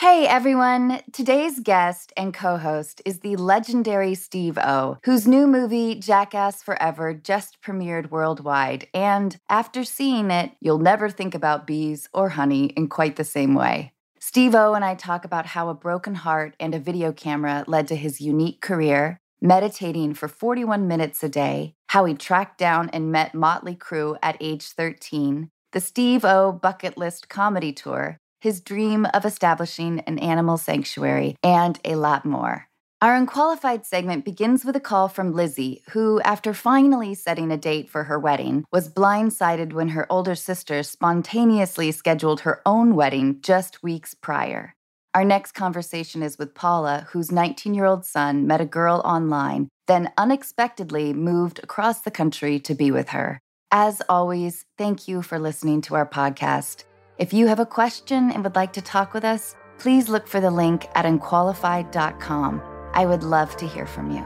Hey 0.00 0.26
everyone! 0.26 1.00
Today's 1.10 1.58
guest 1.58 2.12
and 2.18 2.34
co 2.34 2.58
host 2.58 3.00
is 3.06 3.20
the 3.20 3.36
legendary 3.36 4.14
Steve 4.14 4.58
O, 4.58 4.98
whose 5.04 5.26
new 5.26 5.46
movie, 5.46 5.94
Jackass 5.94 6.62
Forever, 6.62 7.14
just 7.14 7.62
premiered 7.62 8.10
worldwide. 8.10 8.88
And 8.92 9.38
after 9.48 9.84
seeing 9.84 10.30
it, 10.30 10.52
you'll 10.60 10.80
never 10.80 11.08
think 11.08 11.34
about 11.34 11.66
bees 11.66 12.10
or 12.12 12.28
honey 12.28 12.66
in 12.76 12.88
quite 12.88 13.16
the 13.16 13.24
same 13.24 13.54
way. 13.54 13.94
Steve 14.20 14.54
O 14.54 14.74
and 14.74 14.84
I 14.84 14.96
talk 14.96 15.24
about 15.24 15.46
how 15.46 15.70
a 15.70 15.74
broken 15.74 16.14
heart 16.14 16.54
and 16.60 16.74
a 16.74 16.78
video 16.78 17.10
camera 17.10 17.64
led 17.66 17.88
to 17.88 17.96
his 17.96 18.20
unique 18.20 18.60
career, 18.60 19.18
meditating 19.40 20.12
for 20.12 20.28
41 20.28 20.86
minutes 20.86 21.24
a 21.24 21.28
day, 21.30 21.74
how 21.86 22.04
he 22.04 22.12
tracked 22.12 22.58
down 22.58 22.90
and 22.90 23.10
met 23.10 23.34
Motley 23.34 23.74
Crue 23.74 24.18
at 24.22 24.36
age 24.40 24.66
13, 24.66 25.48
the 25.72 25.80
Steve 25.80 26.22
O 26.22 26.52
bucket 26.52 26.98
list 26.98 27.30
comedy 27.30 27.72
tour, 27.72 28.18
his 28.40 28.60
dream 28.60 29.06
of 29.14 29.24
establishing 29.24 30.00
an 30.00 30.18
animal 30.18 30.56
sanctuary, 30.56 31.36
and 31.42 31.78
a 31.84 31.96
lot 31.96 32.24
more. 32.24 32.68
Our 33.02 33.14
unqualified 33.14 33.84
segment 33.84 34.24
begins 34.24 34.64
with 34.64 34.74
a 34.74 34.80
call 34.80 35.08
from 35.08 35.34
Lizzie, 35.34 35.82
who, 35.90 36.18
after 36.22 36.54
finally 36.54 37.14
setting 37.14 37.52
a 37.52 37.58
date 37.58 37.90
for 37.90 38.04
her 38.04 38.18
wedding, 38.18 38.64
was 38.72 38.88
blindsided 38.88 39.74
when 39.74 39.90
her 39.90 40.10
older 40.10 40.34
sister 40.34 40.82
spontaneously 40.82 41.92
scheduled 41.92 42.40
her 42.40 42.62
own 42.64 42.94
wedding 42.94 43.40
just 43.42 43.82
weeks 43.82 44.14
prior. 44.14 44.74
Our 45.14 45.24
next 45.24 45.52
conversation 45.52 46.22
is 46.22 46.38
with 46.38 46.54
Paula, 46.54 47.06
whose 47.10 47.30
19 47.30 47.74
year 47.74 47.84
old 47.84 48.06
son 48.06 48.46
met 48.46 48.62
a 48.62 48.66
girl 48.66 49.02
online, 49.04 49.68
then 49.86 50.10
unexpectedly 50.16 51.12
moved 51.12 51.60
across 51.62 52.00
the 52.00 52.10
country 52.10 52.58
to 52.60 52.74
be 52.74 52.90
with 52.90 53.10
her. 53.10 53.40
As 53.70 54.00
always, 54.08 54.64
thank 54.78 55.06
you 55.06 55.20
for 55.20 55.38
listening 55.38 55.82
to 55.82 55.94
our 55.96 56.06
podcast. 56.06 56.84
If 57.18 57.32
you 57.32 57.46
have 57.46 57.60
a 57.60 57.66
question 57.66 58.30
and 58.30 58.44
would 58.44 58.56
like 58.56 58.74
to 58.74 58.82
talk 58.82 59.14
with 59.14 59.24
us, 59.24 59.56
please 59.78 60.10
look 60.10 60.28
for 60.28 60.38
the 60.38 60.50
link 60.50 60.86
at 60.94 61.06
unqualified.com. 61.06 62.62
I 62.92 63.06
would 63.06 63.22
love 63.22 63.56
to 63.56 63.66
hear 63.66 63.86
from 63.86 64.10
you. 64.10 64.22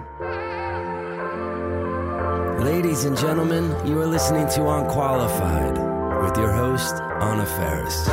Ladies 2.65 3.05
and 3.05 3.17
gentlemen, 3.17 3.65
you 3.87 3.97
are 4.01 4.07
listening 4.07 4.49
to 4.49 4.69
Unqualified 4.69 5.79
with 6.21 6.37
your 6.37 6.51
host, 6.51 6.95
Anna 7.21 7.47
Faris. 7.47 8.09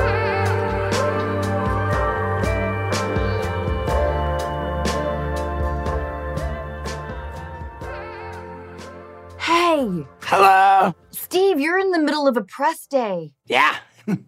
Hey, 9.39 10.05
Hello. 10.21 10.93
Steve, 11.09 11.59
you're 11.59 11.79
in 11.79 11.91
the 11.91 11.99
middle 11.99 12.27
of 12.27 12.37
a 12.37 12.43
press 12.43 12.85
day. 12.85 13.33
Yeah. 13.47 13.75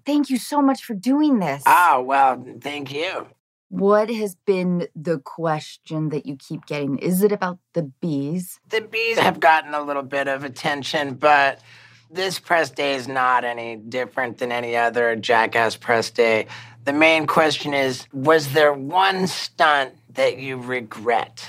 Thank 0.05 0.29
you 0.29 0.37
so 0.37 0.61
much 0.61 0.83
for 0.83 0.93
doing 0.93 1.39
this. 1.39 1.63
Oh, 1.65 2.01
well, 2.01 2.43
thank 2.61 2.93
you. 2.93 3.27
What 3.69 4.09
has 4.09 4.35
been 4.35 4.87
the 4.95 5.19
question 5.19 6.09
that 6.09 6.25
you 6.25 6.35
keep 6.35 6.65
getting? 6.65 6.97
Is 6.97 7.21
it 7.21 7.31
about 7.31 7.59
the 7.73 7.83
bees? 7.83 8.59
The 8.69 8.81
bees 8.81 9.19
have 9.19 9.39
gotten 9.39 9.75
a 9.75 9.81
little 9.81 10.01
bit 10.03 10.27
of 10.27 10.43
attention, 10.43 11.13
but 11.13 11.61
this 12.09 12.39
press 12.39 12.71
day 12.71 12.95
is 12.95 13.07
not 13.07 13.45
any 13.45 13.75
different 13.75 14.39
than 14.39 14.51
any 14.51 14.75
other 14.75 15.15
Jackass 15.15 15.75
press 15.75 16.09
day. 16.09 16.47
The 16.85 16.93
main 16.93 17.27
question 17.27 17.75
is 17.75 18.07
Was 18.11 18.53
there 18.53 18.73
one 18.73 19.27
stunt 19.27 19.93
that 20.15 20.39
you 20.39 20.57
regret? 20.57 21.45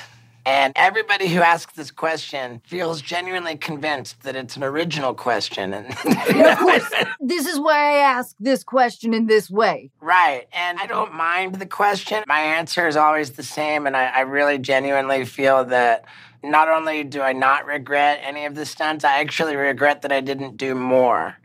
And 0.47 0.73
everybody 0.77 1.29
who 1.29 1.41
asks 1.41 1.75
this 1.75 1.91
question 1.91 2.63
feels 2.65 3.03
genuinely 3.03 3.57
convinced 3.57 4.23
that 4.23 4.37
it's 4.37 4.57
an 4.57 4.65
original 4.65 5.15
question. 5.15 5.75
And 5.75 5.87
Of 5.87 6.59
course, 6.59 6.91
this 7.21 7.47
is 7.47 7.59
why 7.59 7.75
I 7.75 7.97
ask 7.99 8.35
this 8.41 8.65
question 8.65 9.13
in 9.13 9.27
this 9.27 9.51
way. 9.51 9.91
Right. 10.01 10.49
And 10.53 10.79
I 10.79 10.87
don't 10.87 11.15
mind 11.15 11.57
the 11.57 11.67
question. 11.67 12.25
My 12.27 12.41
answer 12.41 12.89
is 12.89 12.97
always 12.97 13.33
the 13.33 13.43
same. 13.43 13.87
And 13.87 13.97
I, 13.97 14.07
I, 14.07 14.21
really 14.21 14.59
genuinely 14.59 15.25
feel 15.25 15.65
that 15.67 16.05
not 16.43 16.69
only 16.69 17.05
do 17.05 17.21
I 17.21 17.33
not 17.33 17.67
regret 17.67 18.21
any 18.23 18.45
of 18.47 18.55
the 18.55 18.65
stunts, 18.65 19.05
I 19.05 19.21
actually 19.21 19.57
regret 19.57 20.03
that 20.03 20.13
I 20.13 20.21
didn't 20.21 20.57
do 20.57 20.75
more. 20.75 21.37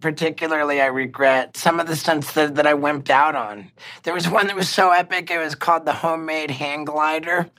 Particularly, 0.00 0.80
I 0.80 0.86
regret 0.86 1.56
some 1.56 1.80
of 1.80 1.86
the 1.88 1.96
stunts 1.96 2.32
that, 2.34 2.54
that 2.54 2.66
I 2.66 2.74
wimped 2.74 3.10
out 3.10 3.34
on. 3.34 3.72
There 4.04 4.14
was 4.14 4.28
one 4.28 4.46
that 4.46 4.54
was 4.54 4.68
so 4.68 4.92
epic, 4.92 5.30
it 5.30 5.38
was 5.38 5.54
called 5.54 5.84
the 5.84 5.92
Homemade 5.92 6.50
Hang 6.50 6.84
Glider. 6.84 7.50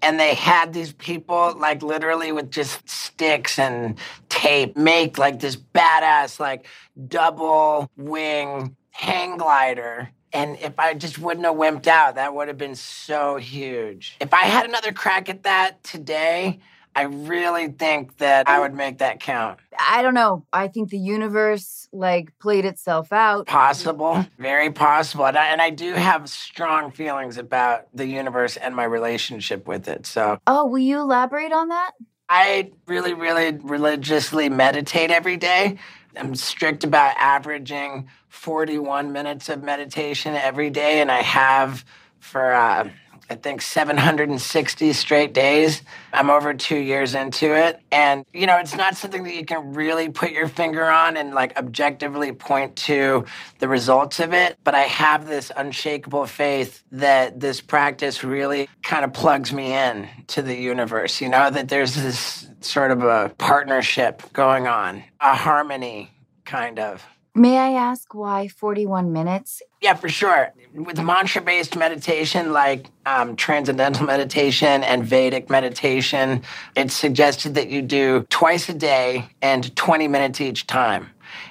And 0.00 0.20
they 0.20 0.34
had 0.34 0.72
these 0.72 0.92
people, 0.92 1.54
like 1.58 1.82
literally 1.82 2.30
with 2.30 2.50
just 2.50 2.88
sticks 2.88 3.58
and 3.58 3.98
tape, 4.28 4.76
make 4.76 5.18
like 5.18 5.40
this 5.40 5.56
badass, 5.56 6.38
like 6.38 6.66
double 7.08 7.90
wing 7.96 8.76
hang 8.92 9.36
glider. 9.36 10.10
And 10.32 10.58
if 10.60 10.78
I 10.78 10.94
just 10.94 11.18
wouldn't 11.18 11.46
have 11.46 11.54
wimped 11.54 11.86
out, 11.86 12.16
that 12.16 12.34
would 12.34 12.48
have 12.48 12.58
been 12.58 12.74
so 12.74 13.36
huge. 13.36 14.16
If 14.20 14.34
I 14.34 14.42
had 14.42 14.66
another 14.66 14.92
crack 14.92 15.28
at 15.28 15.44
that 15.44 15.82
today, 15.84 16.60
I 16.98 17.02
really 17.02 17.68
think 17.68 18.16
that 18.16 18.48
I 18.48 18.58
would 18.58 18.74
make 18.74 18.98
that 18.98 19.20
count. 19.20 19.60
I 19.78 20.02
don't 20.02 20.14
know. 20.14 20.44
I 20.52 20.66
think 20.66 20.90
the 20.90 20.98
universe 20.98 21.86
like 21.92 22.36
played 22.40 22.64
itself 22.64 23.12
out. 23.12 23.46
Possible, 23.46 24.26
very 24.36 24.72
possible. 24.72 25.24
And 25.24 25.38
I, 25.38 25.46
and 25.52 25.62
I 25.62 25.70
do 25.70 25.92
have 25.92 26.28
strong 26.28 26.90
feelings 26.90 27.38
about 27.38 27.86
the 27.94 28.04
universe 28.04 28.56
and 28.56 28.74
my 28.74 28.82
relationship 28.82 29.68
with 29.68 29.86
it. 29.86 30.06
So, 30.06 30.40
Oh, 30.48 30.66
will 30.66 30.80
you 30.80 30.98
elaborate 30.98 31.52
on 31.52 31.68
that? 31.68 31.92
I 32.28 32.72
really, 32.88 33.14
really 33.14 33.52
religiously 33.52 34.48
meditate 34.48 35.12
every 35.12 35.36
day. 35.36 35.78
I'm 36.16 36.34
strict 36.34 36.82
about 36.82 37.14
averaging 37.16 38.08
41 38.28 39.12
minutes 39.12 39.48
of 39.48 39.62
meditation 39.62 40.34
every 40.34 40.70
day, 40.70 41.00
and 41.00 41.12
I 41.12 41.22
have 41.22 41.84
for 42.18 42.52
uh, 42.52 42.88
I 43.30 43.34
think 43.34 43.60
760 43.60 44.92
straight 44.94 45.34
days. 45.34 45.82
I'm 46.12 46.30
over 46.30 46.54
two 46.54 46.78
years 46.78 47.14
into 47.14 47.54
it. 47.54 47.80
And, 47.92 48.24
you 48.32 48.46
know, 48.46 48.56
it's 48.56 48.74
not 48.74 48.96
something 48.96 49.24
that 49.24 49.34
you 49.34 49.44
can 49.44 49.74
really 49.74 50.08
put 50.08 50.30
your 50.32 50.48
finger 50.48 50.84
on 50.84 51.16
and 51.16 51.34
like 51.34 51.56
objectively 51.58 52.32
point 52.32 52.76
to 52.76 53.26
the 53.58 53.68
results 53.68 54.18
of 54.18 54.32
it. 54.32 54.56
But 54.64 54.74
I 54.74 54.82
have 54.82 55.26
this 55.26 55.52
unshakable 55.54 56.26
faith 56.26 56.82
that 56.92 57.38
this 57.38 57.60
practice 57.60 58.24
really 58.24 58.68
kind 58.82 59.04
of 59.04 59.12
plugs 59.12 59.52
me 59.52 59.74
in 59.74 60.08
to 60.28 60.42
the 60.42 60.56
universe, 60.56 61.20
you 61.20 61.28
know, 61.28 61.50
that 61.50 61.68
there's 61.68 61.94
this 61.94 62.48
sort 62.60 62.90
of 62.90 63.02
a 63.02 63.34
partnership 63.36 64.22
going 64.32 64.66
on, 64.66 65.04
a 65.20 65.34
harmony, 65.34 66.10
kind 66.44 66.78
of. 66.78 67.04
May 67.38 67.56
I 67.56 67.70
ask 67.74 68.14
why 68.14 68.48
41 68.48 69.12
minutes? 69.12 69.62
Yeah, 69.80 69.94
for 69.94 70.08
sure. 70.08 70.52
With 70.74 71.00
mantra 71.00 71.40
based 71.40 71.76
meditation 71.76 72.52
like 72.52 72.90
um, 73.06 73.36
transcendental 73.36 74.04
meditation 74.14 74.82
and 74.82 75.04
Vedic 75.04 75.48
meditation, 75.48 76.42
it's 76.74 76.94
suggested 76.94 77.54
that 77.54 77.68
you 77.68 77.80
do 77.80 78.26
twice 78.28 78.68
a 78.68 78.74
day 78.74 79.30
and 79.40 79.74
20 79.76 80.08
minutes 80.08 80.40
each 80.40 80.66
time. 80.66 81.10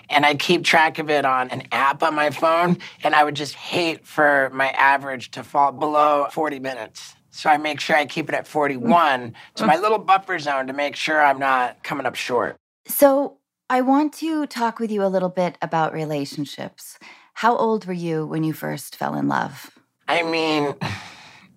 And 0.10 0.26
I 0.26 0.36
keep 0.36 0.66
track 0.66 1.00
of 1.00 1.10
it 1.10 1.24
on 1.24 1.52
an 1.52 1.64
app 1.72 2.04
on 2.04 2.16
my 2.16 2.32
phone, 2.32 2.80
and 3.02 3.16
I 3.16 3.24
would 3.24 3.36
just 3.36 3.54
hate 3.56 4.06
for 4.06 4.50
my 4.54 4.68
average 4.72 5.32
to 5.32 5.44
fall 5.44 5.72
below 5.72 6.28
40 6.34 6.60
minutes. 6.60 7.16
So 7.32 7.50
I 7.50 7.56
make 7.56 7.80
sure 7.80 7.96
I 7.96 8.06
keep 8.08 8.28
it 8.28 8.36
at 8.36 8.46
41 8.46 9.36
to 9.56 9.66
my 9.66 9.78
little 9.78 10.00
buffer 10.00 10.38
zone 10.38 10.68
to 10.68 10.74
make 10.74 10.98
sure 10.98 11.22
I'm 11.24 11.40
not 11.40 11.82
coming 11.82 12.06
up 12.06 12.16
short. 12.16 12.58
So, 12.88 13.37
I 13.70 13.82
want 13.82 14.14
to 14.16 14.46
talk 14.48 14.80
with 14.80 14.92
you 14.92 15.04
a 15.04 15.08
little 15.12 15.30
bit 15.30 15.58
about 15.62 15.92
relationships. 15.94 16.98
How 17.34 17.56
old 17.58 17.86
were 17.86 17.94
you 17.94 18.26
when 18.26 18.46
you 18.46 18.54
first 18.54 18.96
fell 18.96 19.14
in 19.14 19.28
love? 19.28 19.72
I 20.08 20.24
mean, 20.24 20.74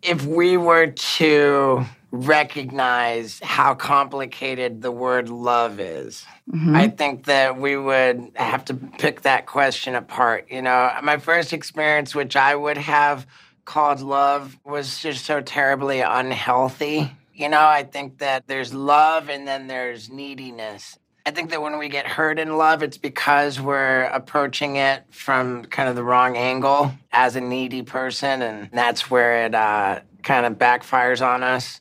if 0.02 0.26
we 0.26 0.56
were 0.56 0.88
to 0.88 1.84
recognize 2.10 3.38
how 3.44 3.74
complicated 3.74 4.82
the 4.82 4.90
word 4.90 5.28
love 5.28 5.78
is, 5.78 6.26
Mhm. 6.50 6.74
I 6.76 6.88
think 6.88 7.26
that 7.26 7.56
we 7.58 7.76
would 7.76 8.32
have 8.34 8.64
to 8.64 8.74
pick 8.74 9.22
that 9.22 9.46
question 9.46 9.94
apart. 9.94 10.46
You 10.50 10.62
know, 10.62 10.90
my 11.04 11.18
first 11.18 11.52
experience, 11.52 12.12
which 12.12 12.34
I 12.34 12.56
would 12.56 12.78
have 12.78 13.24
called 13.64 14.00
love, 14.00 14.58
was 14.64 14.98
just 14.98 15.24
so 15.24 15.40
terribly 15.40 16.00
unhealthy. 16.00 17.16
You 17.32 17.48
know, 17.48 17.64
I 17.64 17.84
think 17.84 18.18
that 18.18 18.48
there's 18.48 18.74
love 18.74 19.30
and 19.30 19.46
then 19.46 19.68
there's 19.68 20.10
neediness. 20.10 20.98
I 21.26 21.30
think 21.32 21.50
that 21.50 21.60
when 21.60 21.78
we 21.78 21.88
get 21.88 22.06
hurt 22.06 22.38
in 22.38 22.56
love, 22.56 22.82
it's 22.82 22.96
because 22.96 23.60
we're 23.60 24.04
approaching 24.04 24.76
it 24.76 25.04
from 25.10 25.64
kind 25.66 25.88
of 25.88 25.94
the 25.94 26.02
wrong 26.02 26.36
angle 26.36 26.92
as 27.12 27.36
a 27.36 27.40
needy 27.40 27.82
person, 27.82 28.42
and 28.42 28.70
that's 28.72 29.10
where 29.10 29.44
it 29.44 29.54
uh, 29.54 30.00
kind 30.22 30.46
of 30.46 30.54
backfires 30.54 31.24
on 31.24 31.42
us. 31.42 31.80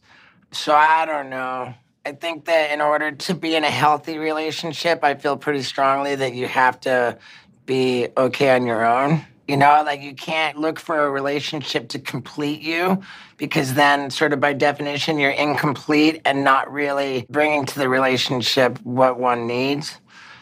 So 0.52 0.76
I 0.76 1.06
don't 1.06 1.30
know. 1.30 1.74
I 2.06 2.12
think 2.14 2.46
that 2.46 2.72
in 2.72 2.82
order 2.82 3.12
to 3.12 3.34
be 3.34 3.56
in 3.56 3.64
a 3.64 3.70
healthy 3.72 4.18
relationship, 4.18 5.04
I 5.04 5.16
feel 5.16 5.38
pretty 5.38 5.62
strongly 5.62 6.16
that 6.16 6.34
you 6.34 6.48
have 6.48 6.80
to 6.82 7.18
be 7.66 8.08
okay 8.18 8.56
on 8.56 8.66
your 8.66 8.86
own. 8.86 9.26
You 9.48 9.58
know, 9.58 9.84
like 9.86 10.02
you 10.02 10.14
can't 10.14 10.58
look 10.58 10.80
for 10.80 11.06
a 11.06 11.10
relationship 11.10 11.90
to 11.90 12.00
complete 12.00 12.62
you 12.62 13.02
because 13.40 13.74
then, 13.74 14.12
sort 14.12 14.34
of 14.34 14.40
by 14.40 14.54
definition, 14.54 15.18
you're 15.18 15.32
incomplete 15.32 16.22
and 16.26 16.44
not 16.44 16.72
really 16.72 17.26
bringing 17.30 17.66
to 17.66 17.80
the 17.80 17.90
relationship 17.90 18.78
what 18.84 19.20
one 19.20 19.48
needs. 19.48 19.98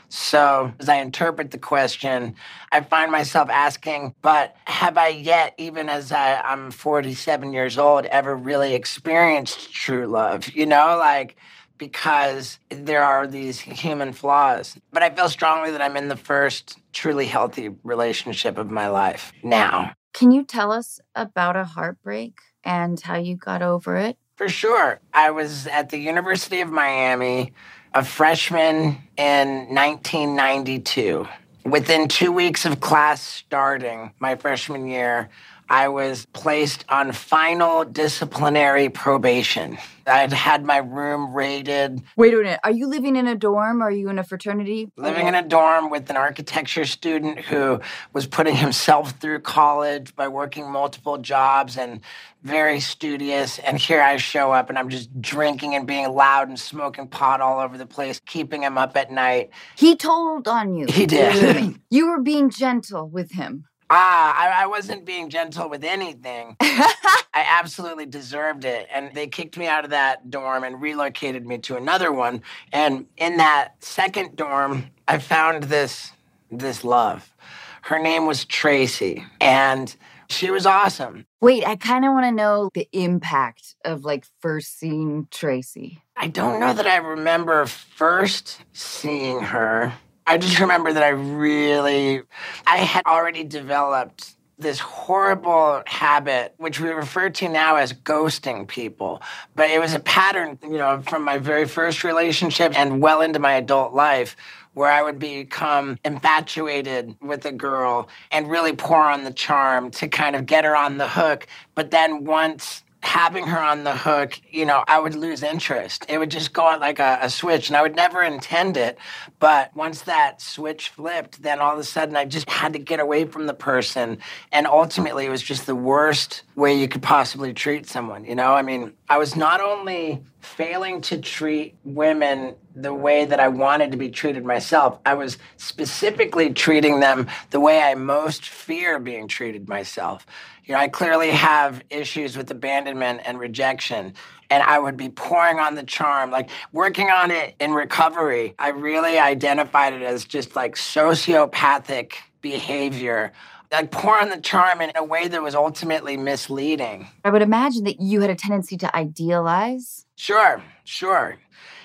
So, 0.09 0.71
as 0.79 0.89
I 0.89 0.95
interpret 0.95 1.51
the 1.51 1.57
question, 1.57 2.35
I 2.71 2.81
find 2.81 3.11
myself 3.11 3.49
asking, 3.49 4.15
but 4.21 4.55
have 4.65 4.97
I 4.97 5.09
yet, 5.09 5.53
even 5.57 5.89
as 5.89 6.11
I, 6.11 6.39
I'm 6.41 6.71
47 6.71 7.53
years 7.53 7.77
old, 7.77 8.05
ever 8.05 8.35
really 8.35 8.73
experienced 8.73 9.73
true 9.73 10.07
love? 10.07 10.49
You 10.49 10.65
know, 10.65 10.97
like, 10.97 11.35
because 11.77 12.57
there 12.69 13.03
are 13.03 13.27
these 13.27 13.59
human 13.59 14.13
flaws. 14.13 14.77
But 14.91 15.03
I 15.03 15.09
feel 15.09 15.29
strongly 15.29 15.71
that 15.71 15.81
I'm 15.81 15.97
in 15.97 16.07
the 16.07 16.15
first 16.15 16.79
truly 16.93 17.25
healthy 17.25 17.69
relationship 17.83 18.57
of 18.57 18.71
my 18.71 18.87
life 18.87 19.33
now. 19.43 19.93
Can 20.13 20.31
you 20.31 20.43
tell 20.43 20.71
us 20.71 20.99
about 21.15 21.55
a 21.55 21.65
heartbreak 21.65 22.39
and 22.67 22.99
how 22.99 23.15
you 23.15 23.37
got 23.37 23.61
over 23.61 23.95
it? 23.95 24.17
For 24.35 24.49
sure. 24.49 24.99
I 25.13 25.31
was 25.31 25.65
at 25.67 25.89
the 25.89 25.97
University 25.97 26.59
of 26.61 26.69
Miami 26.69 27.53
a 27.93 28.03
freshman 28.03 28.97
in 29.17 29.47
1992. 29.73 31.25
Within 31.65 32.07
two 32.07 32.31
weeks 32.31 32.65
of 32.65 32.79
class 32.79 33.21
starting 33.21 34.11
my 34.19 34.35
freshman 34.35 34.85
year, 34.85 35.29
I 35.69 35.89
was 35.89 36.25
placed 36.27 36.85
on 36.89 37.11
final 37.11 37.83
disciplinary 37.83 38.89
probation. 38.89 39.77
I'd 40.05 40.31
had 40.31 40.63
my 40.63 40.77
room 40.77 41.33
raided. 41.33 42.01
Wait 42.15 42.33
a 42.33 42.37
minute. 42.37 42.59
Are 42.63 42.71
you 42.71 42.87
living 42.87 43.17
in 43.17 43.27
a 43.27 43.35
dorm? 43.35 43.81
Or 43.81 43.87
are 43.87 43.91
you 43.91 44.09
in 44.09 44.17
a 44.17 44.23
fraternity? 44.23 44.89
Living 44.95 45.27
in 45.27 45.35
a 45.35 45.43
dorm 45.43 45.89
with 45.89 46.09
an 46.09 46.15
architecture 46.15 46.85
student 46.85 47.39
who 47.39 47.81
was 48.13 48.25
putting 48.25 48.55
himself 48.55 49.19
through 49.19 49.39
college 49.39 50.15
by 50.15 50.29
working 50.29 50.71
multiple 50.71 51.17
jobs 51.17 51.77
and 51.77 51.99
very 52.43 52.79
studious. 52.79 53.59
And 53.59 53.77
here 53.77 54.01
I 54.01 54.15
show 54.15 54.53
up 54.53 54.69
and 54.69 54.77
I'm 54.79 54.87
just 54.87 55.21
drinking 55.21 55.75
and 55.75 55.85
being 55.85 56.09
loud 56.13 56.47
and 56.47 56.57
smoking 56.57 57.09
pot 57.09 57.41
all 57.41 57.59
over 57.59 57.77
the 57.77 57.85
place, 57.85 58.21
keeping 58.25 58.63
him 58.63 58.77
up 58.77 58.95
at 58.95 59.11
night. 59.11 59.49
He 59.75 59.97
told 59.97 60.47
on 60.47 60.73
you. 60.73 60.85
He 60.87 61.05
did. 61.05 61.75
you 61.89 62.07
were 62.07 62.21
being 62.21 62.49
gentle 62.49 63.09
with 63.09 63.33
him. 63.33 63.65
Ah, 63.89 64.35
I, 64.37 64.63
I, 64.63 64.67
wasn't 64.67 65.05
being 65.05 65.29
gentle 65.29 65.69
with 65.69 65.83
anything. 65.83 66.57
I 66.61 67.23
absolutely 67.33 68.05
deserved 68.05 68.65
it. 68.65 68.87
And 68.93 69.13
they 69.13 69.27
kicked 69.27 69.57
me 69.57 69.67
out 69.67 69.85
of 69.85 69.91
that 69.91 70.29
dorm 70.29 70.65
and 70.65 70.81
relocated 70.81 71.47
me 71.47 71.59
to 71.59 71.77
another 71.77 72.11
one. 72.11 72.41
And 72.73 73.05
in 73.15 73.37
that 73.37 73.75
second 73.79 74.35
dorm, 74.35 74.87
I 75.07 75.19
found 75.19 75.63
this 75.63 76.11
this 76.51 76.83
love. 76.83 77.33
Her 77.81 77.99
name 77.99 78.25
was 78.25 78.43
Tracy, 78.45 79.25
and 79.39 79.95
she 80.29 80.51
was 80.51 80.65
awesome. 80.65 81.25
Wait, 81.39 81.65
I 81.65 81.75
kind 81.75 82.05
of 82.05 82.11
want 82.11 82.25
to 82.25 82.31
know 82.31 82.69
the 82.73 82.87
impact 82.91 83.75
of 83.85 84.03
like 84.03 84.25
first 84.41 84.77
seeing 84.77 85.27
Tracy. 85.31 86.01
I 86.15 86.27
don't 86.27 86.59
know 86.59 86.73
that 86.73 86.87
I 86.87 86.97
remember 86.97 87.65
first 87.65 88.61
seeing 88.73 89.39
her. 89.41 89.93
I 90.27 90.37
just 90.37 90.59
remember 90.61 90.93
that 90.93 91.03
I 91.03 91.09
really, 91.09 92.21
I 92.67 92.77
had 92.77 93.05
already 93.05 93.43
developed 93.43 94.35
this 94.59 94.79
horrible 94.79 95.83
habit, 95.85 96.53
which 96.57 96.79
we 96.79 96.89
refer 96.89 97.29
to 97.29 97.47
now 97.47 97.75
as 97.75 97.93
ghosting 97.93 98.67
people. 98.67 99.21
But 99.55 99.69
it 99.69 99.79
was 99.79 99.93
a 99.93 99.99
pattern, 99.99 100.57
you 100.63 100.79
know, 100.79 101.01
from 101.07 101.23
my 101.23 101.37
very 101.37 101.65
first 101.65 102.03
relationship 102.03 102.77
and 102.77 102.99
well 102.99 103.21
into 103.21 103.39
my 103.39 103.53
adult 103.53 103.93
life 103.93 104.35
where 104.73 104.91
I 104.91 105.01
would 105.01 105.17
become 105.17 105.97
infatuated 106.05 107.15
with 107.19 107.45
a 107.45 107.51
girl 107.51 108.09
and 108.31 108.49
really 108.49 108.73
pour 108.73 109.03
on 109.09 109.23
the 109.23 109.33
charm 109.33 109.89
to 109.91 110.07
kind 110.07 110.35
of 110.35 110.45
get 110.45 110.65
her 110.65 110.75
on 110.75 110.97
the 110.97 111.07
hook. 111.07 111.47
But 111.73 111.89
then 111.89 112.25
once 112.25 112.83
having 113.07 113.47
her 113.47 113.57
on 113.57 113.85
the 113.85 113.95
hook, 113.95 114.37
you 114.51 114.65
know, 114.65 114.83
I 114.85 114.99
would 114.99 115.15
lose 115.15 115.41
interest. 115.41 116.05
It 116.09 116.17
would 116.17 116.29
just 116.29 116.51
go 116.51 116.65
on 116.65 116.81
like 116.81 116.99
a, 116.99 117.17
a, 117.21 117.29
switch, 117.29 117.69
and 117.69 117.77
I 117.77 117.81
would 117.81 117.95
never 117.95 118.21
intend 118.21 118.75
it. 118.75 118.97
But 119.39 119.73
once 119.75 120.01
that 120.01 120.41
switch 120.41 120.89
flipped, 120.89 121.41
then 121.41 121.59
all 121.59 121.71
of 121.71 121.79
a 121.79 121.85
sudden 121.85 122.17
I 122.17 122.25
just 122.25 122.49
had 122.49 122.73
to 122.73 122.79
get 122.79 122.99
away 122.99 123.23
from 123.23 123.47
the 123.47 123.53
person. 123.53 124.17
And 124.51 124.67
ultimately, 124.67 125.25
it 125.25 125.29
was 125.29 125.41
just 125.41 125.65
the 125.65 125.75
worst 125.75 126.43
way 126.55 126.77
you 126.77 126.89
could 126.89 127.01
possibly 127.01 127.53
treat 127.53 127.87
someone. 127.87 128.25
You 128.25 128.35
know, 128.35 128.53
I 128.53 128.61
mean, 128.61 128.91
I 129.07 129.17
was 129.17 129.37
not 129.37 129.61
only 129.61 130.21
failing 130.39 131.01
to 131.01 131.17
treat 131.17 131.75
women 131.83 132.55
the 132.75 132.93
way 132.93 133.25
that 133.25 133.39
I 133.39 133.47
wanted 133.47 133.91
to 133.91 133.97
be 133.97 134.09
treated 134.09 134.45
myself. 134.45 134.99
I 135.05 135.15
was 135.15 135.37
specifically 135.57 136.53
treating 136.53 136.99
them 136.99 137.27
the 137.49 137.59
way 137.59 137.81
I 137.81 137.95
most 137.95 138.47
fear 138.47 138.99
being 138.99 139.27
treated 139.27 139.67
myself. 139.67 140.25
You 140.65 140.73
know, 140.73 140.79
I 140.79 140.87
clearly 140.87 141.31
have 141.31 141.83
issues 141.89 142.37
with 142.37 142.51
abandonment 142.51 143.21
and 143.25 143.39
rejection, 143.39 144.13
and 144.49 144.63
I 144.63 144.79
would 144.79 144.97
be 144.97 145.09
pouring 145.09 145.59
on 145.59 145.75
the 145.75 145.83
charm, 145.83 146.29
like 146.29 146.49
working 146.71 147.09
on 147.09 147.31
it 147.31 147.55
in 147.59 147.71
recovery. 147.71 148.53
I 148.59 148.69
really 148.69 149.17
identified 149.17 149.93
it 149.93 150.01
as 150.01 150.25
just 150.25 150.55
like 150.55 150.75
sociopathic 150.75 152.13
behavior 152.41 153.33
like 153.71 153.91
pour 153.91 154.19
on 154.19 154.29
the 154.29 154.39
charm 154.39 154.81
in 154.81 154.91
a 154.95 155.03
way 155.03 155.27
that 155.27 155.41
was 155.41 155.55
ultimately 155.55 156.17
misleading. 156.17 157.07
I 157.23 157.29
would 157.29 157.41
imagine 157.41 157.83
that 157.83 157.99
you 157.99 158.21
had 158.21 158.29
a 158.29 158.35
tendency 158.35 158.77
to 158.77 158.95
idealize. 158.95 160.05
Sure, 160.17 160.63
sure. 160.83 161.37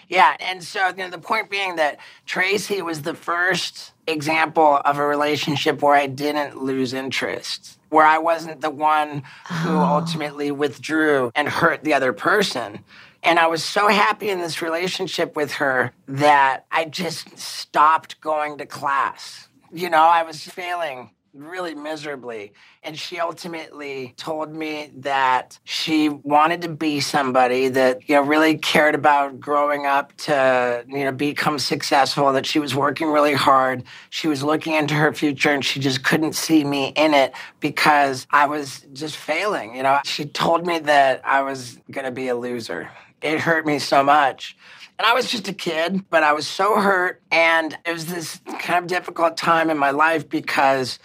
Yeah, 0.09 0.37
and 0.41 0.65
so 0.65 0.89
you 0.89 0.97
know, 0.97 1.11
the 1.11 1.19
point 1.19 1.51
being 1.51 1.77
that 1.77 1.99
Tracy 2.27 2.83
was 2.83 3.03
the 3.03 3.15
first 3.15 3.93
example 4.07 4.81
of 4.85 4.99
a 4.99 5.07
relationship 5.07 5.83
where 5.83 5.95
I 5.95 6.07
didn't 6.07 6.63
lose 6.63 6.93
interest, 6.95 7.79
where 7.91 8.07
I 8.07 8.19
wasn't 8.19 8.63
the 8.63 8.71
one 8.71 9.23
who 9.49 9.77
oh. 9.77 9.81
ultimately 9.81 10.51
withdrew 10.51 11.31
and 11.35 11.49
hurt 11.49 11.85
the 11.85 11.95
other 11.95 12.13
person. 12.13 12.81
And 13.23 13.39
I 13.39 13.47
was 13.47 13.63
so 13.63 13.89
happy 13.89 14.31
in 14.31 14.41
this 14.41 14.61
relationship 14.63 15.37
with 15.37 15.53
her 15.53 15.93
that 16.09 16.67
I 16.73 16.87
just 16.87 17.39
stopped 17.39 18.21
going 18.21 18.59
to 18.59 18.67
class. 18.67 19.49
You 19.73 19.91
know, 19.91 20.03
I 20.03 20.23
was 20.25 20.43
failing 20.43 21.11
really 21.35 21.75
miserably. 21.75 22.53
And 22.83 22.99
she 22.99 23.19
ultimately 23.19 24.13
told 24.17 24.55
me 24.55 24.91
that 24.97 25.59
she 25.65 26.09
wanted 26.09 26.63
to 26.63 26.69
be 26.69 27.01
somebody 27.01 27.69
that, 27.69 28.09
you 28.09 28.17
know, 28.17 28.23
really 28.23 28.59
cared 28.59 28.95
about 28.95 29.41
growing 29.41 29.87
up 29.87 30.15
to, 30.19 30.85
you 30.87 31.05
know, 31.05 31.13
become 31.13 31.59
successful, 31.59 32.33
that 32.33 32.45
she 32.45 32.59
was 32.59 32.75
working 32.75 33.09
really 33.09 33.35
hard. 33.35 33.85
She 34.11 34.29
was 34.29 34.43
looking 34.43 34.75
into 34.75 34.95
her 34.95 35.13
future 35.15 35.51
and 35.51 35.65
she 35.65 35.81
just 35.81 36.05
couldn't 36.05 36.35
see 36.35 36.65
me 36.65 36.89
in 36.89 37.15
it 37.15 37.33
because 37.61 38.27
I 38.31 38.47
was 38.47 38.85
just 38.93 39.17
failing. 39.17 39.75
You 39.75 39.85
know, 39.85 40.01
she 40.05 40.27
told 40.27 40.67
me 40.67 40.81
that 40.81 41.23
I 41.25 41.43
was 41.43 41.79
going 41.91 42.05
to 42.05 42.13
be 42.13 42.29
a 42.29 42.37
loser. 42.37 42.91
It 43.23 43.41
hurt 43.41 43.65
me 43.65 43.79
so 43.79 44.03
much. 44.03 44.57
And 44.99 45.07
I 45.07 45.15
was 45.15 45.31
just 45.31 45.49
a 45.49 45.53
kid, 45.53 46.09
but 46.11 46.23
I 46.23 46.33
was 46.33 46.47
so 46.47 46.77
hurt. 46.77 47.23
And 47.31 47.77
it 47.87 47.93
was 47.93 48.07
this 48.07 48.41
kind 48.59 48.79
of 48.85 48.87
difficult 48.87 49.37
time 49.37 49.71
in 49.71 49.79
my 49.79 49.91
life 49.91 50.29
because 50.29 50.99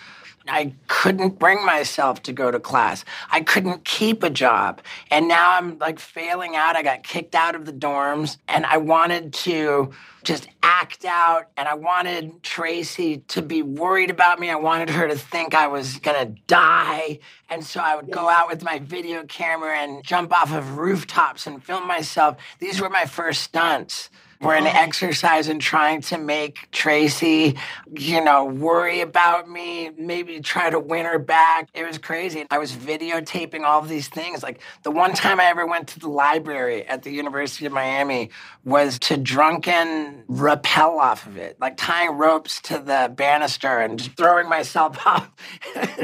I 0.50 0.74
couldn't 0.88 1.40
bring 1.40 1.66
myself 1.66 2.24
to 2.24 2.34
go 2.34 2.52
to 2.52 2.60
class. 2.60 3.06
I 3.30 3.42
couldn't 3.42 3.86
keep 3.86 4.24
a 4.24 4.30
job. 4.30 4.82
And 5.12 5.28
now 5.28 5.58
I'm 5.58 5.78
like 5.80 6.00
failing 6.00 6.56
out. 6.56 6.76
I 6.76 6.84
got 6.84 7.04
kicked 7.04 7.36
out 7.36 7.56
of 7.56 7.66
the 7.66 7.74
dorms 7.74 8.38
and 8.48 8.66
I 8.66 8.78
wanted 8.78 9.34
to 9.34 9.92
just 10.24 10.48
act 10.62 11.06
out 11.06 11.46
and 11.56 11.68
I 11.68 11.76
wanted 11.76 12.44
Tracy 12.44 13.20
to 13.30 13.42
be 13.42 13.62
worried 13.62 14.10
about 14.10 14.40
me. 14.40 14.50
I 14.50 14.56
wanted 14.56 14.90
her 14.90 15.08
to 15.08 15.16
think 15.16 15.56
I 15.56 15.68
was 15.68 15.98
going 16.00 16.28
to 16.28 16.42
die. 16.48 17.20
And 17.50 17.64
so 17.64 17.80
I 17.80 17.96
would 17.96 18.12
go 18.12 18.28
out 18.28 18.50
with 18.50 18.64
my 18.64 18.80
video 18.80 19.24
camera 19.24 19.78
and 19.78 20.04
jump 20.04 20.34
off 20.34 20.54
of 20.54 20.78
rooftops 20.78 21.48
and 21.48 21.64
film 21.64 21.88
myself. 21.88 22.38
These 22.60 22.82
were 22.82 22.90
my 22.90 23.06
first 23.06 23.42
stunts 23.44 24.10
were 24.42 24.54
an 24.54 24.68
oh. 24.68 24.72
exercise 24.74 25.48
in 25.48 25.60
trying 25.60 26.02
to 26.02 26.18
make 26.18 26.70
Tracy, 26.72 27.58
you 27.96 28.24
know, 28.24 28.46
worry 28.46 29.02
about 29.02 29.50
me, 29.50 29.92
maybe 29.98 30.40
try 30.40 30.70
to 30.70 30.80
win 30.80 31.06
her 31.06 31.20
back. 31.20 31.70
It 31.74 31.86
was 31.86 31.98
crazy. 31.98 32.46
I 32.50 32.58
was 32.58 32.72
videotaping 32.72 33.64
all 33.64 33.82
these 33.82 34.08
things. 34.08 34.44
Like 34.44 34.62
the 34.84 34.92
one 34.92 35.14
time 35.14 35.40
I 35.40 35.46
ever 35.46 35.66
went 35.66 35.88
to 35.90 36.00
the 36.00 36.10
library 36.10 36.86
at 36.86 37.04
the 37.04 37.12
University 37.12 37.66
of 37.66 37.72
Miami 37.72 38.30
was 38.64 39.00
to 39.00 39.18
drunken 39.18 40.24
rappel 40.28 41.00
off 41.00 41.26
of 41.26 41.38
it, 41.38 41.58
like 41.60 41.78
tying 41.78 42.12
ropes 42.12 42.62
to 42.62 42.80
the 42.80 43.12
banister 43.16 43.80
and 43.80 44.00
just 44.00 44.18
throwing 44.18 44.50
myself 44.50 44.98
off. 45.06 45.32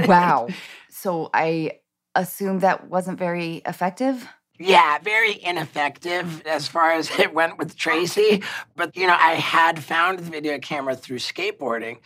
wow. 0.08 0.48
So 0.90 1.30
I 1.34 1.80
assume 2.16 2.60
that 2.60 2.90
wasn't 2.90 3.20
very 3.20 3.62
effective? 3.66 4.28
Yeah, 4.66 4.98
very 5.00 5.44
ineffective 5.44 6.42
as 6.48 6.70
far 6.70 6.94
as 6.94 7.12
it 7.20 7.34
went 7.34 7.58
with 7.58 7.76
Tracy. 7.76 8.44
But, 8.78 8.96
you 8.96 9.08
know, 9.08 9.18
I 9.20 9.34
had 9.34 9.84
found 9.84 10.20
the 10.20 10.24
video 10.24 10.58
camera 10.58 10.96
through 10.96 11.20
skateboarding. 11.20 11.98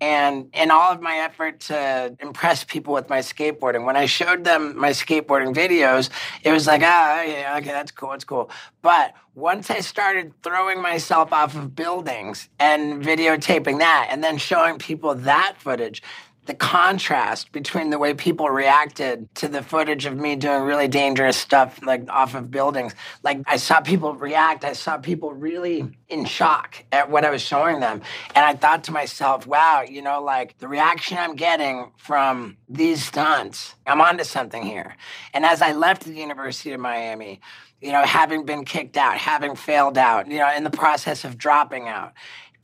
And 0.00 0.50
in 0.54 0.70
all 0.70 0.92
of 0.92 1.00
my 1.00 1.16
effort 1.16 1.60
to 1.60 2.14
impress 2.20 2.64
people 2.64 2.92
with 2.94 3.08
my 3.10 3.20
skateboarding, 3.20 3.84
when 3.84 3.96
I 3.96 4.06
showed 4.06 4.44
them 4.44 4.78
my 4.78 4.90
skateboarding 4.90 5.54
videos, 5.54 6.10
it 6.42 6.52
was 6.52 6.66
like, 6.66 6.82
ah, 6.84 7.22
yeah, 7.22 7.56
okay, 7.58 7.70
that's 7.70 7.92
cool, 7.92 8.10
that's 8.10 8.24
cool. 8.24 8.50
But 8.82 9.14
once 9.34 9.70
I 9.70 9.80
started 9.80 10.32
throwing 10.42 10.82
myself 10.82 11.32
off 11.32 11.54
of 11.54 11.74
buildings 11.74 12.48
and 12.58 13.02
videotaping 13.02 13.78
that 13.78 14.08
and 14.10 14.22
then 14.22 14.36
showing 14.36 14.78
people 14.78 15.14
that 15.14 15.54
footage, 15.58 16.02
the 16.46 16.54
contrast 16.54 17.52
between 17.52 17.90
the 17.90 17.98
way 17.98 18.14
people 18.14 18.48
reacted 18.48 19.32
to 19.36 19.48
the 19.48 19.62
footage 19.62 20.06
of 20.06 20.16
me 20.16 20.36
doing 20.36 20.62
really 20.62 20.88
dangerous 20.88 21.36
stuff 21.36 21.80
like 21.84 22.08
off 22.08 22.34
of 22.34 22.50
buildings. 22.50 22.94
Like 23.22 23.42
i 23.46 23.56
saw 23.56 23.80
people 23.80 24.14
react. 24.14 24.64
I 24.64 24.72
saw 24.72 24.96
people 24.98 25.32
really 25.32 25.84
in 26.08 26.24
shock 26.24 26.84
at 26.92 27.10
what 27.10 27.24
i 27.24 27.30
was 27.30 27.42
showing 27.42 27.80
them. 27.80 28.00
And 28.34 28.44
i 28.44 28.54
thought 28.54 28.84
to 28.84 28.92
myself 28.92 29.46
wow 29.46 29.84
you 29.88 30.02
know 30.02 30.22
like 30.22 30.56
the 30.58 30.68
reaction 30.68 31.18
i'm 31.18 31.34
getting 31.34 31.90
from 31.96 32.56
these 32.68 33.04
stunts 33.04 33.74
i'm 33.86 34.00
onto 34.00 34.24
something 34.24 34.62
here. 34.62 34.96
And 35.34 35.44
as 35.44 35.60
i 35.62 35.72
left 35.72 36.04
the 36.04 36.14
university 36.14 36.72
of 36.72 36.80
miami 36.80 37.40
you 37.80 37.92
know 37.92 38.04
having 38.04 38.44
been 38.44 38.64
kicked 38.64 38.96
out 38.96 39.16
having 39.18 39.54
failed 39.54 39.98
out 39.98 40.30
you 40.30 40.38
know 40.38 40.50
in 40.56 40.64
the 40.64 40.70
process 40.70 41.24
of 41.24 41.36
dropping 41.36 41.88
out 41.88 42.12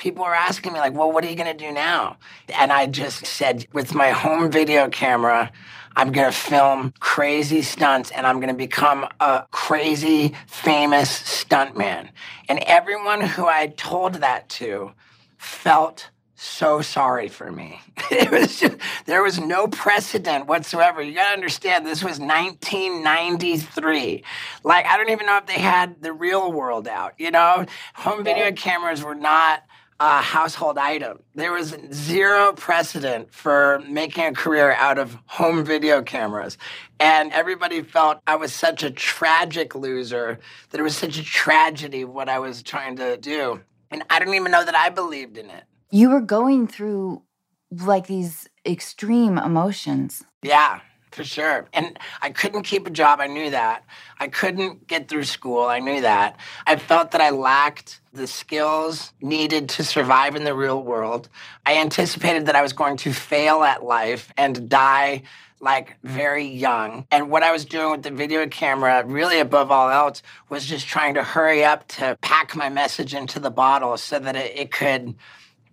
people 0.02 0.24
were 0.24 0.34
asking 0.34 0.72
me 0.72 0.80
like 0.80 0.94
well 0.94 1.12
what 1.12 1.24
are 1.24 1.30
you 1.30 1.36
going 1.36 1.56
to 1.56 1.64
do 1.64 1.70
now 1.70 2.16
and 2.58 2.72
i 2.72 2.86
just 2.86 3.24
said 3.24 3.64
with 3.72 3.94
my 3.94 4.10
home 4.10 4.50
video 4.50 4.88
camera 4.88 5.48
i'm 5.94 6.10
going 6.10 6.26
to 6.26 6.36
film 6.36 6.92
crazy 6.98 7.62
stunts 7.62 8.10
and 8.10 8.26
i'm 8.26 8.40
going 8.40 8.48
to 8.48 8.54
become 8.54 9.06
a 9.20 9.46
crazy 9.52 10.34
famous 10.48 11.22
stuntman 11.22 12.08
and 12.48 12.58
everyone 12.66 13.20
who 13.20 13.46
i 13.46 13.68
told 13.76 14.14
that 14.14 14.48
to 14.48 14.90
felt 15.38 16.10
so 16.42 16.82
sorry 16.82 17.28
for 17.28 17.52
me. 17.52 17.80
It 18.10 18.30
was 18.30 18.60
just, 18.60 18.76
there 19.06 19.22
was 19.22 19.40
no 19.40 19.68
precedent 19.68 20.46
whatsoever. 20.46 21.00
You 21.00 21.14
got 21.14 21.28
to 21.28 21.32
understand, 21.32 21.86
this 21.86 22.04
was 22.04 22.18
1993. 22.18 24.22
Like, 24.64 24.84
I 24.84 24.98
don't 24.98 25.08
even 25.08 25.24
know 25.24 25.38
if 25.38 25.46
they 25.46 25.58
had 25.58 26.02
the 26.02 26.12
real 26.12 26.52
world 26.52 26.86
out. 26.88 27.14
You 27.16 27.30
know, 27.30 27.64
home 27.94 28.22
video 28.22 28.52
cameras 28.52 29.02
were 29.02 29.14
not 29.14 29.62
a 30.02 30.20
household 30.20 30.78
item. 30.78 31.22
There 31.36 31.52
was 31.52 31.76
zero 31.92 32.52
precedent 32.54 33.32
for 33.32 33.80
making 33.88 34.24
a 34.24 34.32
career 34.32 34.72
out 34.72 34.98
of 34.98 35.16
home 35.26 35.64
video 35.64 36.02
cameras. 36.02 36.58
And 36.98 37.32
everybody 37.32 37.82
felt 37.82 38.18
I 38.26 38.34
was 38.34 38.52
such 38.52 38.82
a 38.82 38.90
tragic 38.90 39.76
loser, 39.76 40.40
that 40.70 40.80
it 40.80 40.82
was 40.82 40.96
such 40.96 41.18
a 41.18 41.22
tragedy 41.22 42.04
what 42.04 42.28
I 42.28 42.40
was 42.40 42.64
trying 42.64 42.96
to 42.96 43.16
do. 43.16 43.60
And 43.92 44.02
I 44.10 44.18
don't 44.18 44.34
even 44.34 44.50
know 44.50 44.64
that 44.64 44.74
I 44.74 44.88
believed 44.88 45.38
in 45.38 45.48
it. 45.50 45.62
You 45.92 46.10
were 46.10 46.20
going 46.20 46.66
through 46.66 47.22
like 47.70 48.08
these 48.08 48.48
extreme 48.66 49.38
emotions. 49.38 50.24
Yeah, 50.42 50.80
for 51.12 51.24
sure. 51.24 51.68
And 51.72 51.98
I 52.20 52.30
couldn't 52.30 52.62
keep 52.62 52.86
a 52.86 52.90
job. 52.90 53.20
I 53.20 53.26
knew 53.26 53.50
that. 53.50 53.84
I 54.18 54.28
couldn't 54.28 54.86
get 54.86 55.08
through 55.08 55.24
school. 55.24 55.64
I 55.64 55.78
knew 55.78 56.00
that. 56.00 56.38
I 56.66 56.76
felt 56.76 57.12
that 57.12 57.20
I 57.20 57.30
lacked 57.30 58.00
the 58.12 58.26
skills 58.26 59.12
needed 59.20 59.68
to 59.70 59.84
survive 59.84 60.36
in 60.36 60.44
the 60.44 60.54
real 60.54 60.82
world. 60.82 61.28
I 61.64 61.78
anticipated 61.78 62.46
that 62.46 62.56
I 62.56 62.62
was 62.62 62.72
going 62.72 62.96
to 62.98 63.12
fail 63.12 63.62
at 63.62 63.84
life 63.84 64.32
and 64.36 64.68
die 64.68 65.22
like 65.60 65.96
very 66.02 66.44
young. 66.44 67.06
And 67.10 67.30
what 67.30 67.44
I 67.44 67.52
was 67.52 67.64
doing 67.64 67.92
with 67.92 68.02
the 68.02 68.10
video 68.10 68.46
camera, 68.48 69.04
really 69.06 69.38
above 69.38 69.70
all 69.70 69.90
else, 69.90 70.22
was 70.48 70.66
just 70.66 70.88
trying 70.88 71.14
to 71.14 71.22
hurry 71.22 71.64
up 71.64 71.86
to 71.88 72.18
pack 72.20 72.56
my 72.56 72.68
message 72.68 73.14
into 73.14 73.38
the 73.38 73.50
bottle 73.50 73.96
so 73.96 74.18
that 74.18 74.34
it, 74.34 74.58
it 74.58 74.72
could 74.72 75.14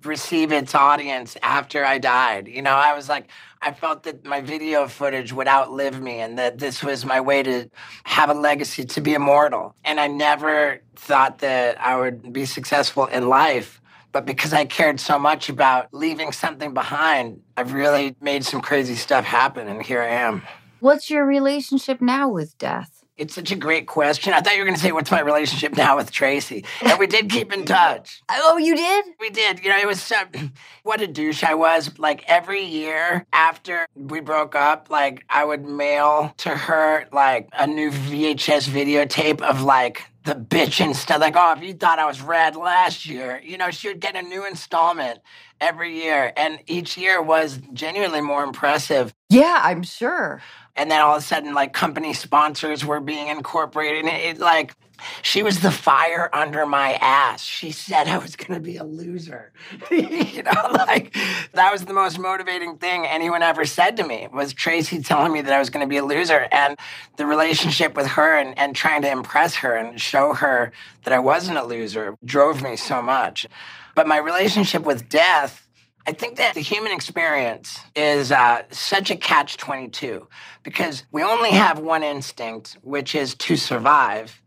receive 0.03 0.51
its 0.51 0.75
audience 0.75 1.36
after 1.41 1.84
I 1.84 1.98
died. 1.98 2.48
You 2.48 2.62
know, 2.62 2.72
I 2.72 2.93
was 2.93 3.10
like, 3.10 3.27
I 3.62 3.74
felt 3.74 4.04
that 4.04 4.25
my 4.25 4.39
video 4.42 4.88
footage 4.88 5.34
would 5.34 5.48
outlive 5.48 6.01
me 6.01 6.20
and 6.20 6.38
that 6.39 6.60
this 6.60 6.82
was 6.82 7.06
my 7.06 7.20
way 7.20 7.44
to 7.44 7.70
have 8.06 8.30
a 8.30 8.34
legacy 8.34 8.86
to 8.86 9.01
be 9.01 9.13
immortal. 9.13 9.75
And 9.84 10.00
I 10.00 10.08
never 10.08 10.82
thought 10.96 11.39
that 11.39 11.80
I 11.82 11.98
would 11.98 12.32
be 12.32 12.46
successful 12.46 13.06
in 13.08 13.28
life. 13.28 13.82
But 14.12 14.25
because 14.25 14.54
I 14.54 14.66
cared 14.66 15.00
so 15.00 15.20
much 15.20 15.50
about 15.50 15.94
leaving 15.94 16.32
something 16.32 16.74
behind, 16.74 17.42
I've 17.58 17.74
really 17.74 18.16
made 18.22 18.46
some 18.46 18.62
crazy 18.62 18.96
stuff 18.96 19.25
happen. 19.25 19.68
And 19.68 19.84
here 19.84 20.01
I 20.01 20.08
am. 20.08 20.42
What's 20.80 21.10
your 21.10 21.25
relationship 21.25 22.01
now 22.01 22.30
with 22.30 22.58
death? 22.58 22.99
It's 23.19 23.35
such 23.35 23.51
a 23.51 23.55
great 23.57 23.85
question. 23.85 24.31
I 24.31 24.39
thought 24.39 24.53
you 24.53 24.59
were 24.59 24.65
going 24.65 24.77
to 24.77 24.81
say, 24.81 24.93
What's 24.93 25.11
my 25.11 25.19
relationship 25.19 25.75
now 25.75 25.97
with 25.97 26.09
Tracy? 26.09 26.63
And 26.81 26.97
we 26.97 27.05
did 27.05 27.29
keep 27.29 27.51
in 27.51 27.65
touch. 27.65 28.21
Oh, 28.29 28.57
you 28.57 28.77
did? 28.77 29.05
We 29.19 29.29
did. 29.29 29.61
You 29.61 29.71
know, 29.71 29.77
it 29.77 29.85
was 29.85 30.01
so, 30.01 30.15
what 30.83 31.01
a 31.01 31.07
douche 31.07 31.43
I 31.43 31.53
was. 31.53 31.99
Like 31.99 32.23
every 32.27 32.63
year 32.63 33.25
after 33.33 33.85
we 33.93 34.21
broke 34.21 34.55
up, 34.55 34.89
like 34.89 35.25
I 35.29 35.43
would 35.43 35.65
mail 35.65 36.33
to 36.38 36.49
her 36.49 37.07
like 37.11 37.49
a 37.51 37.67
new 37.67 37.91
VHS 37.91 38.69
videotape 38.69 39.41
of 39.41 39.63
like 39.63 40.05
the 40.23 40.35
bitch 40.35 40.79
and 40.79 40.95
stuff. 40.95 41.19
Like, 41.19 41.35
oh, 41.35 41.55
if 41.57 41.61
you 41.63 41.73
thought 41.73 41.99
I 41.99 42.05
was 42.05 42.21
rad 42.21 42.55
last 42.55 43.05
year, 43.05 43.41
you 43.43 43.57
know, 43.57 43.69
she 43.69 43.89
would 43.89 43.99
get 43.99 44.15
a 44.15 44.21
new 44.21 44.47
installment 44.47 45.19
every 45.59 46.01
year. 46.01 46.31
And 46.38 46.59
each 46.67 46.97
year 46.97 47.21
was 47.21 47.59
genuinely 47.73 48.21
more 48.21 48.43
impressive. 48.43 49.13
Yeah, 49.29 49.59
I'm 49.61 49.83
sure 49.83 50.41
and 50.79 50.89
then 50.89 51.01
all 51.01 51.15
of 51.17 51.21
a 51.21 51.25
sudden 51.25 51.53
like 51.53 51.74
company 51.74 52.13
sponsors 52.13 52.86
were 52.86 53.01
being 53.01 53.27
incorporated 53.27 54.05
and 54.05 54.13
it, 54.13 54.38
it 54.38 54.39
like 54.39 54.74
she 55.21 55.43
was 55.43 55.62
the 55.62 55.71
fire 55.71 56.29
under 56.33 56.65
my 56.65 56.93
ass. 56.93 57.41
She 57.43 57.71
said 57.71 58.07
i 58.07 58.17
was 58.17 58.36
going 58.36 58.53
to 58.53 58.59
be 58.59 58.77
a 58.77 58.83
loser. 58.83 59.51
You 59.91 60.43
know 60.43 60.69
like 60.71 61.15
that 61.53 61.71
was 61.71 61.86
the 61.86 61.93
most 61.93 62.17
motivating 62.17 62.77
thing 62.77 63.05
anyone 63.05 63.43
ever 63.43 63.65
said 63.65 63.98
to 63.98 64.07
me 64.07 64.27
was 64.31 64.53
tracy 64.53 65.01
telling 65.01 65.33
me 65.33 65.41
that 65.41 65.51
i 65.51 65.59
was 65.59 65.69
going 65.69 65.86
to 65.86 65.89
be 65.89 65.98
a 65.98 66.05
loser 66.05 66.48
and 66.51 66.77
the 67.17 67.25
relationship 67.25 67.95
with 67.95 68.07
her 68.07 68.38
and, 68.38 68.57
and 68.57 68.75
trying 68.75 69.01
to 69.01 69.12
impress 69.12 69.55
her 69.55 69.75
and 69.75 70.00
show 70.00 70.33
her 70.33 70.71
that 71.03 71.13
i 71.13 71.19
wasn't 71.19 71.57
a 71.57 71.63
loser 71.63 72.15
drove 72.24 72.62
me 72.62 72.75
so 72.75 73.01
much. 73.01 73.48
But 73.95 74.07
my 74.07 74.17
relationship 74.17 74.83
with 74.83 75.09
death 75.09 75.67
I 76.10 76.12
think 76.12 76.38
that 76.38 76.56
the 76.56 76.62
human 76.62 76.92
experience 76.92 77.82
is 77.96 78.32
uh, 78.32 78.63
such 78.72 79.12
a 79.12 79.16
catch 79.16 79.58
22 79.58 80.28
because 80.63 81.04
we 81.12 81.22
only 81.22 81.51
have 81.51 81.78
one 81.78 82.01
instinct, 82.01 82.80
which 82.82 83.13
is 83.13 83.36
to 83.36 83.56
survive, 83.56 84.42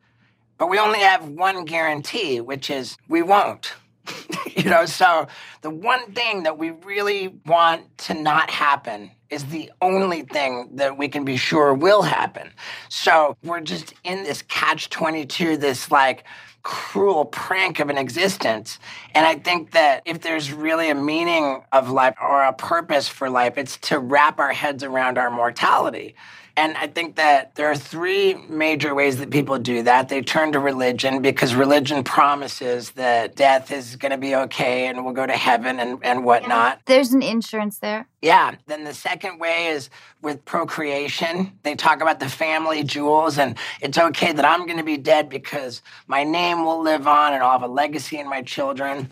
but 0.59 0.69
we 0.69 0.81
only 0.81 0.99
have 0.99 1.29
one 1.29 1.65
guarantee, 1.65 2.41
which 2.41 2.69
is 2.69 2.97
we 3.09 3.23
won't. 3.23 3.75
you 4.57 4.69
know, 4.69 4.87
so 4.87 5.29
the 5.61 5.71
one 5.71 6.11
thing 6.11 6.43
that 6.43 6.59
we 6.59 6.71
really 6.71 7.29
want 7.47 7.97
to 7.99 8.15
not 8.15 8.51
happen 8.51 9.13
is 9.31 9.45
the 9.45 9.71
only 9.81 10.23
thing 10.23 10.69
that 10.75 10.99
we 10.99 11.07
can 11.07 11.25
be 11.25 11.37
sure 11.37 11.73
will 11.73 12.03
happen. 12.03 12.51
So 12.89 13.37
we're 13.45 13.61
just 13.61 13.95
in 14.03 14.25
this 14.25 14.43
catch 14.43 14.91
22, 14.91 15.59
this 15.59 15.93
like, 15.93 16.25
cruel 16.63 17.25
prank 17.25 17.81
of 17.81 17.91
an 17.91 17.99
existence. 17.99 18.79
And 19.15 19.27
I 19.27 19.35
think 19.35 19.73
that 19.73 20.03
if 20.05 20.21
there's 20.21 20.53
really 20.53 20.91
a 20.91 20.95
meaning 20.95 21.63
of 21.73 21.91
life 21.91 22.15
or 22.21 22.43
a 22.43 22.53
purpose 22.53 23.09
for 23.09 23.29
life, 23.29 23.59
it's 23.59 23.77
to 23.79 23.99
wrap 23.99 24.39
our 24.39 24.53
heads 24.53 24.85
around 24.85 25.19
our 25.19 25.31
mortality. 25.31 26.15
And 26.57 26.77
I 26.77 26.87
think 26.87 27.17
that 27.17 27.55
there 27.55 27.71
are 27.71 27.77
three 27.77 28.35
major 28.35 28.95
ways 28.95 29.17
that 29.19 29.31
people 29.31 29.59
do 29.59 29.83
that. 29.85 30.09
They 30.09 30.21
turn 30.21 30.53
to 30.53 30.59
religion 30.59 31.23
because 31.23 31.55
religion 31.55 32.05
promises 32.05 32.91
that 32.93 33.37
death 33.37 33.71
is 33.71 33.97
going 33.97 34.13
to 34.13 34.19
be 34.19 34.35
okay 34.35 34.87
and 34.87 35.05
we'll 35.05 35.15
go 35.15 35.27
to 35.27 35.33
heaven 35.33 35.81
and, 35.81 35.99
and 36.03 36.25
whatnot. 36.25 36.81
There's 36.85 37.13
an 37.13 37.23
insurance 37.23 37.79
there. 37.79 38.07
Yeah. 38.21 38.55
Then 38.67 38.85
the 38.85 38.95
second 38.95 39.39
way 39.39 39.69
is 39.69 39.91
with 40.21 40.45
procreation. 40.45 41.53
They 41.63 41.75
talk 41.75 42.01
about 42.01 42.21
the 42.21 42.29
family 42.29 42.85
jewels, 42.85 43.37
and 43.37 43.59
it's 43.81 43.99
okay 43.99 44.33
that 44.33 44.45
I'm 44.45 44.65
going 44.67 44.79
to 44.79 44.85
be 44.85 44.97
dead 44.97 45.29
because 45.29 45.83
my 46.07 46.23
name 46.23 46.65
will 46.65 46.81
live 46.81 47.09
on 47.09 47.33
and 47.33 47.43
I'll 47.43 47.53
have 47.59 47.63
a 47.63 47.73
legacy 47.73 48.19
in 48.19 48.29
my 48.29 48.43
children 48.43 49.11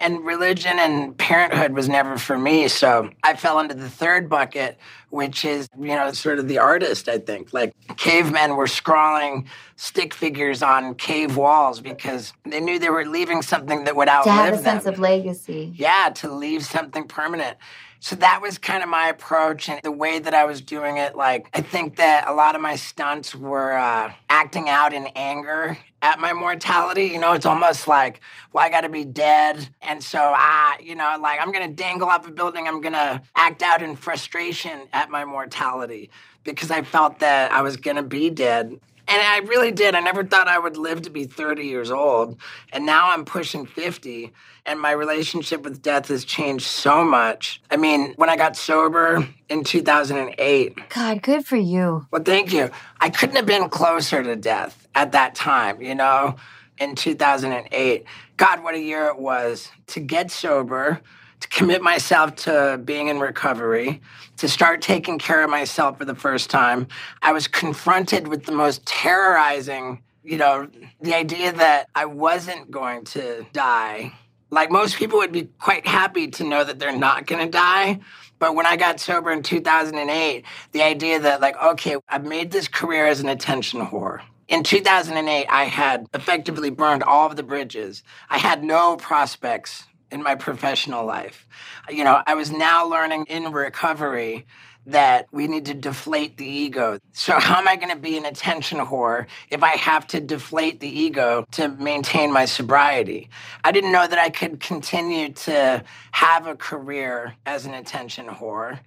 and 0.00 0.24
religion 0.24 0.78
and 0.78 1.16
parenthood 1.16 1.72
was 1.72 1.88
never 1.88 2.18
for 2.18 2.38
me. 2.38 2.68
So 2.68 3.10
I 3.22 3.34
fell 3.34 3.58
into 3.58 3.74
the 3.74 3.90
third 3.90 4.28
bucket, 4.28 4.78
which 5.10 5.44
is, 5.44 5.68
you 5.78 5.88
know, 5.88 6.12
sort 6.12 6.38
of 6.38 6.48
the 6.48 6.58
artist, 6.58 7.08
I 7.08 7.18
think. 7.18 7.52
Like 7.52 7.74
cavemen 7.96 8.56
were 8.56 8.66
scrawling 8.66 9.48
stick 9.76 10.14
figures 10.14 10.62
on 10.62 10.94
cave 10.94 11.36
walls 11.36 11.80
because 11.80 12.32
they 12.44 12.60
knew 12.60 12.78
they 12.78 12.90
were 12.90 13.06
leaving 13.06 13.42
something 13.42 13.84
that 13.84 13.96
would 13.96 14.08
outlive 14.08 14.26
them. 14.26 14.36
To 14.36 14.42
have 14.42 14.54
a 14.54 14.56
them. 14.56 14.64
sense 14.64 14.86
of 14.86 14.98
legacy. 14.98 15.72
Yeah, 15.76 16.10
to 16.16 16.32
leave 16.32 16.64
something 16.64 17.06
permanent. 17.06 17.56
So 18.00 18.14
that 18.16 18.40
was 18.40 18.58
kind 18.58 18.84
of 18.84 18.88
my 18.88 19.08
approach 19.08 19.68
and 19.68 19.80
the 19.82 19.90
way 19.90 20.20
that 20.20 20.32
I 20.32 20.44
was 20.44 20.60
doing 20.60 20.98
it. 20.98 21.16
Like, 21.16 21.48
I 21.52 21.62
think 21.62 21.96
that 21.96 22.28
a 22.28 22.32
lot 22.32 22.54
of 22.54 22.60
my 22.60 22.76
stunts 22.76 23.34
were 23.34 23.72
uh, 23.72 24.12
acting 24.30 24.68
out 24.68 24.92
in 24.92 25.08
anger 25.16 25.76
at 26.02 26.18
my 26.20 26.32
mortality. 26.32 27.06
You 27.06 27.18
know, 27.18 27.32
it's 27.32 27.46
almost 27.46 27.88
like, 27.88 28.20
well, 28.52 28.64
I 28.64 28.70
got 28.70 28.82
to 28.82 28.88
be 28.88 29.04
dead. 29.04 29.68
And 29.82 30.02
so 30.02 30.18
I, 30.18 30.78
you 30.82 30.94
know, 30.94 31.16
like 31.20 31.40
I'm 31.40 31.52
going 31.52 31.68
to 31.68 31.74
dangle 31.74 32.08
off 32.08 32.26
a 32.26 32.30
building. 32.30 32.66
I'm 32.68 32.80
going 32.80 32.94
to 32.94 33.22
act 33.34 33.62
out 33.62 33.82
in 33.82 33.96
frustration 33.96 34.88
at 34.92 35.10
my 35.10 35.24
mortality 35.24 36.10
because 36.44 36.70
I 36.70 36.82
felt 36.82 37.18
that 37.20 37.52
I 37.52 37.62
was 37.62 37.76
going 37.76 37.96
to 37.96 38.02
be 38.02 38.30
dead. 38.30 38.78
And 39.10 39.22
I 39.22 39.38
really 39.38 39.72
did. 39.72 39.94
I 39.94 40.00
never 40.00 40.22
thought 40.22 40.48
I 40.48 40.58
would 40.58 40.76
live 40.76 41.02
to 41.02 41.10
be 41.10 41.24
30 41.24 41.62
years 41.62 41.90
old. 41.90 42.38
And 42.74 42.84
now 42.84 43.10
I'm 43.10 43.24
pushing 43.24 43.64
50, 43.64 44.34
and 44.66 44.78
my 44.78 44.90
relationship 44.90 45.62
with 45.62 45.80
death 45.80 46.08
has 46.08 46.26
changed 46.26 46.66
so 46.66 47.02
much. 47.02 47.62
I 47.70 47.78
mean, 47.78 48.12
when 48.16 48.28
I 48.28 48.36
got 48.36 48.54
sober 48.54 49.26
in 49.48 49.64
2008. 49.64 50.90
God, 50.90 51.22
good 51.22 51.46
for 51.46 51.56
you. 51.56 52.06
Well, 52.10 52.22
thank 52.22 52.52
you. 52.52 52.68
I 53.00 53.08
couldn't 53.08 53.36
have 53.36 53.46
been 53.46 53.70
closer 53.70 54.22
to 54.22 54.36
death 54.36 54.87
at 54.98 55.12
that 55.12 55.36
time, 55.36 55.80
you 55.80 55.94
know, 55.94 56.34
in 56.78 56.96
2008. 56.96 58.04
God, 58.36 58.64
what 58.64 58.74
a 58.74 58.80
year 58.80 59.06
it 59.06 59.18
was 59.18 59.70
to 59.88 60.00
get 60.00 60.30
sober 60.30 61.00
to 61.40 61.48
commit 61.48 61.82
myself 61.82 62.34
to 62.34 62.80
being 62.84 63.06
in 63.06 63.20
recovery, 63.20 64.00
to 64.38 64.48
start 64.48 64.82
taking 64.82 65.16
care 65.16 65.44
of 65.44 65.50
myself 65.50 65.96
for 65.98 66.04
the 66.04 66.16
first 66.16 66.50
time. 66.50 66.88
I 67.22 67.30
was 67.30 67.46
confronted 67.46 68.26
with 68.26 68.44
the 68.44 68.50
most 68.50 68.84
terrorizing, 68.86 70.02
you 70.24 70.36
know, 70.36 70.68
the 71.00 71.14
idea 71.14 71.52
that 71.52 71.88
I 71.94 72.06
wasn't 72.06 72.72
going 72.72 73.04
to 73.06 73.46
die. 73.52 74.12
Like 74.50 74.72
most 74.72 74.96
people 74.96 75.18
would 75.18 75.30
be 75.30 75.48
quite 75.60 75.86
happy 75.86 76.26
to 76.28 76.44
know 76.44 76.64
that 76.64 76.80
they're 76.80 76.96
not 76.96 77.26
going 77.26 77.44
to 77.44 77.50
die. 77.50 78.00
But 78.40 78.56
when 78.56 78.66
I 78.66 78.76
got 78.76 78.98
sober 78.98 79.30
in 79.30 79.44
2008, 79.44 80.44
the 80.72 80.82
idea 80.82 81.20
that, 81.20 81.40
like, 81.40 81.60
okay, 81.62 81.96
I've 82.08 82.24
made 82.24 82.50
this 82.50 82.68
career 82.68 83.06
as 83.06 83.20
an 83.20 83.28
attention 83.28 83.84
whore. 83.84 84.22
In 84.48 84.62
2008, 84.62 85.46
I 85.50 85.64
had 85.64 86.06
effectively 86.14 86.70
burned 86.70 87.02
all 87.02 87.26
of 87.26 87.36
the 87.36 87.42
bridges. 87.42 88.02
I 88.30 88.38
had 88.38 88.64
no 88.64 88.96
prospects 88.96 89.84
in 90.10 90.22
my 90.22 90.36
professional 90.36 91.04
life. 91.04 91.46
You 91.90 92.02
know, 92.02 92.22
I 92.26 92.34
was 92.34 92.50
now 92.50 92.86
learning 92.86 93.26
in 93.26 93.52
recovery 93.52 94.46
that 94.86 95.26
we 95.32 95.48
need 95.48 95.66
to 95.66 95.74
deflate 95.74 96.38
the 96.38 96.46
ego. 96.46 96.98
So, 97.12 97.38
how 97.38 97.58
am 97.58 97.68
I 97.68 97.76
going 97.76 97.92
to 97.94 98.00
be 98.00 98.16
an 98.16 98.24
attention 98.24 98.78
whore 98.78 99.26
if 99.50 99.62
I 99.62 99.76
have 99.76 100.06
to 100.08 100.20
deflate 100.20 100.80
the 100.80 100.88
ego 100.88 101.44
to 101.52 101.68
maintain 101.68 102.32
my 102.32 102.46
sobriety? 102.46 103.28
I 103.64 103.70
didn't 103.70 103.92
know 103.92 104.06
that 104.06 104.18
I 104.18 104.30
could 104.30 104.60
continue 104.60 105.30
to 105.30 105.84
have 106.12 106.46
a 106.46 106.56
career 106.56 107.34
as 107.44 107.66
an 107.66 107.74
attention 107.74 108.28
whore 108.28 108.78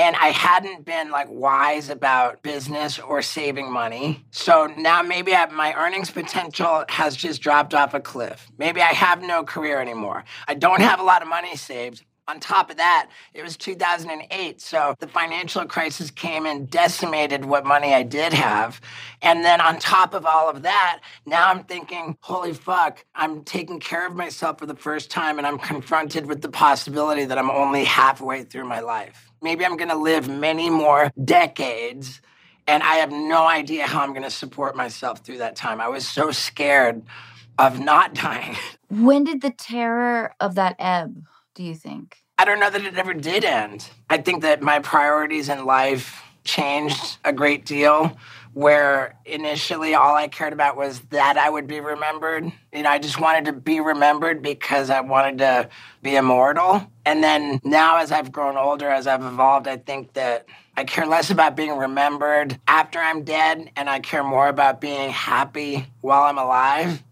and 0.00 0.16
I 0.16 0.28
hadn't 0.28 0.86
been 0.86 1.10
like 1.10 1.28
wise 1.28 1.90
about 1.90 2.42
business 2.42 2.98
or 2.98 3.20
saving 3.20 3.70
money. 3.70 4.24
So 4.30 4.66
now 4.78 5.02
maybe 5.02 5.34
I, 5.34 5.44
my 5.50 5.74
earnings 5.74 6.10
potential 6.10 6.86
has 6.88 7.14
just 7.14 7.42
dropped 7.42 7.74
off 7.74 7.92
a 7.92 8.00
cliff. 8.00 8.50
Maybe 8.56 8.80
I 8.80 8.94
have 8.94 9.20
no 9.20 9.44
career 9.44 9.78
anymore. 9.78 10.24
I 10.48 10.54
don't 10.54 10.80
have 10.80 11.00
a 11.00 11.02
lot 11.02 11.20
of 11.20 11.28
money 11.28 11.54
saved. 11.54 12.02
On 12.28 12.40
top 12.40 12.70
of 12.70 12.78
that, 12.78 13.10
it 13.34 13.42
was 13.42 13.58
2008. 13.58 14.60
So 14.60 14.94
the 15.00 15.08
financial 15.08 15.66
crisis 15.66 16.10
came 16.10 16.46
and 16.46 16.70
decimated 16.70 17.44
what 17.44 17.66
money 17.66 17.92
I 17.92 18.02
did 18.04 18.32
have. 18.32 18.80
And 19.20 19.44
then 19.44 19.60
on 19.60 19.80
top 19.80 20.14
of 20.14 20.24
all 20.24 20.48
of 20.48 20.62
that, 20.62 21.00
now 21.26 21.50
I'm 21.50 21.64
thinking, 21.64 22.16
holy 22.20 22.54
fuck, 22.54 23.04
I'm 23.14 23.44
taking 23.44 23.80
care 23.80 24.06
of 24.06 24.14
myself 24.14 24.60
for 24.60 24.66
the 24.66 24.76
first 24.76 25.10
time 25.10 25.38
and 25.38 25.46
I'm 25.46 25.58
confronted 25.58 26.26
with 26.26 26.40
the 26.40 26.50
possibility 26.50 27.26
that 27.26 27.36
I'm 27.36 27.50
only 27.50 27.84
halfway 27.84 28.44
through 28.44 28.64
my 28.64 28.80
life. 28.80 29.29
Maybe 29.42 29.64
I'm 29.64 29.76
going 29.76 29.90
to 29.90 29.96
live 29.96 30.28
many 30.28 30.68
more 30.68 31.10
decades 31.22 32.20
and 32.66 32.82
I 32.82 32.96
have 32.96 33.10
no 33.10 33.46
idea 33.46 33.86
how 33.86 34.02
I'm 34.02 34.10
going 34.10 34.22
to 34.22 34.30
support 34.30 34.76
myself 34.76 35.20
through 35.20 35.38
that 35.38 35.56
time. 35.56 35.80
I 35.80 35.88
was 35.88 36.06
so 36.06 36.30
scared 36.30 37.02
of 37.58 37.80
not 37.80 38.14
dying. 38.26 38.56
When 38.88 39.24
did 39.24 39.40
the 39.40 39.50
terror 39.50 40.34
of 40.40 40.54
that 40.54 40.76
ebb, 40.78 41.24
do 41.54 41.62
you 41.64 41.74
think? 41.74 42.18
I 42.38 42.44
don't 42.44 42.60
know 42.60 42.70
that 42.70 42.84
it 42.84 42.96
ever 42.96 43.12
did 43.12 43.44
end. 43.44 43.90
I 44.08 44.18
think 44.18 44.42
that 44.42 44.62
my 44.62 44.78
priorities 44.78 45.48
in 45.48 45.64
life 45.64 46.22
changed 46.44 47.18
a 47.24 47.32
great 47.32 47.66
deal 47.66 48.16
where 48.52 49.16
initially 49.24 49.94
all 49.94 50.14
I 50.14 50.28
cared 50.28 50.52
about 50.52 50.76
was 50.76 51.00
that 51.10 51.36
I 51.36 51.48
would 51.48 51.66
be 51.66 51.80
remembered. 51.80 52.50
You 52.72 52.82
know, 52.82 52.90
I 52.90 52.98
just 52.98 53.20
wanted 53.20 53.44
to 53.46 53.52
be 53.52 53.80
remembered 53.80 54.42
because 54.42 54.90
I 54.90 55.00
wanted 55.00 55.38
to 55.38 55.68
be 56.02 56.16
immortal. 56.16 56.84
And 57.04 57.22
then 57.22 57.60
now, 57.62 57.98
as 57.98 58.10
I've 58.10 58.32
grown 58.32 58.56
older, 58.56 58.88
as 58.88 59.06
I've 59.06 59.22
evolved, 59.22 59.68
I 59.68 59.76
think 59.76 60.14
that 60.14 60.46
I 60.76 60.84
care 60.84 61.06
less 61.06 61.30
about 61.30 61.56
being 61.56 61.76
remembered 61.76 62.58
after 62.66 62.98
I'm 62.98 63.22
dead 63.22 63.70
and 63.76 63.88
I 63.88 64.00
care 64.00 64.24
more 64.24 64.48
about 64.48 64.80
being 64.80 65.10
happy 65.10 65.86
while 66.00 66.22
I'm 66.22 66.38
alive. 66.38 67.02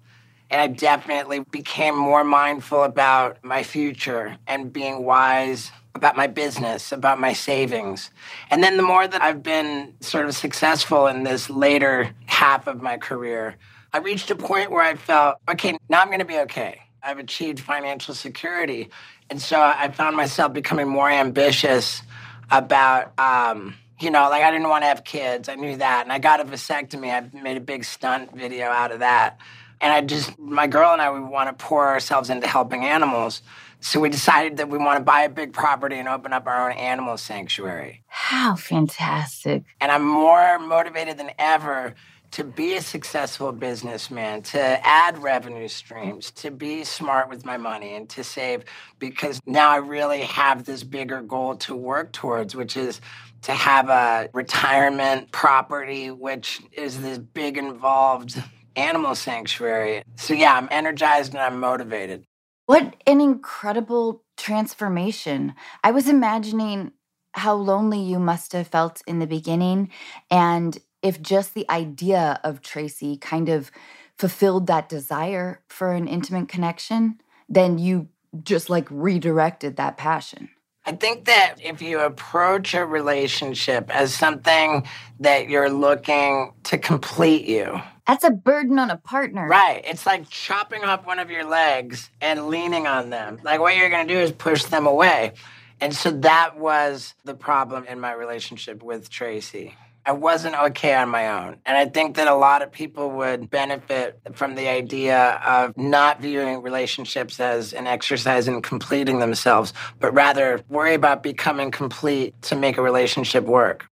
And 0.51 0.61
I 0.61 0.67
definitely 0.67 1.41
became 1.51 1.97
more 1.97 2.25
mindful 2.25 2.83
about 2.83 3.45
my 3.45 3.63
future 3.63 4.39
and 4.47 4.73
being 4.73 5.05
wise 5.05 5.71
about 5.95 6.17
my 6.17 6.27
business, 6.27 6.93
about 6.93 7.19
my 7.19 7.33
savings. 7.33 8.11
And 8.51 8.63
then 8.63 8.77
the 8.77 8.83
more 8.83 9.07
that 9.07 9.21
I've 9.21 9.43
been 9.43 9.95
sort 10.01 10.27
of 10.27 10.35
successful 10.35 11.07
in 11.07 11.25
this 11.25 11.51
later 11.51 12.15
half 12.27 12.67
of 12.67 12.81
my 12.81 12.99
career, 12.99 13.57
I 13.93 13.99
reached 13.99 14.31
a 14.31 14.37
point 14.37 14.71
where 14.71 14.83
I 14.83 14.95
felt, 14.95 15.39
okay, 15.49 15.77
now 15.89 16.01
I'm 16.01 16.09
going 16.09 16.19
to 16.21 16.25
be 16.25 16.39
okay. 16.41 16.83
I've 17.03 17.19
achieved 17.19 17.61
financial 17.61 18.15
security. 18.15 18.91
And 19.31 19.41
so 19.41 19.61
I 19.61 19.89
found 19.91 20.17
myself 20.17 20.53
becoming 20.53 20.89
more 20.89 21.11
ambitious 21.11 22.03
about, 22.51 23.19
um, 23.19 23.75
you 24.01 24.11
know, 24.11 24.29
like 24.31 24.43
I 24.43 24.51
didn't 24.51 24.69
want 24.69 24.83
to 24.83 24.89
have 24.89 25.05
kids. 25.05 25.49
I 25.49 25.55
knew 25.55 25.77
that. 25.77 26.03
And 26.05 26.13
I 26.13 26.19
got 26.19 26.41
a 26.41 26.45
vasectomy. 26.45 27.11
I 27.13 27.37
made 27.37 27.57
a 27.57 27.61
big 27.61 27.85
stunt 27.85 28.37
video 28.37 28.67
out 28.67 28.93
of 28.93 29.01
that. 29.01 29.39
And 29.81 29.93
I 29.93 30.01
just, 30.01 30.39
my 30.39 30.67
girl 30.67 30.93
and 30.93 31.01
I, 31.01 31.11
we 31.11 31.21
want 31.21 31.57
to 31.57 31.65
pour 31.65 31.87
ourselves 31.87 32.31
into 32.31 32.47
helping 32.47 32.85
animals. 32.85 33.43
So 33.81 34.01
we 34.01 34.09
decided 34.09 34.57
that 34.57 34.69
we 34.69 34.79
want 34.79 34.99
to 34.99 35.05
buy 35.05 35.23
a 35.23 35.29
big 35.29 35.53
property 35.53 35.97
and 35.97 36.09
open 36.09 36.33
up 36.33 36.47
our 36.47 36.71
own 36.71 36.77
animal 36.77 37.17
sanctuary. 37.17 38.03
How 38.09 38.57
fantastic. 38.57 39.63
And 39.81 39.93
I'm 39.93 40.07
more 40.07 40.59
motivated 40.59 41.17
than 41.19 41.31
ever 41.39 41.95
to 42.33 42.45
be 42.45 42.75
a 42.75 42.83
successful 42.83 43.53
businessman, 43.53 44.43
to 44.43 44.61
add 44.87 45.17
revenue 45.19 45.69
streams, 45.69 46.31
to 46.33 46.51
be 46.51 46.85
smart 46.85 47.31
with 47.31 47.45
my 47.45 47.57
money 47.57 47.95
and 47.95 48.09
to 48.11 48.23
save 48.23 48.65
because 48.99 49.41
now 49.47 49.71
I 49.71 49.77
really 49.77 50.21
have 50.23 50.65
this 50.65 50.85
bigger 50.85 51.23
goal 51.23 51.57
to 51.57 51.75
work 51.75 52.13
towards, 52.13 52.55
which 52.55 52.77
is 52.77 53.01
to 53.43 53.53
have 53.53 53.89
a 53.89 54.29
retirement 54.35 55.33
property, 55.33 56.11
which 56.11 56.61
is 56.73 57.01
this 57.01 57.19
big 57.19 57.57
involved 57.57 58.43
animal 58.77 59.15
sanctuary. 59.15 60.03
So, 60.17 60.35
yeah, 60.35 60.55
I'm 60.55 60.69
energized 60.71 61.33
and 61.33 61.43
I'm 61.43 61.59
motivated. 61.59 62.25
What 62.69 62.97
an 63.07 63.23
incredible 63.23 64.25
transformation. 64.37 65.55
I 65.83 65.91
was 65.91 66.07
imagining 66.07 66.93
how 67.33 67.55
lonely 67.55 67.99
you 67.99 68.19
must 68.19 68.53
have 68.53 68.69
felt 68.69 69.01
in 69.07 69.21
the 69.21 69.27
beginning. 69.27 69.89
And 70.31 70.77
if 71.01 71.23
just 71.23 71.55
the 71.55 71.65
idea 71.71 72.39
of 72.45 72.61
Tracy 72.61 73.17
kind 73.17 73.49
of 73.49 73.71
fulfilled 74.19 74.67
that 74.67 74.91
desire 74.91 75.63
for 75.71 75.95
an 75.95 76.09
intimate 76.09 76.51
connection, 76.51 77.23
then 77.49 77.79
you 77.79 78.09
just 78.43 78.69
like 78.69 78.87
redirected 78.91 79.77
that 79.77 79.97
passion. 79.97 80.51
I 80.85 80.93
think 80.93 81.25
that 81.25 81.55
if 81.63 81.81
you 81.81 82.01
approach 82.01 82.75
a 82.75 82.85
relationship 82.85 83.89
as 83.89 84.13
something 84.13 84.87
that 85.21 85.49
you're 85.49 85.71
looking 85.71 86.53
to 86.65 86.77
complete 86.77 87.47
you, 87.47 87.81
that's 88.09 88.25
a 88.25 88.31
burden 88.31 88.79
on 88.79 88.91
a 88.91 88.97
partner. 88.97 89.47
Right. 89.47 89.83
It's 89.85 90.07
like 90.07 90.29
chopping 90.31 90.83
off 90.83 91.07
one 91.07 91.19
of 91.19 91.31
your 91.31 91.45
legs 91.45 92.11
and 92.23 92.49
leaning 92.49 92.87
on 92.87 93.11
them. 93.11 93.39
Like 93.45 93.61
what 93.61 93.77
you're 93.77 93.91
going 93.91 94.09
to 94.09 94.15
do 94.15 94.19
is 94.19 94.33
push 94.33 94.65
them 94.65 94.87
away. 94.87 95.35
And 95.79 95.95
so 95.95 96.11
that 96.11 96.59
was 96.59 97.15
the 97.25 97.35
problem 97.35 97.85
in 97.85 98.01
my 98.01 98.13
relationship 98.13 98.83
with 98.83 99.11
Tracy. 99.11 99.77
I 100.07 100.13
wasn't 100.13 100.55
okay 100.55 100.95
on 100.95 101.11
my 101.11 101.29
own. 101.29 101.59
And 101.67 101.77
I 101.77 101.85
think 101.85 102.17
that 102.17 102.29
a 102.29 102.35
lot 102.35 102.63
of 102.63 102.73
people 102.73 103.11
would 103.11 103.51
benefit 103.51 104.19
from 104.33 104.55
the 104.55 104.69
idea 104.69 105.33
of 105.45 105.77
not 105.77 106.23
viewing 106.23 106.63
relationships 106.63 107.39
as 107.39 107.75
an 107.75 107.87
exercise 107.87 108.49
in 108.49 108.63
completing 108.63 109.19
themselves, 109.19 109.75
but 110.01 110.15
rather 110.15 110.63
worry 110.71 110.95
about 110.95 111.23
becoming 111.23 111.71
complete 111.71 112.41
to 112.43 112.57
make 112.57 112.79
a 112.79 112.83
relationship 112.83 113.45
work. 113.45 113.87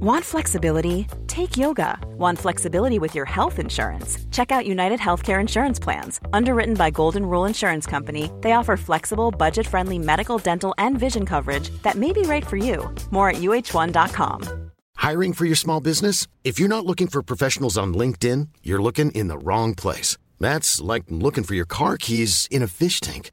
Want 0.00 0.24
flexibility? 0.24 1.08
Take 1.26 1.56
yoga. 1.56 1.98
Want 2.16 2.38
flexibility 2.38 3.00
with 3.00 3.16
your 3.16 3.24
health 3.24 3.58
insurance? 3.58 4.16
Check 4.30 4.52
out 4.52 4.64
United 4.64 5.00
Healthcare 5.00 5.40
Insurance 5.40 5.80
Plans. 5.80 6.20
Underwritten 6.32 6.74
by 6.74 6.90
Golden 6.90 7.26
Rule 7.26 7.46
Insurance 7.46 7.84
Company, 7.84 8.30
they 8.40 8.52
offer 8.52 8.76
flexible, 8.76 9.32
budget 9.32 9.66
friendly 9.66 9.98
medical, 9.98 10.38
dental, 10.38 10.72
and 10.78 11.00
vision 11.00 11.26
coverage 11.26 11.70
that 11.82 11.96
may 11.96 12.12
be 12.12 12.22
right 12.22 12.46
for 12.46 12.56
you. 12.56 12.94
More 13.10 13.30
at 13.30 13.36
uhone.com. 13.38 14.70
Hiring 14.94 15.32
for 15.32 15.46
your 15.46 15.56
small 15.56 15.80
business? 15.80 16.28
If 16.44 16.60
you're 16.60 16.68
not 16.68 16.86
looking 16.86 17.08
for 17.08 17.20
professionals 17.20 17.76
on 17.76 17.92
LinkedIn, 17.92 18.50
you're 18.62 18.82
looking 18.82 19.10
in 19.12 19.26
the 19.26 19.38
wrong 19.38 19.74
place. 19.74 20.16
That's 20.38 20.80
like 20.80 21.04
looking 21.08 21.42
for 21.42 21.54
your 21.54 21.66
car 21.66 21.96
keys 21.96 22.46
in 22.52 22.62
a 22.62 22.68
fish 22.68 23.00
tank. 23.00 23.32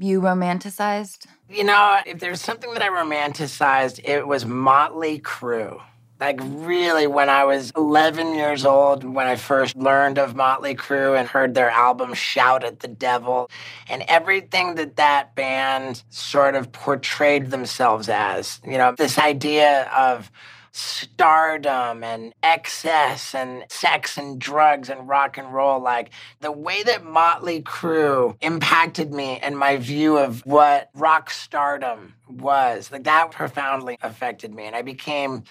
you 0.00 0.20
romanticized? 0.20 1.26
You 1.48 1.64
know, 1.64 1.98
if 2.06 2.20
there's 2.20 2.40
something 2.40 2.72
that 2.72 2.82
I 2.82 2.88
romanticized, 2.88 4.00
it 4.04 4.26
was 4.26 4.44
Motley 4.46 5.20
Crue. 5.20 5.80
Like, 6.20 6.38
really, 6.42 7.06
when 7.06 7.30
I 7.30 7.44
was 7.44 7.72
11 7.76 8.34
years 8.34 8.66
old, 8.66 9.04
when 9.04 9.26
I 9.26 9.36
first 9.36 9.74
learned 9.74 10.18
of 10.18 10.36
Motley 10.36 10.74
Crue 10.74 11.18
and 11.18 11.26
heard 11.26 11.54
their 11.54 11.70
album 11.70 12.12
Shout 12.12 12.62
at 12.62 12.80
the 12.80 12.88
Devil, 12.88 13.50
and 13.88 14.04
everything 14.06 14.74
that 14.74 14.96
that 14.96 15.34
band 15.34 16.02
sort 16.10 16.56
of 16.56 16.72
portrayed 16.72 17.50
themselves 17.50 18.10
as, 18.10 18.60
you 18.66 18.76
know, 18.76 18.94
this 18.98 19.18
idea 19.18 19.88
of 19.96 20.30
stardom 20.72 22.04
and 22.04 22.32
excess 22.42 23.34
and 23.34 23.64
sex 23.68 24.16
and 24.16 24.40
drugs 24.40 24.88
and 24.88 25.08
rock 25.08 25.38
and 25.38 25.52
roll. 25.52 25.80
Like 25.80 26.10
the 26.40 26.52
way 26.52 26.82
that 26.82 27.04
Motley 27.04 27.62
Crue 27.62 28.36
impacted 28.40 29.12
me 29.12 29.38
and 29.38 29.58
my 29.58 29.76
view 29.76 30.18
of 30.18 30.44
what 30.46 30.90
rock 30.94 31.30
stardom 31.30 32.14
was, 32.28 32.90
like 32.90 33.04
that 33.04 33.30
profoundly 33.30 33.98
affected 34.02 34.54
me. 34.54 34.64
And 34.64 34.76
I 34.76 34.82
became 34.82 35.44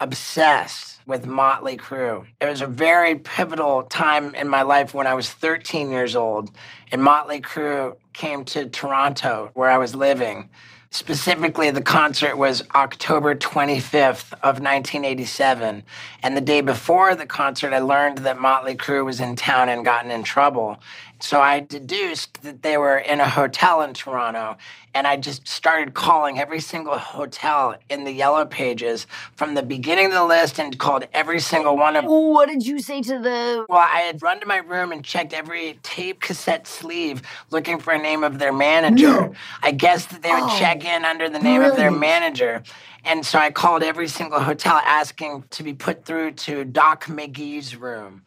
obsessed 0.00 1.00
with 1.06 1.26
Motley 1.26 1.76
Crue. 1.76 2.26
It 2.40 2.46
was 2.46 2.60
a 2.60 2.66
very 2.66 3.16
pivotal 3.16 3.84
time 3.84 4.34
in 4.34 4.48
my 4.48 4.62
life 4.62 4.94
when 4.94 5.06
I 5.06 5.14
was 5.14 5.30
13 5.30 5.90
years 5.90 6.16
old, 6.16 6.50
and 6.90 7.02
Motley 7.02 7.40
Crue 7.40 7.96
came 8.12 8.44
to 8.46 8.68
Toronto, 8.68 9.50
where 9.54 9.70
I 9.70 9.78
was 9.78 9.94
living. 9.94 10.50
Specifically, 10.94 11.72
the 11.72 11.82
concert 11.82 12.36
was 12.36 12.62
October 12.72 13.34
25th 13.34 14.32
of 14.34 14.60
1987. 14.60 15.82
And 16.22 16.36
the 16.36 16.40
day 16.40 16.60
before 16.60 17.16
the 17.16 17.26
concert, 17.26 17.72
I 17.72 17.80
learned 17.80 18.18
that 18.18 18.38
Motley 18.38 18.76
Crue 18.76 19.04
was 19.04 19.18
in 19.18 19.34
town 19.34 19.68
and 19.68 19.84
gotten 19.84 20.12
in 20.12 20.22
trouble. 20.22 20.78
So 21.24 21.40
I 21.40 21.60
deduced 21.60 22.42
that 22.42 22.60
they 22.62 22.76
were 22.76 22.98
in 22.98 23.18
a 23.18 23.26
hotel 23.26 23.80
in 23.80 23.94
Toronto. 23.94 24.58
And 24.94 25.06
I 25.06 25.16
just 25.16 25.48
started 25.48 25.94
calling 25.94 26.38
every 26.38 26.60
single 26.60 26.98
hotel 26.98 27.76
in 27.88 28.04
the 28.04 28.12
yellow 28.12 28.44
pages 28.44 29.06
from 29.34 29.54
the 29.54 29.62
beginning 29.62 30.06
of 30.06 30.12
the 30.12 30.24
list 30.24 30.58
and 30.58 30.78
called 30.78 31.06
every 31.14 31.40
single 31.40 31.78
one 31.78 31.96
of 31.96 32.04
them. 32.04 32.12
What 32.12 32.50
did 32.50 32.66
you 32.66 32.78
say 32.78 33.00
to 33.00 33.18
the. 33.18 33.64
Well, 33.70 33.78
I 33.78 34.00
had 34.00 34.22
run 34.22 34.38
to 34.40 34.46
my 34.46 34.58
room 34.58 34.92
and 34.92 35.02
checked 35.02 35.32
every 35.32 35.78
tape 35.82 36.20
cassette 36.20 36.66
sleeve 36.66 37.22
looking 37.50 37.78
for 37.80 37.94
a 37.94 37.98
name 37.98 38.22
of 38.22 38.38
their 38.38 38.52
manager. 38.52 39.08
No. 39.08 39.34
I 39.62 39.70
guessed 39.72 40.10
that 40.10 40.22
they 40.22 40.30
would 40.30 40.42
Oh, 40.42 40.58
check 40.58 40.84
in 40.84 41.06
under 41.06 41.30
the 41.30 41.38
name 41.38 41.62
of 41.62 41.74
their 41.74 41.90
manager. 41.90 42.62
And 43.02 43.24
so 43.24 43.38
I 43.38 43.50
called 43.50 43.82
every 43.82 44.08
single 44.08 44.40
hotel 44.40 44.76
asking 44.84 45.44
to 45.50 45.62
be 45.62 45.72
put 45.72 46.04
through 46.04 46.32
to 46.32 46.64
Doc 46.66 47.06
McGhee's 47.06 47.76
room. 47.76 48.22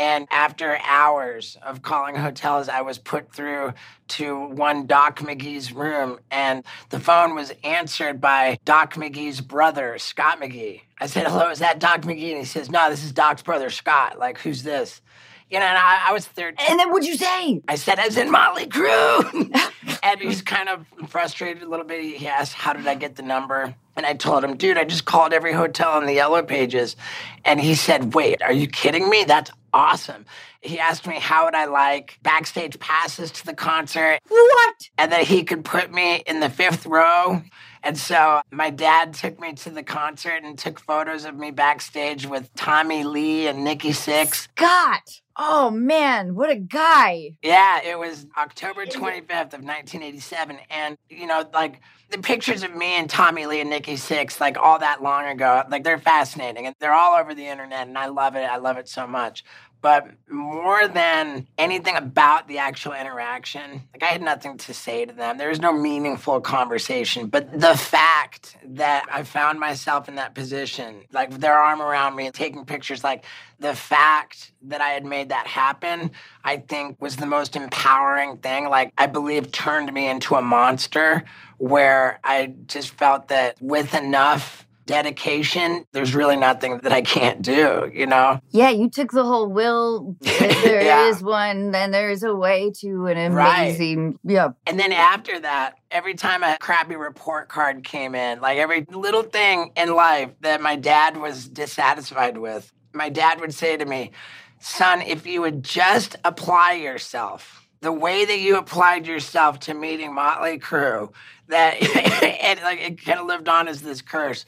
And 0.00 0.26
after 0.30 0.78
hours 0.78 1.58
of 1.62 1.82
calling 1.82 2.16
hotels, 2.16 2.70
I 2.70 2.80
was 2.80 2.96
put 2.96 3.34
through 3.34 3.74
to 4.08 4.46
one 4.46 4.86
Doc 4.86 5.18
McGhee's 5.18 5.74
room, 5.74 6.20
and 6.30 6.64
the 6.88 6.98
phone 6.98 7.34
was 7.34 7.52
answered 7.62 8.18
by 8.18 8.58
Doc 8.64 8.94
McGhee's 8.94 9.42
brother, 9.42 9.98
Scott 9.98 10.40
McGhee. 10.40 10.80
I 10.98 11.04
said, 11.04 11.26
Hello, 11.26 11.50
is 11.50 11.58
that 11.58 11.80
Doc 11.80 12.00
McGhee? 12.00 12.30
And 12.30 12.38
he 12.38 12.46
says, 12.46 12.70
No, 12.70 12.88
this 12.88 13.04
is 13.04 13.12
Doc's 13.12 13.42
brother, 13.42 13.68
Scott. 13.68 14.18
Like, 14.18 14.38
who's 14.38 14.62
this? 14.62 15.02
You 15.50 15.58
know, 15.58 15.66
and 15.66 15.76
I, 15.76 16.08
I 16.08 16.12
was 16.14 16.26
13. 16.26 16.66
And 16.70 16.80
then 16.80 16.90
what'd 16.90 17.06
you 17.06 17.16
say? 17.16 17.60
I 17.68 17.74
said, 17.74 17.98
as 17.98 18.16
in 18.16 18.30
Motley 18.30 18.68
Crue. 18.68 19.70
and 20.02 20.20
he's 20.20 20.40
kind 20.40 20.68
of 20.68 20.86
frustrated 21.10 21.62
a 21.62 21.68
little 21.68 21.84
bit. 21.84 22.02
He 22.02 22.26
asked, 22.26 22.54
How 22.54 22.72
did 22.72 22.86
I 22.86 22.94
get 22.94 23.16
the 23.16 23.22
number? 23.22 23.74
And 23.96 24.06
I 24.06 24.14
told 24.14 24.44
him, 24.44 24.56
Dude, 24.56 24.78
I 24.78 24.84
just 24.84 25.04
called 25.04 25.34
every 25.34 25.52
hotel 25.52 25.90
on 25.92 26.06
the 26.06 26.14
yellow 26.14 26.42
pages. 26.42 26.96
And 27.44 27.60
he 27.60 27.74
said, 27.74 28.14
Wait, 28.14 28.40
are 28.40 28.52
you 28.52 28.66
kidding 28.66 29.10
me? 29.10 29.24
That's 29.24 29.50
awesome. 29.72 30.26
He 30.60 30.78
asked 30.78 31.06
me, 31.06 31.18
How 31.18 31.44
would 31.46 31.54
I 31.54 31.66
like 31.66 32.18
backstage 32.22 32.78
passes 32.78 33.30
to 33.32 33.46
the 33.46 33.54
concert? 33.54 34.18
What? 34.28 34.74
and 34.98 35.12
that 35.12 35.22
he 35.22 35.44
could 35.44 35.64
put 35.64 35.92
me 35.92 36.22
in 36.26 36.40
the 36.40 36.50
fifth 36.50 36.86
row. 36.86 37.42
And 37.82 37.96
so 37.96 38.42
my 38.50 38.70
dad 38.70 39.14
took 39.14 39.40
me 39.40 39.54
to 39.54 39.70
the 39.70 39.82
concert 39.82 40.42
and 40.44 40.58
took 40.58 40.78
photos 40.78 41.24
of 41.24 41.34
me 41.36 41.50
backstage 41.50 42.26
with 42.26 42.54
Tommy 42.54 43.04
Lee 43.04 43.46
and 43.46 43.64
Nikki 43.64 43.90
Sixx. 43.90 44.48
Scott. 44.54 45.02
Oh 45.42 45.70
man, 45.70 46.34
what 46.34 46.50
a 46.50 46.56
guy. 46.56 47.30
Yeah, 47.40 47.80
it 47.82 47.98
was 47.98 48.26
October 48.36 48.84
25th 48.84 49.54
of 49.54 49.64
1987. 49.64 50.58
And, 50.68 50.98
you 51.08 51.26
know, 51.26 51.48
like 51.54 51.80
the 52.10 52.18
pictures 52.18 52.62
of 52.62 52.76
me 52.76 52.98
and 52.98 53.08
Tommy 53.08 53.46
Lee 53.46 53.62
and 53.62 53.70
Nikki 53.70 53.94
Sixx, 53.94 54.38
like 54.38 54.58
all 54.58 54.78
that 54.80 55.02
long 55.02 55.24
ago, 55.24 55.62
like 55.70 55.82
they're 55.82 55.96
fascinating 55.96 56.66
and 56.66 56.76
they're 56.78 56.92
all 56.92 57.18
over 57.18 57.34
the 57.34 57.46
internet 57.46 57.88
and 57.88 57.96
I 57.96 58.08
love 58.08 58.36
it. 58.36 58.42
I 58.44 58.58
love 58.58 58.76
it 58.76 58.86
so 58.86 59.06
much. 59.06 59.42
But 59.82 60.10
more 60.28 60.86
than 60.88 61.46
anything 61.56 61.96
about 61.96 62.48
the 62.48 62.58
actual 62.58 62.92
interaction, 62.92 63.82
like 63.92 64.02
I 64.02 64.06
had 64.06 64.20
nothing 64.20 64.58
to 64.58 64.74
say 64.74 65.06
to 65.06 65.12
them. 65.12 65.38
There 65.38 65.48
was 65.48 65.60
no 65.60 65.72
meaningful 65.72 66.40
conversation. 66.42 67.28
But 67.28 67.58
the 67.58 67.76
fact 67.76 68.56
that 68.64 69.06
I 69.10 69.22
found 69.22 69.58
myself 69.58 70.08
in 70.08 70.16
that 70.16 70.34
position, 70.34 71.04
like 71.12 71.30
their 71.30 71.54
arm 71.54 71.80
around 71.80 72.14
me, 72.14 72.30
taking 72.30 72.66
pictures, 72.66 73.02
like 73.02 73.24
the 73.58 73.74
fact 73.74 74.52
that 74.62 74.82
I 74.82 74.90
had 74.90 75.06
made 75.06 75.30
that 75.30 75.46
happen, 75.46 76.10
I 76.44 76.58
think 76.58 77.00
was 77.00 77.16
the 77.16 77.26
most 77.26 77.56
empowering 77.56 78.38
thing. 78.38 78.68
Like 78.68 78.92
I 78.98 79.06
believe 79.06 79.50
turned 79.50 79.92
me 79.92 80.08
into 80.08 80.34
a 80.34 80.42
monster 80.42 81.24
where 81.56 82.20
I 82.22 82.54
just 82.66 82.90
felt 82.90 83.28
that 83.28 83.56
with 83.60 83.94
enough 83.94 84.66
dedication, 84.90 85.84
there's 85.92 86.14
really 86.14 86.36
nothing 86.36 86.78
that 86.78 86.92
I 86.92 87.00
can't 87.02 87.40
do, 87.42 87.90
you 87.94 88.06
know? 88.06 88.40
Yeah, 88.50 88.70
you 88.70 88.90
took 88.90 89.12
the 89.12 89.22
whole 89.24 89.46
will. 89.48 90.16
There 90.60 90.80
is 91.08 91.20
Yeah. 91.20 91.26
one, 91.26 91.70
then 91.70 91.90
there's 91.92 92.22
a 92.22 92.34
way 92.34 92.70
to 92.80 93.06
an 93.06 93.32
Right. 93.32 93.68
amazing. 93.68 94.18
Yeah. 94.24 94.48
And 94.66 94.78
then 94.78 94.92
after 94.92 95.38
that, 95.40 95.74
every 95.90 96.14
time 96.14 96.42
a 96.42 96.56
crappy 96.58 96.96
report 96.96 97.48
card 97.48 97.84
came 97.84 98.14
in, 98.14 98.40
like 98.40 98.58
every 98.58 98.84
little 98.90 99.22
thing 99.22 99.70
in 99.76 99.94
life 99.94 100.30
that 100.40 100.60
my 100.60 100.76
dad 100.76 101.16
was 101.16 101.46
dissatisfied 101.48 102.36
with, 102.36 102.72
my 102.92 103.08
dad 103.08 103.40
would 103.40 103.54
say 103.54 103.76
to 103.76 103.84
me, 103.84 104.10
Son, 104.58 105.00
if 105.02 105.26
you 105.26 105.40
would 105.40 105.62
just 105.62 106.16
apply 106.24 106.72
yourself 106.72 107.68
the 107.80 107.92
way 107.92 108.26
that 108.26 108.40
you 108.40 108.58
applied 108.58 109.06
yourself 109.06 109.58
to 109.60 109.72
meeting 109.72 110.12
Motley 110.14 110.58
Crue, 110.58 111.10
that 111.48 111.76
it, 111.80 112.62
like, 112.62 112.78
it 112.80 113.02
kind 113.02 113.18
of 113.18 113.26
lived 113.26 113.48
on 113.48 113.68
as 113.68 113.80
this 113.80 114.02
curse. 114.02 114.44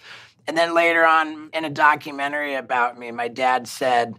And 0.46 0.56
then 0.56 0.74
later 0.74 1.04
on 1.04 1.50
in 1.52 1.64
a 1.64 1.70
documentary 1.70 2.54
about 2.54 2.98
me, 2.98 3.10
my 3.10 3.28
dad 3.28 3.68
said, 3.68 4.14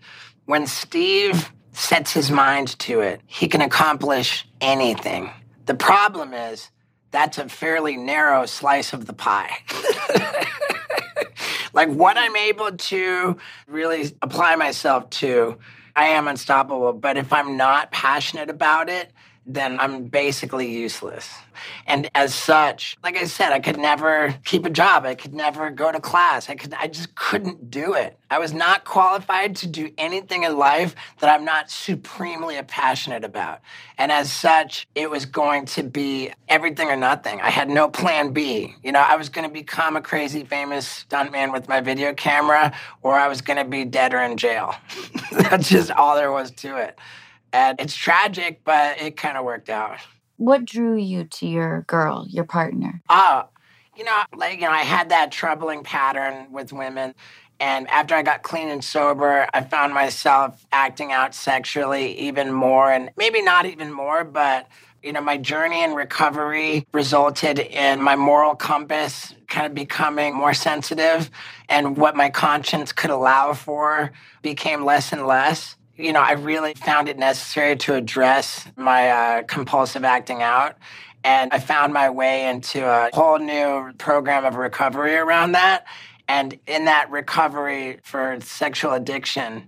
when 0.46 0.68
Steve 0.68 1.52
sets 1.74 2.14
his 2.14 2.32
mind 2.32 2.78
to 2.80 3.02
it, 3.02 3.22
he 3.26 3.48
can 3.48 3.62
accomplish 3.62 4.48
anything. 4.62 5.32
The 5.66 5.76
problem 5.76 6.34
is 6.34 6.70
that's 7.12 7.38
a 7.38 7.48
fairly 7.48 7.98
narrow 7.98 8.46
slice 8.46 8.94
of 8.94 9.06
the 9.06 9.14
pie. 9.14 9.58
like 11.74 11.90
what 11.90 12.18
I'm 12.18 12.36
able 12.36 12.72
to 12.72 13.38
really 13.68 14.12
apply 14.22 14.56
myself 14.56 15.10
to, 15.12 15.58
I 15.96 16.06
am 16.08 16.28
unstoppable. 16.28 16.94
But 16.94 17.18
if 17.18 17.32
I'm 17.34 17.58
not 17.58 17.92
passionate 17.92 18.50
about 18.50 18.90
it, 18.90 19.12
then 19.46 19.80
I'm 19.80 20.06
basically 20.06 20.72
useless. 20.72 21.30
And 21.86 22.10
as 22.16 22.34
such, 22.34 22.98
like 23.04 23.18
I 23.18 23.26
said, 23.26 23.52
I 23.52 23.60
could 23.60 23.78
never 23.78 24.36
keep 24.46 24.66
a 24.66 24.70
job. 24.70 25.06
I 25.06 25.16
could 25.16 25.34
never 25.34 25.70
go 25.70 25.92
to 25.92 26.00
class. 26.00 26.50
I 26.50 26.56
could 26.56 26.74
I 26.74 26.88
just 26.88 27.16
couldn't 27.16 27.70
do 27.70 27.94
it. 27.94 28.18
I 28.30 28.40
was 28.40 28.54
not 28.54 28.86
qualified 28.86 29.56
to 29.58 29.68
do 29.68 29.92
anything 29.98 30.44
in 30.44 30.58
life 30.58 30.96
that 31.20 31.30
I'm 31.30 31.46
not 31.46 31.70
supremely 31.70 32.62
passionate 32.64 33.24
about. 33.24 33.60
And 33.98 34.12
as 34.12 34.32
such, 34.32 34.88
it 34.96 35.10
was 35.10 35.26
going 35.26 35.66
to 35.68 35.84
be 35.84 36.32
everything 36.48 36.88
or 36.88 36.96
nothing. 36.96 37.42
I 37.42 37.50
had 37.50 37.70
no 37.70 37.90
plan 37.90 38.32
B. 38.32 38.76
You 38.82 38.92
know, 38.92 39.02
I 39.02 39.16
was 39.18 39.30
going 39.30 39.48
to 39.48 39.54
become 39.54 39.96
a 39.96 40.02
crazy 40.02 40.44
famous 40.44 41.06
stuntman 41.06 41.52
with 41.52 41.68
my 41.68 41.82
video 41.82 42.14
camera 42.14 42.74
or 43.02 43.14
I 43.14 43.28
was 43.28 43.42
going 43.42 43.58
to 43.58 43.66
be 43.66 43.86
dead 43.86 44.14
or 44.14 44.22
in 44.22 44.38
jail. 44.38 44.74
That's 45.32 45.70
just 45.70 45.92
all 45.92 46.16
there 46.16 46.32
was 46.32 46.52
to 46.52 46.78
it. 46.78 46.98
And 47.54 47.80
it's 47.80 47.96
tragic, 47.96 48.62
but 48.66 49.00
it 49.00 49.16
kind 49.16 49.38
of 49.38 49.46
worked 49.46 49.70
out. 49.70 50.00
What 50.38 50.66
drew 50.66 50.98
you 50.98 51.26
to 51.26 51.48
your 51.48 51.84
girl, 51.84 52.26
your 52.28 52.44
partner? 52.44 53.02
Oh, 53.10 53.48
you 53.96 54.04
know, 54.04 54.24
like, 54.36 54.56
you 54.56 54.62
know, 54.62 54.72
I 54.72 54.82
had 54.82 55.10
that 55.10 55.32
troubling 55.32 55.84
pattern 55.84 56.52
with 56.52 56.74
women. 56.74 57.14
And 57.60 57.88
after 57.90 58.16
I 58.16 58.24
got 58.24 58.42
clean 58.42 58.70
and 58.70 58.84
sober, 58.84 59.48
I 59.54 59.62
found 59.62 59.94
myself 59.94 60.66
acting 60.72 61.12
out 61.12 61.36
sexually 61.36 62.18
even 62.20 62.52
more, 62.52 62.92
and 62.92 63.12
maybe 63.16 63.42
not 63.42 63.68
even 63.68 63.94
more, 63.94 64.24
but 64.24 64.68
you 65.04 65.12
know, 65.12 65.22
my 65.22 65.38
journey 65.38 65.84
in 65.84 65.94
recovery 65.94 66.86
resulted 66.94 67.60
in 67.60 68.02
my 68.02 68.16
moral 68.16 68.56
compass 68.56 69.36
kind 69.48 69.68
of 69.68 69.76
becoming 69.76 70.34
more 70.34 70.54
sensitive, 70.54 71.30
and 71.70 71.98
what 71.98 72.16
my 72.16 72.30
conscience 72.30 72.92
could 72.92 73.12
allow 73.12 73.54
for 73.54 74.12
became 74.42 74.84
less 74.86 75.12
and 75.12 75.28
less. 75.28 75.76
You 75.96 76.12
know, 76.12 76.22
I 76.22 76.32
really 76.32 76.74
found 76.74 77.08
it 77.08 77.20
necessary 77.20 77.76
to 77.78 77.94
address 77.94 78.66
my 78.76 79.10
uh, 79.10 79.44
compulsive 79.44 80.04
acting 80.04 80.42
out. 80.42 80.76
And 81.24 81.54
I 81.54 81.60
found 81.60 81.94
my 81.94 82.10
way 82.10 82.48
into 82.50 82.84
a 82.84 83.12
whole 83.14 83.38
new 83.38 83.94
program 84.00 84.44
of 84.44 84.56
recovery 84.56 85.16
around 85.16 85.52
that. 85.52 85.86
And 86.28 86.58
in 86.66 86.86
that 86.86 87.12
recovery 87.12 88.00
for 88.04 88.40
sexual 88.42 88.94
addiction, 88.94 89.68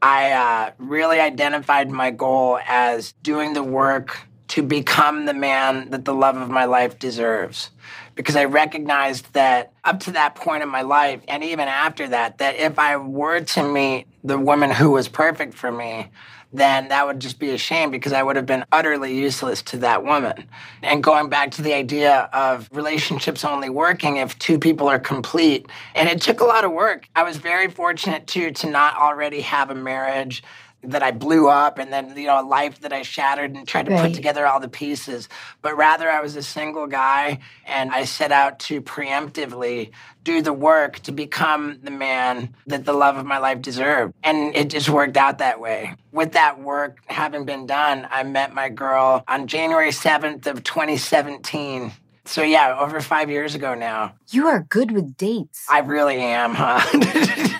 I 0.00 0.32
uh, 0.32 0.70
really 0.78 1.20
identified 1.20 1.90
my 1.90 2.10
goal 2.10 2.58
as 2.66 3.12
doing 3.22 3.52
the 3.52 3.62
work 3.62 4.18
to 4.48 4.62
become 4.62 5.26
the 5.26 5.34
man 5.34 5.90
that 5.90 6.06
the 6.06 6.14
love 6.14 6.36
of 6.36 6.48
my 6.48 6.64
life 6.64 6.98
deserves. 6.98 7.70
Because 8.16 8.34
I 8.34 8.46
recognized 8.46 9.32
that 9.34 9.72
up 9.84 10.00
to 10.00 10.10
that 10.12 10.34
point 10.34 10.62
in 10.62 10.68
my 10.68 10.82
life, 10.82 11.20
and 11.28 11.44
even 11.44 11.68
after 11.68 12.08
that, 12.08 12.38
that 12.38 12.56
if 12.56 12.78
I 12.78 12.96
were 12.96 13.40
to 13.40 13.62
meet 13.62 14.06
the 14.24 14.38
woman 14.38 14.70
who 14.70 14.90
was 14.90 15.06
perfect 15.06 15.54
for 15.54 15.70
me, 15.70 16.10
then 16.52 16.88
that 16.88 17.06
would 17.06 17.20
just 17.20 17.38
be 17.38 17.50
a 17.50 17.58
shame 17.58 17.90
because 17.90 18.12
I 18.12 18.22
would 18.22 18.36
have 18.36 18.46
been 18.46 18.64
utterly 18.72 19.16
useless 19.16 19.62
to 19.62 19.78
that 19.78 20.04
woman. 20.04 20.48
And 20.82 21.02
going 21.02 21.28
back 21.28 21.50
to 21.52 21.62
the 21.62 21.74
idea 21.74 22.30
of 22.32 22.68
relationships 22.72 23.44
only 23.44 23.68
working 23.68 24.16
if 24.16 24.38
two 24.38 24.58
people 24.58 24.88
are 24.88 24.98
complete. 24.98 25.66
And 25.94 26.08
it 26.08 26.20
took 26.20 26.40
a 26.40 26.44
lot 26.44 26.64
of 26.64 26.72
work. 26.72 27.08
I 27.14 27.22
was 27.22 27.36
very 27.36 27.68
fortunate 27.68 28.26
too 28.26 28.52
to 28.52 28.70
not 28.70 28.96
already 28.96 29.40
have 29.42 29.70
a 29.70 29.74
marriage 29.74 30.42
that 30.90 31.02
I 31.02 31.10
blew 31.10 31.48
up 31.48 31.78
and 31.78 31.92
then, 31.92 32.16
you 32.16 32.26
know, 32.26 32.40
a 32.40 32.46
life 32.46 32.80
that 32.80 32.92
I 32.92 33.02
shattered 33.02 33.54
and 33.54 33.66
tried 33.66 33.86
to 33.86 33.92
right. 33.92 34.06
put 34.08 34.14
together 34.14 34.46
all 34.46 34.60
the 34.60 34.68
pieces. 34.68 35.28
But 35.62 35.76
rather, 35.76 36.10
I 36.10 36.20
was 36.20 36.36
a 36.36 36.42
single 36.42 36.86
guy 36.86 37.40
and 37.66 37.90
I 37.90 38.04
set 38.04 38.32
out 38.32 38.58
to 38.60 38.80
preemptively 38.80 39.90
do 40.24 40.42
the 40.42 40.52
work 40.52 40.98
to 41.00 41.12
become 41.12 41.78
the 41.82 41.90
man 41.90 42.54
that 42.66 42.84
the 42.84 42.92
love 42.92 43.16
of 43.16 43.24
my 43.24 43.38
life 43.38 43.62
deserved. 43.62 44.12
And 44.24 44.54
it 44.56 44.70
just 44.70 44.88
worked 44.88 45.16
out 45.16 45.38
that 45.38 45.60
way. 45.60 45.94
With 46.10 46.32
that 46.32 46.60
work 46.60 46.98
having 47.06 47.44
been 47.44 47.66
done, 47.66 48.08
I 48.10 48.22
met 48.24 48.52
my 48.52 48.68
girl 48.68 49.22
on 49.28 49.46
January 49.46 49.90
7th 49.90 50.46
of 50.46 50.64
2017. 50.64 51.92
So 52.24 52.42
yeah, 52.42 52.76
over 52.78 53.00
five 53.00 53.30
years 53.30 53.54
ago 53.54 53.74
now. 53.74 54.14
You 54.30 54.48
are 54.48 54.66
good 54.68 54.90
with 54.90 55.16
dates. 55.16 55.64
I 55.70 55.78
really 55.80 56.18
am, 56.18 56.54
huh? 56.54 56.80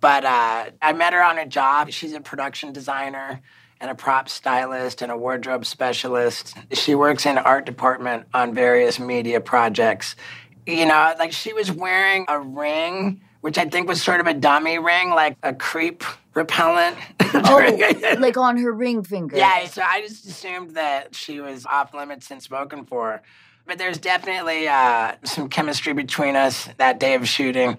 But 0.00 0.24
uh, 0.24 0.66
I 0.80 0.92
met 0.92 1.12
her 1.12 1.22
on 1.22 1.38
a 1.38 1.46
job. 1.46 1.90
She's 1.90 2.12
a 2.12 2.20
production 2.20 2.72
designer 2.72 3.40
and 3.80 3.90
a 3.90 3.94
prop 3.94 4.28
stylist 4.28 5.02
and 5.02 5.12
a 5.12 5.16
wardrobe 5.16 5.64
specialist. 5.64 6.56
She 6.72 6.94
works 6.94 7.26
in 7.26 7.38
art 7.38 7.64
department 7.66 8.26
on 8.34 8.54
various 8.54 8.98
media 8.98 9.40
projects. 9.40 10.16
You 10.66 10.86
know, 10.86 11.14
like 11.18 11.32
she 11.32 11.52
was 11.52 11.70
wearing 11.72 12.26
a 12.28 12.38
ring, 12.38 13.20
which 13.40 13.56
I 13.56 13.66
think 13.66 13.88
was 13.88 14.02
sort 14.02 14.20
of 14.20 14.26
a 14.26 14.34
dummy 14.34 14.78
ring, 14.78 15.10
like 15.10 15.36
a 15.42 15.54
creep 15.54 16.04
repellent. 16.34 16.96
oh, 17.34 18.16
like 18.18 18.36
on 18.36 18.58
her 18.58 18.72
ring 18.72 19.02
finger. 19.02 19.36
Yeah, 19.36 19.66
so 19.66 19.82
I 19.82 20.00
just 20.02 20.26
assumed 20.26 20.72
that 20.72 21.14
she 21.14 21.40
was 21.40 21.64
off 21.66 21.94
limits 21.94 22.30
and 22.30 22.42
spoken 22.42 22.84
for. 22.84 23.22
But 23.66 23.78
there's 23.78 23.98
definitely 23.98 24.66
uh, 24.66 25.16
some 25.24 25.48
chemistry 25.48 25.92
between 25.92 26.36
us 26.36 26.68
that 26.78 26.98
day 26.98 27.14
of 27.14 27.28
shooting. 27.28 27.76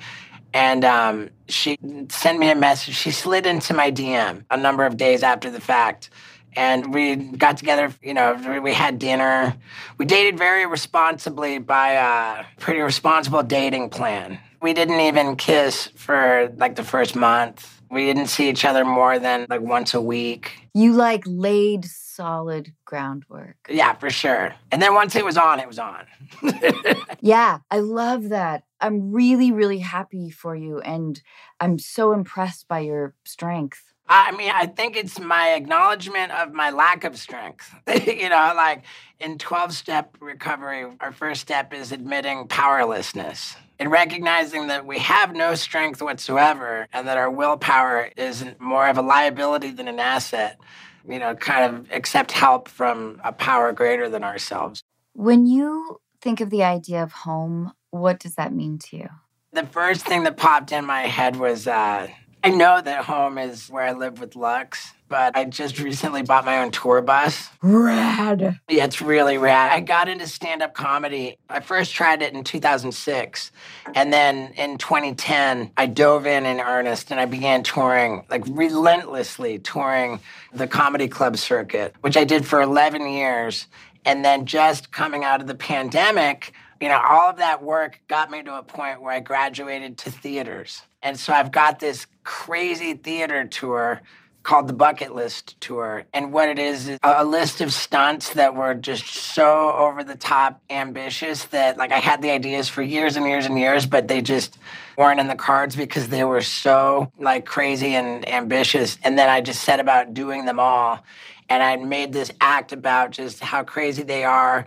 And 0.53 0.83
um, 0.83 1.29
she 1.47 1.77
sent 2.09 2.39
me 2.39 2.49
a 2.49 2.55
message. 2.55 2.95
She 2.95 3.12
slid 3.12 3.45
into 3.45 3.73
my 3.73 3.91
DM 3.91 4.43
a 4.49 4.57
number 4.57 4.85
of 4.85 4.97
days 4.97 5.23
after 5.23 5.51
the 5.51 5.62
fact. 5.62 6.09
And 6.55 6.93
we 6.93 7.15
got 7.15 7.57
together, 7.57 7.93
you 8.01 8.13
know, 8.13 8.59
we 8.63 8.73
had 8.73 8.97
dinner. 8.97 9.55
We 9.97 10.05
dated 10.05 10.38
very 10.38 10.65
responsibly 10.65 11.59
by 11.59 11.91
a 11.91 12.45
pretty 12.59 12.79
responsible 12.81 13.43
dating 13.43 13.91
plan. 13.91 14.39
We 14.62 14.73
didn't 14.73 14.99
even 14.99 15.35
kiss 15.35 15.88
for 15.95 16.51
like 16.57 16.75
the 16.75 16.83
first 16.83 17.15
month. 17.15 17.81
We 17.91 18.05
didn't 18.05 18.27
see 18.27 18.49
each 18.49 18.65
other 18.65 18.83
more 18.83 19.19
than 19.19 19.45
like 19.49 19.62
once 19.62 19.93
a 19.93 20.01
week. 20.01 20.67
You 20.73 20.93
like 20.93 21.23
laid 21.25 21.85
solid 22.19 22.73
groundwork. 22.84 23.55
Yeah, 23.69 23.93
for 23.93 24.10
sure. 24.10 24.53
And 24.73 24.82
then 24.82 24.93
once 24.93 25.15
it 25.15 25.23
was 25.23 25.38
on, 25.38 25.62
it 25.62 25.69
was 25.69 25.79
on. 25.79 26.05
yeah, 27.21 27.60
I 27.71 27.79
love 27.79 28.27
that. 28.27 28.63
I'm 28.82 29.13
really, 29.13 29.53
really 29.53 29.79
happy 29.79 30.29
for 30.29 30.53
you. 30.53 30.82
And 30.82 31.21
I'm 31.62 31.79
so 31.79 32.12
impressed 32.12 32.67
by 32.67 32.79
your 32.79 33.15
strength. 33.23 33.93
I 34.10 34.32
mean, 34.34 34.51
I 34.53 34.65
think 34.65 34.97
it's 34.97 35.17
my 35.17 35.51
acknowledgement 35.51 36.34
of 36.34 36.51
my 36.51 36.71
lack 36.71 37.05
of 37.05 37.17
strength. 37.17 37.73
you 37.88 38.27
know, 38.27 38.51
like 38.53 38.84
in 39.21 39.38
12 39.38 39.71
step 39.71 40.17
recovery, 40.19 40.88
our 40.99 41.13
first 41.13 41.39
step 41.39 41.73
is 41.73 41.93
admitting 41.93 42.49
powerlessness 42.49 43.55
and 43.79 43.89
recognizing 43.89 44.67
that 44.67 44.86
we 44.86 44.99
have 44.99 45.34
no 45.34 45.55
strength 45.55 46.01
whatsoever 46.01 46.86
and 46.91 47.08
that 47.08 47.17
our 47.17 47.32
willpower 47.32 48.12
is 48.17 48.43
more 48.60 48.89
of 48.89 48.97
a 48.97 49.01
liability 49.01 49.71
than 49.71 49.88
an 49.88 49.99
asset. 49.99 50.60
You 51.10 51.19
know, 51.19 51.36
kind 51.36 51.76
of 51.76 51.91
accept 51.91 52.32
help 52.32 52.67
from 52.67 53.19
a 53.24 53.34
power 53.34 53.74
greater 53.74 54.10
than 54.10 54.24
ourselves. 54.24 54.84
When 55.13 55.48
you 55.48 56.00
think 56.22 56.39
of 56.39 56.52
the 56.52 56.63
idea 56.63 57.02
of 57.02 57.12
home, 57.12 57.74
what 57.89 58.19
does 58.19 58.36
that 58.36 58.54
mean 58.54 58.78
to 58.78 58.98
you? 58.98 59.10
The 59.52 59.65
first 59.65 60.06
thing 60.06 60.24
that 60.24 60.38
popped 60.38 60.72
in 60.72 60.86
my 60.86 61.02
head 61.02 61.36
was 61.36 61.67
uh, 61.67 62.08
I 62.43 62.50
know 62.50 62.80
that 62.80 63.06
home 63.06 63.38
is 63.38 63.67
where 63.69 63.84
I 63.84 63.93
live 63.93 64.19
with 64.19 64.36
Lux, 64.36 64.93
but 65.10 65.36
I 65.36 65.45
just 65.45 65.80
recently 65.80 66.22
bought 66.22 66.45
my 66.45 66.60
own 66.60 66.72
tour 66.72 67.02
bus. 67.02 67.50
Rad. 67.62 68.60
Yeah, 68.69 68.86
it's 68.86 69.02
really 69.02 69.38
rad. 69.38 69.72
I 69.72 69.80
got 69.82 70.08
into 70.08 70.28
stand 70.28 70.62
up 70.62 70.74
comedy. 70.74 71.38
I 71.50 71.60
first 71.60 71.93
tried 71.93 72.22
it 72.22 72.34
in 72.34 72.43
2006. 72.43 73.52
And 73.95 74.13
then 74.13 74.54
in 74.54 74.78
2010, 74.78 75.72
I 75.76 75.86
dove 75.88 76.26
in 76.26 76.45
in 76.45 76.62
earnest 76.62 77.12
and 77.12 77.19
I 77.19 77.26
began 77.26 77.63
touring, 77.63 78.26
like 78.30 78.43
relentlessly 78.48 79.60
touring 79.60 80.19
the 80.54 80.67
comedy 80.67 81.08
club 81.08 81.36
circuit, 81.38 81.95
which 82.02 82.15
I 82.15 82.24
did 82.24 82.45
for 82.45 82.62
11 82.62 83.10
years. 83.10 83.67
And 84.06 84.24
then 84.24 84.45
just 84.45 84.91
coming 84.91 85.24
out 85.24 85.41
of 85.41 85.48
the 85.48 85.56
pandemic, 85.56 86.54
you 86.80 86.88
know, 86.88 87.02
all 87.08 87.30
of 87.30 87.38
that 87.38 87.62
work 87.62 88.00
got 88.08 88.32
me 88.32 88.41
to 88.43 88.58
a 88.58 88.63
point 88.63 89.02
where 89.02 89.12
I 89.12 89.19
graduated 89.19 89.98
to 90.00 90.12
theaters. 90.12 90.84
And 91.02 91.19
so 91.19 91.34
I've 91.34 91.52
got 91.52 91.80
this 91.80 92.08
crazy 92.24 92.93
theater 92.93 93.45
tour 93.45 94.02
called 94.49 94.67
the 94.67 94.73
Bucket 94.73 95.13
List 95.13 95.62
Tour. 95.62 96.05
And 96.12 96.33
what 96.33 96.49
it 96.49 96.57
is 96.57 96.89
is 96.89 96.97
a 97.03 97.23
list 97.23 97.62
of 97.62 97.71
stunts 97.71 98.33
that 98.33 98.55
were 98.55 98.73
just 98.73 99.05
so 99.05 99.71
over 99.73 100.03
the 100.03 100.15
top 100.15 100.59
ambitious 100.71 101.43
that 101.45 101.77
like 101.77 101.91
I 101.91 101.99
had 101.99 102.23
the 102.23 102.31
ideas 102.31 102.67
for 102.67 102.81
years 102.81 103.15
and 103.15 103.27
years 103.27 103.45
and 103.45 103.59
years, 103.59 103.85
but 103.85 104.07
they 104.07 104.23
just 104.23 104.57
weren't 104.97 105.19
in 105.19 105.27
the 105.27 105.35
cards 105.35 105.75
because 105.75 106.07
they 106.07 106.23
were 106.23 106.41
so 106.41 107.12
like 107.19 107.45
crazy 107.45 107.93
and 107.93 108.27
ambitious. 108.27 108.97
And 109.03 109.19
then 109.19 109.29
I 109.29 109.41
just 109.41 109.62
set 109.62 109.79
about 109.79 110.15
doing 110.15 110.45
them 110.45 110.59
all. 110.59 111.03
And 111.47 111.62
I 111.62 111.75
made 111.75 112.12
this 112.12 112.31
act 112.41 112.71
about 112.71 113.12
just 113.12 113.41
how 113.41 113.63
crazy 113.63 114.01
they 114.01 114.23
are 114.23 114.65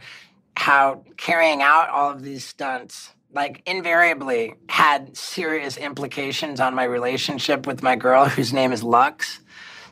how 0.54 1.02
carrying 1.16 1.60
out 1.60 1.88
all 1.88 2.10
of 2.10 2.22
these 2.22 2.44
stunts 2.44 3.10
like 3.34 3.62
invariably 3.66 4.54
had 4.68 5.16
serious 5.16 5.76
implications 5.76 6.60
on 6.60 6.74
my 6.74 6.84
relationship 6.84 7.66
with 7.66 7.82
my 7.82 7.96
girl 7.96 8.26
whose 8.26 8.52
name 8.52 8.72
is 8.72 8.82
Lux. 8.82 9.40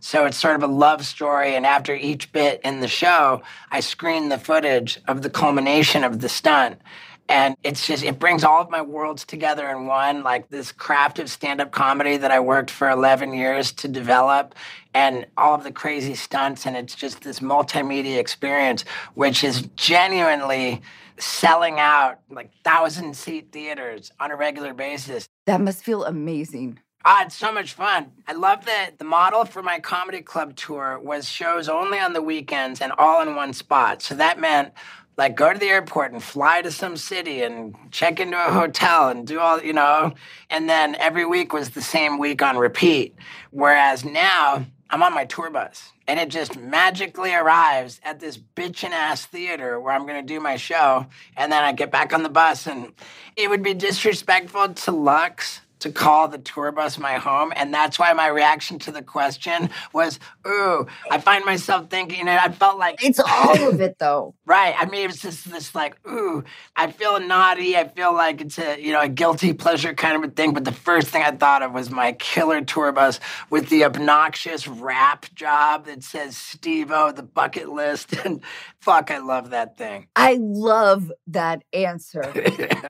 So 0.01 0.25
it's 0.27 0.37
sort 0.37 0.57
of 0.57 0.63
a 0.63 0.67
love 0.67 1.05
story. 1.07 1.55
And 1.55 1.65
after 1.65 1.95
each 1.95 2.33
bit 2.33 2.61
in 2.65 2.81
the 2.81 2.89
show, 2.89 3.43
I 3.71 3.81
screen 3.81 4.29
the 4.29 4.39
footage 4.39 5.01
of 5.07 5.23
the 5.23 5.31
culmination 5.31 6.05
of 6.05 6.21
the 6.21 6.29
stunt. 6.29 6.81
And 7.29 7.55
it's 7.63 7.87
just, 7.87 8.03
it 8.03 8.19
brings 8.19 8.43
all 8.43 8.61
of 8.61 8.71
my 8.71 8.83
worlds 8.83 9.25
together 9.25 9.69
in 9.69 9.87
one, 9.87 10.25
like 10.25 10.49
this 10.49 10.73
craft 10.73 11.21
of 11.21 11.31
stand 11.31 11.61
up 11.61 11.71
comedy 11.71 12.17
that 12.17 12.33
I 12.33 12.41
worked 12.41 12.73
for 12.73 12.91
11 12.91 13.35
years 13.35 13.71
to 13.73 13.87
develop 13.87 14.57
and 14.95 15.27
all 15.37 15.55
of 15.55 15.63
the 15.63 15.71
crazy 15.71 16.17
stunts. 16.17 16.67
And 16.67 16.77
it's 16.77 16.97
just 16.97 17.23
this 17.23 17.39
multimedia 17.39 18.19
experience, 18.19 18.85
which 19.15 19.45
is 19.45 19.63
genuinely 19.77 20.83
selling 21.19 21.79
out 21.79 22.19
like 22.31 22.51
thousand 22.65 23.15
seat 23.17 23.53
theaters 23.53 24.11
on 24.19 24.33
a 24.33 24.37
regular 24.37 24.75
basis. 24.75 25.29
That 25.47 25.61
must 25.61 25.85
feel 25.85 26.05
amazing. 26.05 26.81
Ah, 27.03 27.25
it's 27.25 27.35
so 27.35 27.51
much 27.51 27.73
fun. 27.73 28.13
I 28.29 28.35
love 28.35 28.67
that 28.67 28.99
the 28.99 29.07
model 29.07 29.47
for 29.47 29.63
my 29.63 29.79
comedy 29.81 30.21
club 30.21 30.55
tour 30.55 30.99
was 31.03 31.27
shows 31.27 31.67
only 31.67 31.99
on 31.99 32.13
the 32.13 32.21
weekends 32.21 32.83
and 32.83 32.93
all 32.93 33.23
in 33.23 33.35
one 33.35 33.55
spot. 33.55 34.03
So 34.03 34.15
that 34.17 34.39
meant 34.39 34.75
like 35.17 35.35
go 35.35 35.51
to 35.51 35.59
the 35.59 35.69
airport 35.69 36.13
and 36.13 36.23
fly 36.23 36.61
to 36.61 36.71
some 36.71 36.99
city 36.99 37.41
and 37.41 37.75
check 37.91 38.21
into 38.21 38.37
a 38.37 38.53
hotel 38.53 39.09
and 39.09 39.27
do 39.27 39.41
all, 39.41 39.63
you 39.63 39.73
know, 39.73 40.13
and 40.51 40.69
then 40.69 40.95
every 40.97 41.25
week 41.25 41.55
was 41.55 41.71
the 41.71 41.81
same 41.81 42.19
week 42.19 42.43
on 42.43 42.59
repeat. 42.59 43.15
Whereas 43.51 44.05
now 44.05 44.67
I'm 44.91 45.03
on 45.03 45.15
my 45.15 45.25
tour 45.25 45.49
bus 45.49 45.93
and 46.07 46.21
it 46.21 46.29
just 46.29 46.59
magically 46.59 47.33
arrives 47.33 47.99
at 48.03 48.21
this 48.21 48.37
bitchin' 48.37 48.91
ass 48.91 49.25
theater 49.25 49.81
where 49.81 49.95
I'm 49.95 50.07
gonna 50.07 50.23
do 50.23 50.39
my 50.39 50.57
show. 50.57 51.07
And 51.35 51.51
then 51.51 51.65
I 51.65 51.73
get 51.73 51.91
back 51.91 52.13
on 52.13 52.23
the 52.23 52.29
bus 52.29 52.67
and 52.67 52.93
it 53.37 53.49
would 53.49 53.63
be 53.63 53.73
disrespectful 53.73 54.75
to 54.75 54.93
Lux 54.93 55.63
to 55.81 55.91
call 55.91 56.29
the 56.29 56.39
tour 56.39 56.73
bus 56.73 56.99
my 56.99 57.15
home. 57.15 57.53
And 57.57 57.73
that's 57.73 57.99
why 57.99 58.13
my 58.13 58.29
reaction 58.29 58.79
to 58.81 58.93
the 58.93 59.03
question 59.03 59.71
was, 59.93 60.19
ooh, 60.47 60.87
I 61.11 61.19
find 61.19 61.45
myself 61.45 61.91
thinking, 61.91 62.21
and 62.21 62.31
I 62.31 62.49
felt 62.49 62.79
like. 62.79 63.03
It's 63.05 63.21
all 63.21 63.69
of 63.69 63.81
it, 63.81 63.99
though. 63.99 64.35
right. 64.47 64.75
I 64.79 64.87
mean, 64.87 65.11
it's 65.11 65.23
just 65.23 65.51
this 65.51 65.75
like, 65.75 65.97
ooh, 66.09 66.45
I 66.77 66.91
feel 66.91 67.21
naughty. 67.21 67.77
I 67.77 67.89
feel 67.89 68.13
like 68.13 68.41
it's 68.41 68.59
a, 68.59 68.81
you 68.81 68.93
know, 68.93 69.01
a 69.01 69.09
guilty 69.09 69.53
pleasure 69.53 69.95
kind 69.95 70.17
of 70.17 70.31
a 70.31 70.33
thing. 70.33 70.55
But 70.55 70.65
the 70.65 70.73
first 70.73 71.09
thing 71.09 71.23
I 71.23 71.31
thought 71.33 71.63
of 71.63 71.73
was 71.73 71.91
my 71.91 72.13
killer 72.13 72.61
tour 72.63 72.93
bus 72.93 73.21
with 73.49 73.69
the 73.69 73.85
obnoxious 73.85 74.67
wrap 74.67 75.33
job 75.35 75.87
that 75.87 76.03
says 76.03 76.37
Steve 76.37 76.91
O, 76.91 77.13
the 77.13 77.23
bucket 77.23 77.69
list. 77.69 78.15
And 78.31 78.43
fuck, 78.81 79.11
I 79.11 79.19
love 79.19 79.51
that 79.51 79.79
thing. 79.79 80.09
I 80.15 80.37
love 80.39 81.11
that 81.29 81.63
answer. 81.73 82.23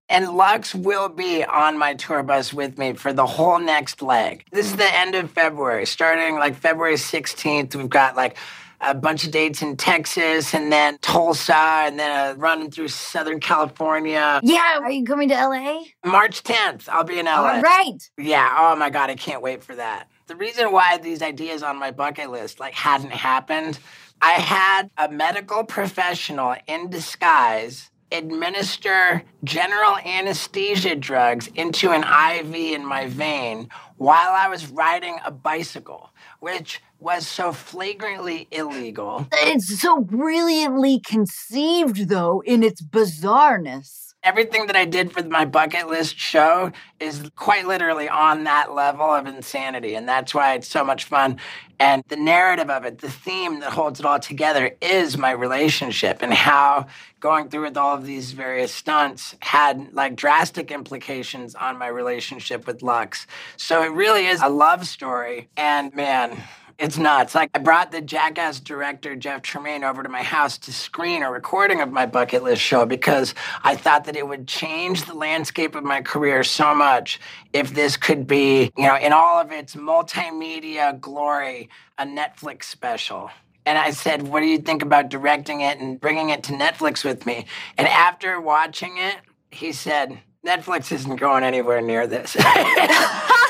and 0.08 0.28
Lux 0.30 0.74
will 0.74 1.08
be 1.08 1.44
on 1.44 1.78
my 1.78 1.94
tour 1.94 2.22
bus 2.22 2.52
with 2.52 2.78
me 2.80 2.94
for 2.94 3.12
the 3.12 3.26
whole 3.26 3.60
next 3.60 4.02
leg. 4.02 4.44
This 4.50 4.66
is 4.66 4.72
hmm. 4.72 4.78
the 4.78 4.94
end 4.96 5.14
of 5.14 5.30
February. 5.30 5.86
Starting 5.86 6.34
like 6.34 6.56
February 6.56 6.96
16th, 6.96 7.76
we've 7.76 7.88
got 7.88 8.16
like 8.16 8.36
a 8.80 8.94
bunch 8.94 9.24
of 9.24 9.30
dates 9.30 9.62
in 9.62 9.76
Texas 9.76 10.54
and 10.54 10.72
then 10.72 10.98
Tulsa 11.02 11.54
and 11.54 11.98
then 11.98 12.30
a 12.30 12.38
run 12.38 12.70
through 12.70 12.88
Southern 12.88 13.38
California. 13.38 14.40
Yeah, 14.42 14.80
are 14.80 14.90
you 14.90 15.04
coming 15.04 15.28
to 15.28 15.34
LA? 15.34 15.82
March 16.04 16.42
10th, 16.42 16.88
I'll 16.88 17.04
be 17.04 17.18
in 17.18 17.26
LA. 17.26 17.32
All 17.32 17.60
right. 17.60 18.10
Yeah, 18.18 18.56
oh 18.58 18.76
my 18.76 18.90
God, 18.90 19.10
I 19.10 19.14
can't 19.14 19.42
wait 19.42 19.62
for 19.62 19.74
that. 19.76 20.08
The 20.26 20.36
reason 20.36 20.72
why 20.72 20.96
these 20.96 21.22
ideas 21.22 21.62
on 21.62 21.78
my 21.78 21.90
bucket 21.90 22.30
list 22.30 22.58
like 22.58 22.72
hadn't 22.72 23.12
happened, 23.12 23.78
I 24.22 24.32
had 24.32 24.90
a 24.96 25.10
medical 25.10 25.64
professional 25.64 26.54
in 26.66 26.88
disguise 26.88 27.89
administer 28.12 29.22
general 29.44 29.96
anesthesia 29.98 30.96
drugs 30.96 31.48
into 31.54 31.90
an 31.90 32.02
IV 32.02 32.54
in 32.54 32.84
my 32.84 33.06
vein 33.06 33.68
while 33.96 34.32
I 34.32 34.48
was 34.48 34.66
riding 34.68 35.18
a 35.24 35.30
bicycle, 35.30 36.10
which 36.40 36.82
was 36.98 37.26
so 37.26 37.52
flagrantly 37.52 38.48
illegal. 38.50 39.26
It's 39.32 39.80
so 39.80 40.00
brilliantly 40.00 41.00
conceived, 41.00 42.08
though, 42.08 42.42
in 42.44 42.62
its 42.62 42.82
bizarreness. 42.82 43.99
Everything 44.22 44.66
that 44.66 44.76
I 44.76 44.84
did 44.84 45.12
for 45.12 45.22
my 45.22 45.46
bucket 45.46 45.88
list 45.88 46.18
show 46.18 46.72
is 46.98 47.30
quite 47.36 47.66
literally 47.66 48.06
on 48.06 48.44
that 48.44 48.74
level 48.74 49.06
of 49.06 49.26
insanity. 49.26 49.94
And 49.94 50.06
that's 50.06 50.34
why 50.34 50.54
it's 50.54 50.68
so 50.68 50.84
much 50.84 51.04
fun. 51.04 51.38
And 51.78 52.04
the 52.08 52.16
narrative 52.16 52.68
of 52.68 52.84
it, 52.84 52.98
the 52.98 53.10
theme 53.10 53.60
that 53.60 53.72
holds 53.72 53.98
it 53.98 54.04
all 54.04 54.18
together 54.20 54.76
is 54.82 55.16
my 55.16 55.30
relationship 55.30 56.18
and 56.20 56.34
how 56.34 56.86
going 57.20 57.48
through 57.48 57.62
with 57.62 57.78
all 57.78 57.96
of 57.96 58.04
these 58.04 58.32
various 58.32 58.74
stunts 58.74 59.34
had 59.40 59.94
like 59.94 60.16
drastic 60.16 60.70
implications 60.70 61.54
on 61.54 61.78
my 61.78 61.88
relationship 61.88 62.66
with 62.66 62.82
Lux. 62.82 63.26
So 63.56 63.82
it 63.82 63.92
really 63.92 64.26
is 64.26 64.42
a 64.42 64.48
love 64.50 64.86
story. 64.86 65.48
And 65.56 65.94
man, 65.94 66.42
it's 66.80 66.96
nuts. 66.96 67.34
Like 67.34 67.50
I 67.54 67.58
brought 67.58 67.92
the 67.92 68.00
Jackass 68.00 68.58
director 68.58 69.14
Jeff 69.14 69.42
Tremaine 69.42 69.84
over 69.84 70.02
to 70.02 70.08
my 70.08 70.22
house 70.22 70.56
to 70.58 70.72
screen 70.72 71.22
a 71.22 71.30
recording 71.30 71.82
of 71.82 71.92
my 71.92 72.06
bucket 72.06 72.42
list 72.42 72.62
show 72.62 72.86
because 72.86 73.34
I 73.62 73.76
thought 73.76 74.06
that 74.06 74.16
it 74.16 74.26
would 74.26 74.48
change 74.48 75.04
the 75.04 75.12
landscape 75.12 75.74
of 75.74 75.84
my 75.84 76.00
career 76.00 76.42
so 76.42 76.74
much 76.74 77.20
if 77.52 77.74
this 77.74 77.98
could 77.98 78.26
be, 78.26 78.72
you 78.78 78.86
know, 78.86 78.96
in 78.96 79.12
all 79.12 79.38
of 79.38 79.52
its 79.52 79.76
multimedia 79.76 80.98
glory, 80.98 81.68
a 81.98 82.06
Netflix 82.06 82.64
special. 82.64 83.30
And 83.66 83.76
I 83.76 83.90
said, 83.90 84.22
What 84.22 84.40
do 84.40 84.46
you 84.46 84.58
think 84.58 84.82
about 84.82 85.10
directing 85.10 85.60
it 85.60 85.78
and 85.78 86.00
bringing 86.00 86.30
it 86.30 86.42
to 86.44 86.54
Netflix 86.54 87.04
with 87.04 87.26
me? 87.26 87.44
And 87.76 87.86
after 87.88 88.40
watching 88.40 88.96
it, 88.96 89.16
he 89.50 89.72
said, 89.72 90.18
Netflix 90.46 90.90
isn't 90.90 91.16
going 91.16 91.44
anywhere 91.44 91.82
near 91.82 92.06
this. 92.06 92.34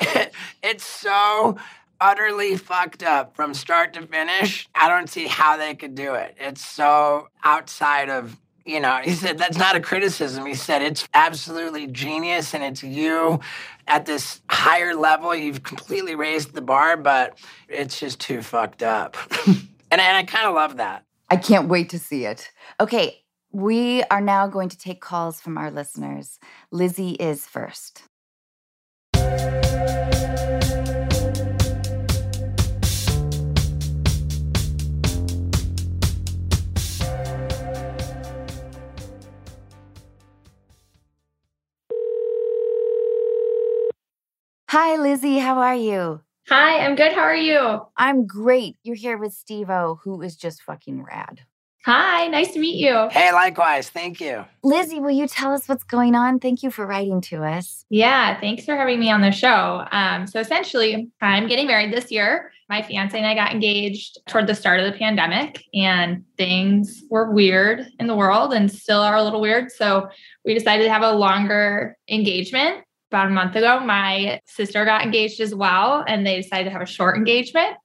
it's 0.62 0.84
so 0.84 1.56
utterly 2.00 2.56
fucked 2.56 3.02
up 3.02 3.36
from 3.36 3.54
start 3.54 3.92
to 3.94 4.06
finish. 4.06 4.68
I 4.74 4.88
don't 4.88 5.08
see 5.08 5.26
how 5.26 5.56
they 5.56 5.74
could 5.74 5.94
do 5.94 6.14
it. 6.14 6.36
It's 6.38 6.64
so 6.64 7.28
outside 7.44 8.08
of, 8.08 8.38
you 8.64 8.80
know, 8.80 9.00
he 9.02 9.12
said 9.12 9.38
that's 9.38 9.58
not 9.58 9.76
a 9.76 9.80
criticism. 9.80 10.46
He 10.46 10.54
said 10.54 10.82
it's 10.82 11.08
absolutely 11.14 11.86
genius 11.86 12.54
and 12.54 12.62
it's 12.62 12.82
you 12.82 13.40
at 13.86 14.06
this 14.06 14.40
higher 14.48 14.94
level. 14.94 15.34
You've 15.34 15.62
completely 15.62 16.14
raised 16.14 16.54
the 16.54 16.62
bar, 16.62 16.96
but 16.96 17.38
it's 17.68 17.98
just 18.00 18.20
too 18.20 18.42
fucked 18.42 18.82
up. 18.82 19.16
and, 19.46 19.68
and 19.90 20.16
I 20.16 20.24
kind 20.24 20.46
of 20.46 20.54
love 20.54 20.78
that. 20.78 21.04
I 21.28 21.36
can't 21.36 21.68
wait 21.68 21.90
to 21.90 21.98
see 21.98 22.24
it. 22.24 22.50
Okay, 22.80 23.20
we 23.52 24.02
are 24.04 24.20
now 24.20 24.46
going 24.46 24.68
to 24.68 24.78
take 24.78 25.00
calls 25.00 25.40
from 25.40 25.58
our 25.58 25.70
listeners. 25.70 26.38
Lizzie 26.70 27.12
is 27.12 27.46
first. 27.46 28.02
Hi, 44.70 44.94
Lizzie. 44.94 45.38
How 45.38 45.58
are 45.58 45.74
you? 45.74 46.20
Hi, 46.48 46.78
I'm 46.86 46.94
good. 46.94 47.12
How 47.12 47.22
are 47.22 47.34
you? 47.34 47.80
I'm 47.96 48.24
great. 48.24 48.76
You're 48.84 48.94
here 48.94 49.18
with 49.18 49.32
Steve-O, 49.32 49.98
who 50.04 50.22
is 50.22 50.36
just 50.36 50.62
fucking 50.62 51.02
rad. 51.02 51.40
Hi, 51.86 52.28
nice 52.28 52.52
to 52.52 52.60
meet 52.60 52.76
you. 52.76 53.08
Hey, 53.10 53.32
likewise. 53.32 53.90
Thank 53.90 54.20
you. 54.20 54.44
Lizzie, 54.62 55.00
will 55.00 55.10
you 55.10 55.26
tell 55.26 55.52
us 55.52 55.68
what's 55.68 55.82
going 55.82 56.14
on? 56.14 56.38
Thank 56.38 56.62
you 56.62 56.70
for 56.70 56.86
writing 56.86 57.20
to 57.22 57.42
us. 57.42 57.84
Yeah, 57.90 58.38
thanks 58.38 58.64
for 58.64 58.76
having 58.76 59.00
me 59.00 59.10
on 59.10 59.22
the 59.22 59.32
show. 59.32 59.88
Um, 59.90 60.28
so, 60.28 60.38
essentially, 60.38 61.10
I'm 61.20 61.48
getting 61.48 61.66
married 61.66 61.92
this 61.92 62.12
year. 62.12 62.52
My 62.68 62.80
fiance 62.80 63.18
and 63.18 63.26
I 63.26 63.34
got 63.34 63.50
engaged 63.50 64.18
toward 64.28 64.46
the 64.46 64.54
start 64.54 64.78
of 64.78 64.86
the 64.86 64.96
pandemic, 64.96 65.64
and 65.74 66.22
things 66.38 67.02
were 67.10 67.32
weird 67.32 67.86
in 67.98 68.06
the 68.06 68.14
world 68.14 68.52
and 68.52 68.70
still 68.70 69.00
are 69.00 69.16
a 69.16 69.24
little 69.24 69.40
weird. 69.40 69.72
So, 69.72 70.10
we 70.44 70.54
decided 70.54 70.84
to 70.84 70.92
have 70.92 71.02
a 71.02 71.10
longer 71.10 71.98
engagement 72.08 72.84
about 73.10 73.26
a 73.26 73.30
month 73.30 73.56
ago, 73.56 73.80
my 73.80 74.40
sister 74.46 74.84
got 74.84 75.02
engaged 75.02 75.40
as 75.40 75.54
well, 75.54 76.04
and 76.06 76.24
they 76.24 76.40
decided 76.40 76.64
to 76.64 76.70
have 76.70 76.82
a 76.82 76.86
short 76.86 77.16
engagement. 77.16 77.76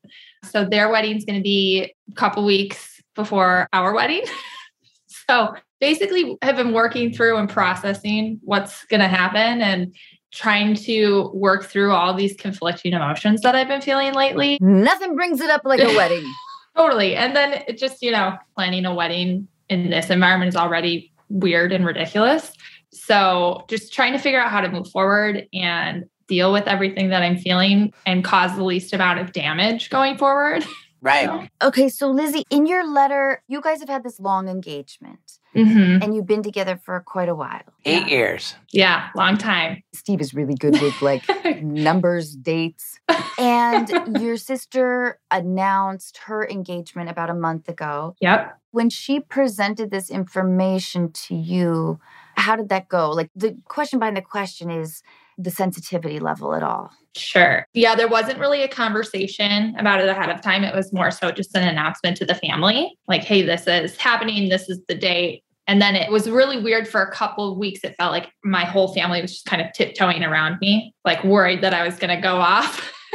So 0.43 0.65
their 0.65 0.89
wedding's 0.89 1.25
going 1.25 1.39
to 1.39 1.43
be 1.43 1.91
a 2.09 2.13
couple 2.13 2.45
weeks 2.45 3.01
before 3.15 3.67
our 3.73 3.93
wedding. 3.93 4.23
so 5.29 5.55
basically, 5.79 6.37
have 6.43 6.57
been 6.57 6.73
working 6.73 7.11
through 7.11 7.37
and 7.37 7.49
processing 7.49 8.39
what's 8.43 8.85
going 8.85 8.99
to 8.99 9.07
happen 9.07 9.61
and 9.61 9.95
trying 10.31 10.75
to 10.75 11.31
work 11.33 11.65
through 11.65 11.91
all 11.91 12.13
these 12.13 12.35
conflicting 12.35 12.93
emotions 12.93 13.41
that 13.41 13.55
I've 13.55 13.67
been 13.67 13.81
feeling 13.81 14.13
lately. 14.13 14.59
Nothing 14.61 15.15
brings 15.15 15.41
it 15.41 15.49
up 15.49 15.61
like 15.65 15.79
a 15.79 15.95
wedding. 15.95 16.31
totally. 16.75 17.15
And 17.15 17.35
then 17.35 17.63
it 17.67 17.77
just, 17.77 18.03
you 18.03 18.11
know, 18.11 18.37
planning 18.53 18.85
a 18.85 18.93
wedding 18.93 19.47
in 19.69 19.89
this 19.89 20.09
environment 20.09 20.49
is 20.49 20.55
already 20.55 21.11
weird 21.29 21.71
and 21.71 21.85
ridiculous. 21.85 22.51
So 22.95 23.65
just 23.67 23.93
trying 23.93 24.13
to 24.13 24.19
figure 24.19 24.39
out 24.39 24.51
how 24.51 24.61
to 24.61 24.69
move 24.69 24.89
forward 24.89 25.47
and 25.53 26.05
deal 26.27 26.51
with 26.51 26.67
everything 26.67 27.09
that 27.09 27.21
I'm 27.21 27.37
feeling 27.37 27.93
and 28.05 28.23
cause 28.23 28.55
the 28.55 28.63
least 28.63 28.93
amount 28.93 29.19
of 29.19 29.31
damage 29.31 29.89
going 29.89 30.17
forward. 30.17 30.65
Right. 31.01 31.25
So. 31.25 31.67
Okay. 31.67 31.89
So, 31.89 32.09
Lizzie, 32.09 32.43
in 32.49 32.65
your 32.65 32.87
letter, 32.91 33.43
you 33.47 33.61
guys 33.61 33.79
have 33.79 33.89
had 33.89 34.03
this 34.03 34.19
long 34.19 34.47
engagement 34.47 35.39
mm-hmm. 35.55 36.01
and 36.01 36.15
you've 36.15 36.25
been 36.25 36.41
together 36.41 36.79
for 36.83 36.99
quite 37.01 37.29
a 37.29 37.35
while. 37.35 37.61
Eight 37.85 38.07
yeah. 38.07 38.17
years. 38.17 38.55
Yeah. 38.71 39.09
Long 39.15 39.37
time. 39.37 39.83
Steve 39.93 40.19
is 40.19 40.33
really 40.33 40.55
good 40.55 40.81
with 40.81 40.99
like 41.03 41.23
numbers, 41.61 42.35
dates. 42.35 42.99
And 43.37 43.87
your 44.19 44.37
sister 44.37 45.19
announced 45.29 46.17
her 46.25 46.47
engagement 46.47 47.09
about 47.11 47.29
a 47.29 47.35
month 47.35 47.69
ago. 47.69 48.15
Yep. 48.21 48.57
When 48.71 48.89
she 48.89 49.19
presented 49.19 49.91
this 49.91 50.09
information 50.09 51.11
to 51.11 51.35
you, 51.35 51.99
how 52.45 52.55
did 52.55 52.69
that 52.69 52.87
go? 52.89 53.09
Like 53.09 53.31
the 53.35 53.57
question 53.65 53.97
behind 53.97 54.17
the 54.17 54.21
question 54.21 54.69
is 54.69 55.01
the 55.37 55.49
sensitivity 55.49 56.19
level 56.19 56.53
at 56.53 56.61
all. 56.61 56.91
Sure. 57.15 57.65
Yeah, 57.73 57.95
there 57.95 58.07
wasn't 58.07 58.39
really 58.39 58.61
a 58.61 58.67
conversation 58.67 59.75
about 59.79 59.99
it 59.99 60.07
ahead 60.07 60.29
of 60.29 60.41
time. 60.41 60.63
It 60.63 60.75
was 60.75 60.93
more 60.93 61.09
so 61.09 61.31
just 61.31 61.55
an 61.57 61.67
announcement 61.67 62.17
to 62.17 62.25
the 62.25 62.35
family 62.35 62.97
like, 63.07 63.23
hey, 63.23 63.41
this 63.41 63.65
is 63.65 63.97
happening. 63.97 64.49
This 64.49 64.69
is 64.69 64.79
the 64.87 64.93
date. 64.93 65.43
And 65.67 65.81
then 65.81 65.95
it 65.95 66.11
was 66.11 66.29
really 66.29 66.61
weird 66.61 66.87
for 66.87 67.01
a 67.01 67.11
couple 67.11 67.51
of 67.51 67.57
weeks. 67.57 67.79
It 67.83 67.95
felt 67.97 68.11
like 68.11 68.31
my 68.43 68.63
whole 68.63 68.93
family 68.93 69.23
was 69.23 69.31
just 69.31 69.45
kind 69.47 69.63
of 69.63 69.73
tiptoeing 69.73 70.23
around 70.23 70.59
me, 70.61 70.93
like 71.03 71.23
worried 71.23 71.61
that 71.61 71.73
I 71.73 71.83
was 71.83 71.97
going 71.97 72.15
to 72.15 72.21
go 72.21 72.35
off. 72.35 72.93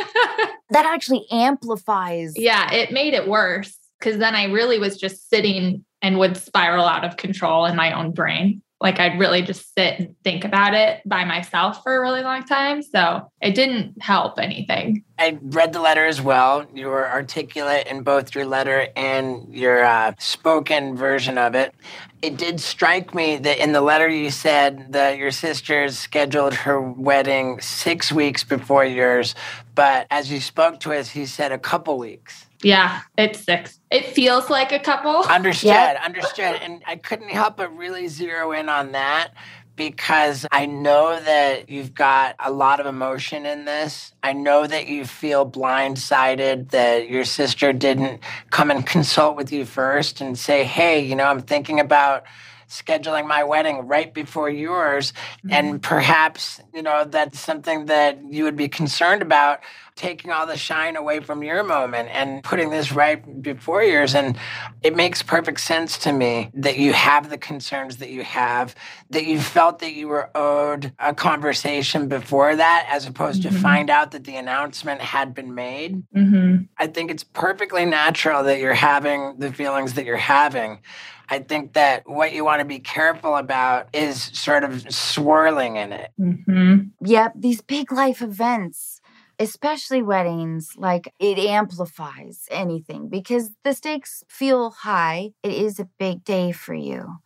that 0.71 0.87
actually 0.87 1.25
amplifies. 1.31 2.33
Yeah, 2.37 2.73
it 2.73 2.91
made 2.91 3.15
it 3.15 3.29
worse 3.29 3.79
because 4.01 4.19
then 4.19 4.35
I 4.35 4.47
really 4.47 4.81
was 4.81 4.97
just 4.97 5.31
sitting 5.31 5.85
and 6.03 6.19
would 6.19 6.37
spiral 6.37 6.87
out 6.87 7.05
of 7.05 7.17
control 7.17 7.67
in 7.67 7.77
my 7.77 7.93
own 7.93 8.11
brain 8.11 8.63
like 8.81 8.99
I'd 8.99 9.19
really 9.19 9.43
just 9.43 9.75
sit 9.75 9.99
and 9.99 10.17
think 10.25 10.45
about 10.45 10.73
it 10.73 11.03
by 11.05 11.25
myself 11.25 11.83
for 11.83 11.95
a 11.95 12.01
really 12.01 12.23
long 12.23 12.43
time. 12.45 12.83
So 12.83 13.31
it 13.43 13.55
didn't 13.55 14.03
help 14.03 14.39
anything. 14.39 15.05
I 15.19 15.39
read 15.43 15.75
the 15.75 15.81
letter 15.81 16.07
as 16.07 16.23
well. 16.23 16.67
You 16.75 16.87
were 16.87 17.07
articulate 17.07 17.87
in 17.89 18.03
both 18.03 18.35
your 18.35 18.47
letter 18.47 18.89
and 18.97 19.55
your 19.55 19.85
uh, 19.85 20.15
spoken 20.19 20.97
version 20.97 21.37
of 21.37 21.55
it. 21.55 21.75
It 22.23 22.39
did 22.39 22.59
strike 22.59 23.15
me 23.15 23.37
that 23.37 23.63
in 23.63 23.73
the 23.73 23.83
letter 23.83 24.09
you 24.09 24.31
said 24.31 24.93
that 24.93 25.19
your 25.19 25.31
sister's 25.31 25.99
scheduled 25.99 26.55
her 26.55 26.81
wedding 26.81 27.61
six 27.61 28.11
weeks 28.11 28.45
before 28.45 28.85
yours, 28.85 29.35
but 29.75 30.07
as 30.11 30.33
you 30.33 30.41
spoke 30.41 30.81
to 30.81 30.93
us, 30.93 31.11
he 31.11 31.27
said 31.27 31.53
a 31.53 31.59
couple 31.59 31.99
weeks. 31.99 32.47
Yeah, 32.63 33.01
it's 33.17 33.41
six. 33.41 33.81
It 33.91 34.07
feels 34.07 34.51
like 34.51 34.73
a 34.73 34.79
couple. 34.79 35.23
Understood, 35.31 35.69
yep. 35.69 36.03
understood. 36.05 36.61
And 36.63 36.83
I 36.87 36.97
couldn't 36.97 37.31
help 37.31 37.57
but 37.57 37.75
really 37.77 38.09
zero 38.09 38.53
in 38.53 38.69
on 38.69 38.93
that 38.93 39.33
because 39.77 40.45
I 40.53 40.67
know 40.67 41.19
that 41.19 41.71
you've 41.71 41.95
got 41.95 42.37
a 42.39 42.51
lot 42.51 42.81
of 42.81 42.87
emotion 42.87 43.47
in 43.47 43.65
this. 43.65 44.13
I 44.23 44.35
know 44.35 44.67
that 44.67 44.89
you 44.89 45.07
feel 45.07 45.51
blindsided 45.51 46.71
that 46.71 47.09
your 47.09 47.25
sister 47.25 47.73
didn't 47.73 48.21
come 48.51 48.71
and 48.71 48.87
consult 48.87 49.37
with 49.37 49.51
you 49.53 49.65
first 49.65 50.21
and 50.21 50.39
say, 50.39 50.65
hey, 50.65 51.01
you 51.01 51.17
know, 51.17 51.25
I'm 51.25 51.41
thinking 51.41 51.81
about 51.81 52.25
scheduling 52.69 53.27
my 53.27 53.43
wedding 53.43 53.87
right 53.89 54.15
before 54.15 54.49
yours. 54.49 55.13
Mm-hmm. 55.39 55.53
And 55.53 55.83
perhaps, 55.83 56.61
you 56.73 56.83
know, 56.83 57.05
that's 57.05 57.41
something 57.41 57.87
that 57.87 58.21
you 58.31 58.45
would 58.45 58.57
be 58.57 58.69
concerned 58.69 59.23
about 59.23 59.61
taking 60.01 60.33
all 60.33 60.47
the 60.47 60.57
shine 60.57 60.97
away 60.97 61.21
from 61.21 61.43
your 61.43 61.63
moment 61.63 62.09
and 62.11 62.43
putting 62.43 62.71
this 62.71 62.91
right 62.91 63.43
before 63.43 63.83
yours. 63.83 64.15
And 64.15 64.35
it 64.83 64.97
makes 64.97 65.23
perfect 65.23 65.61
sense 65.61 65.99
to 65.99 66.13
me 66.13 66.51
that 66.55 66.79
you 66.79 66.95
have 66.95 67.29
the 67.29 67.37
concerns 67.37 67.99
that 67.99 68.09
you 68.09 68.25
have, 68.25 68.75
that 69.11 69.27
you 69.27 69.39
felt 69.39 69.81
that 69.81 69.93
you 69.93 70.09
were 70.09 70.31
owed 70.35 70.95
a 70.99 71.13
conversation 71.13 72.09
before 72.09 72.57
that, 72.57 72.89
as 72.91 73.07
opposed 73.07 73.43
mm-hmm. 73.43 73.55
to 73.55 73.61
find 73.61 73.91
out 73.91 74.13
that 74.13 74.25
the 74.25 74.37
announcement 74.37 75.03
had 75.03 75.35
been 75.35 75.55
made. 75.55 76.03
Mm-hmm. 76.17 76.63
I 76.79 76.87
think 76.87 77.11
it's 77.11 77.25
perfectly 77.25 77.85
natural 77.85 78.43
that 78.45 78.59
you're 78.59 78.73
having 78.73 79.35
the 79.39 79.53
feelings 79.53 79.95
that 79.95 80.07
you're 80.07 80.17
having. 80.17 80.81
I 81.29 81.41
think 81.41 81.75
that 81.75 82.09
what 82.09 82.33
you 82.33 82.43
want 82.43 82.61
to 82.61 82.65
be 82.65 82.79
careful 82.79 83.37
about 83.37 83.89
is 83.93 84.23
sort 84.33 84.65
of 84.65 84.91
swirling 84.93 85.77
in 85.77 85.93
it. 85.93 86.11
Mm-hmm. 86.19 86.77
Yep, 87.05 87.35
these 87.37 87.61
big 87.61 87.93
life 87.93 88.23
events 88.23 89.00
especially 89.41 90.03
weddings, 90.03 90.75
like 90.77 91.13
it 91.19 91.39
amplifies 91.39 92.47
anything 92.51 93.09
because 93.09 93.51
the 93.65 93.73
stakes 93.73 94.23
feel 94.29 94.71
high. 94.71 95.33
It 95.43 95.53
is 95.53 95.81
a 95.81 95.89
big 95.99 96.23
day 96.23 96.53
for 96.53 96.75
you. 96.75 97.17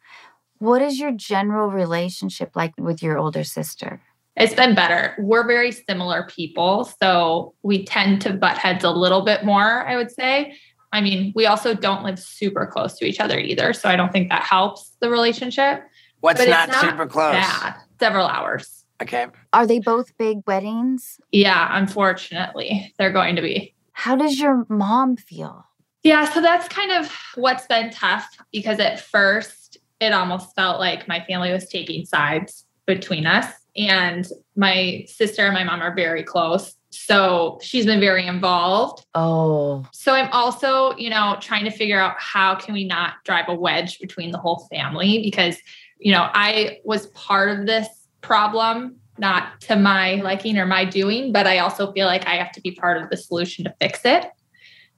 What 0.58 0.80
is 0.80 0.98
your 0.98 1.12
general 1.12 1.68
relationship 1.68 2.52
like 2.54 2.72
with 2.78 3.02
your 3.02 3.18
older 3.18 3.42
sister? 3.42 4.00
It's 4.36 4.54
been 4.54 4.74
better. 4.74 5.14
We're 5.18 5.46
very 5.46 5.72
similar 5.72 6.28
people. 6.28 6.90
So 7.02 7.54
we 7.62 7.84
tend 7.84 8.22
to 8.22 8.32
butt 8.32 8.58
heads 8.58 8.84
a 8.84 8.90
little 8.90 9.22
bit 9.22 9.44
more, 9.44 9.86
I 9.86 9.96
would 9.96 10.10
say. 10.10 10.56
I 10.92 11.00
mean, 11.00 11.32
we 11.34 11.46
also 11.46 11.74
don't 11.74 12.04
live 12.04 12.20
super 12.20 12.66
close 12.66 12.96
to 12.98 13.04
each 13.04 13.18
other 13.18 13.38
either. 13.38 13.72
So 13.72 13.88
I 13.88 13.96
don't 13.96 14.12
think 14.12 14.30
that 14.30 14.42
helps 14.44 14.96
the 15.00 15.10
relationship. 15.10 15.82
What's 16.20 16.38
not, 16.46 16.68
not, 16.68 16.80
super 16.80 17.06
close? 17.06 17.34
Bad. 17.34 17.74
Several 17.98 18.26
hours. 18.26 18.83
Okay. 19.02 19.26
Are 19.52 19.66
they 19.66 19.80
both 19.80 20.16
big 20.18 20.42
weddings? 20.46 21.20
Yeah, 21.32 21.68
unfortunately, 21.72 22.94
they're 22.98 23.12
going 23.12 23.36
to 23.36 23.42
be. 23.42 23.74
How 23.92 24.16
does 24.16 24.38
your 24.38 24.66
mom 24.68 25.16
feel? 25.16 25.66
Yeah, 26.02 26.28
so 26.28 26.40
that's 26.40 26.68
kind 26.68 26.92
of 26.92 27.10
what's 27.34 27.66
been 27.66 27.90
tough 27.90 28.28
because 28.52 28.78
at 28.78 29.00
first 29.00 29.78
it 30.00 30.12
almost 30.12 30.54
felt 30.54 30.78
like 30.78 31.08
my 31.08 31.24
family 31.24 31.52
was 31.52 31.68
taking 31.68 32.04
sides 32.04 32.66
between 32.86 33.26
us. 33.26 33.46
And 33.76 34.26
my 34.54 35.04
sister 35.08 35.44
and 35.44 35.54
my 35.54 35.64
mom 35.64 35.80
are 35.80 35.94
very 35.94 36.22
close. 36.22 36.76
So 36.90 37.58
she's 37.60 37.86
been 37.86 37.98
very 37.98 38.26
involved. 38.26 39.04
Oh. 39.14 39.84
So 39.92 40.12
I'm 40.12 40.30
also, 40.30 40.96
you 40.96 41.10
know, 41.10 41.36
trying 41.40 41.64
to 41.64 41.70
figure 41.70 41.98
out 41.98 42.14
how 42.18 42.54
can 42.54 42.74
we 42.74 42.84
not 42.84 43.14
drive 43.24 43.46
a 43.48 43.54
wedge 43.54 43.98
between 43.98 44.30
the 44.30 44.38
whole 44.38 44.68
family 44.70 45.20
because, 45.22 45.56
you 45.98 46.12
know, 46.12 46.28
I 46.32 46.78
was 46.84 47.08
part 47.08 47.58
of 47.58 47.66
this 47.66 47.88
problem, 48.24 48.96
not 49.18 49.60
to 49.60 49.76
my 49.76 50.16
liking 50.16 50.58
or 50.58 50.66
my 50.66 50.84
doing, 50.84 51.32
but 51.32 51.46
I 51.46 51.58
also 51.58 51.92
feel 51.92 52.06
like 52.06 52.26
I 52.26 52.36
have 52.36 52.52
to 52.52 52.60
be 52.60 52.72
part 52.72 53.00
of 53.00 53.10
the 53.10 53.16
solution 53.16 53.64
to 53.64 53.74
fix 53.80 54.00
it 54.04 54.26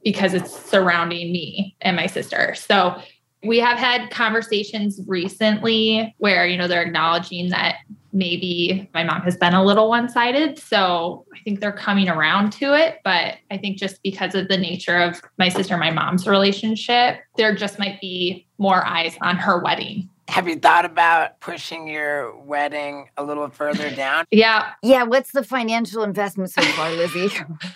because 0.03 0.33
it's 0.33 0.57
surrounding 0.57 1.33
me 1.33 1.77
and 1.81 1.97
my 1.97 2.07
sister. 2.07 2.55
So 2.55 3.01
we 3.43 3.59
have 3.59 3.79
had 3.79 4.11
conversations 4.11 5.01
recently 5.07 6.15
where, 6.19 6.47
you 6.47 6.57
know, 6.57 6.69
they're 6.69 6.83
acknowledging 6.83 7.51
that 7.51 7.77
maybe 8.13 8.89
my 8.95 9.05
mom 9.05 9.21
has 9.23 9.37
been 9.37 9.53
a 9.53 9.63
little 9.63 9.89
one 9.89 10.09
sided. 10.09 10.59
So 10.59 11.27
I 11.35 11.41
think 11.41 11.61
they're 11.61 11.73
coming 11.73 12.09
around 12.09 12.53
to 12.55 12.73
it. 12.73 12.99
But 13.05 13.35
I 13.51 13.59
think 13.59 13.77
just 13.77 14.03
because 14.03 14.35
of 14.35 14.49
the 14.49 14.57
nature 14.57 14.97
of 14.97 15.21
my 15.39 15.49
sister 15.49 15.75
and 15.75 15.81
my 15.81 15.91
mom's 15.91 16.27
relationship, 16.27 17.19
there 17.37 17.55
just 17.55 17.79
might 17.79 18.01
be 18.01 18.47
more 18.59 18.87
eyes 18.87 19.17
on 19.21 19.37
her 19.37 19.63
wedding 19.63 20.09
have 20.29 20.49
you 20.49 20.57
thought 20.57 20.85
about 20.85 21.41
pushing 21.41 21.89
your 21.89 22.37
wedding 22.37 23.09
a 23.17 23.25
little 23.25 23.49
further 23.49 23.91
down? 23.95 24.25
Yeah. 24.31 24.73
Yeah. 24.83 25.05
What's 25.05 25.33
the 25.33 25.45
financial 25.45 26.03
investment 26.03 26.51
so 26.51 26.63
far, 26.63 26.91
Lizzie? 26.91 27.31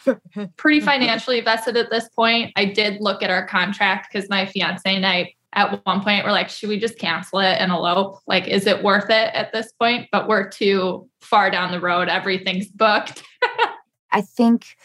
Pretty 0.57 0.81
financially 0.81 1.39
invested 1.39 1.77
at 1.77 1.91
this 1.91 2.09
point. 2.09 2.53
I 2.57 2.65
did 2.65 3.01
look 3.01 3.23
at 3.23 3.31
our 3.31 3.47
contract 3.47 4.09
because 4.13 4.29
my 4.29 4.47
fiance 4.47 4.83
and 4.85 5.07
I 5.07 5.35
at 5.53 5.85
one 5.85 6.03
point 6.03 6.25
were 6.25 6.33
like, 6.33 6.49
should 6.49 6.69
we 6.69 6.79
just 6.79 6.99
cancel 6.99 7.41
it 7.41 7.57
and 7.59 7.73
elope? 7.73 8.19
Like, 8.27 8.47
is 8.47 8.67
it 8.67 8.83
worth 8.83 9.11
it 9.11 9.35
at 9.35 9.53
this 9.53 9.73
point? 9.73 10.09
But 10.13 10.29
we're 10.29 10.49
too 10.49 11.09
far 11.21 11.51
down 11.51 11.73
the 11.73 11.81
road. 11.81 12.09
Everything's 12.09 12.69
booked. 12.69 13.23
I 14.13 14.21
think 14.21 14.77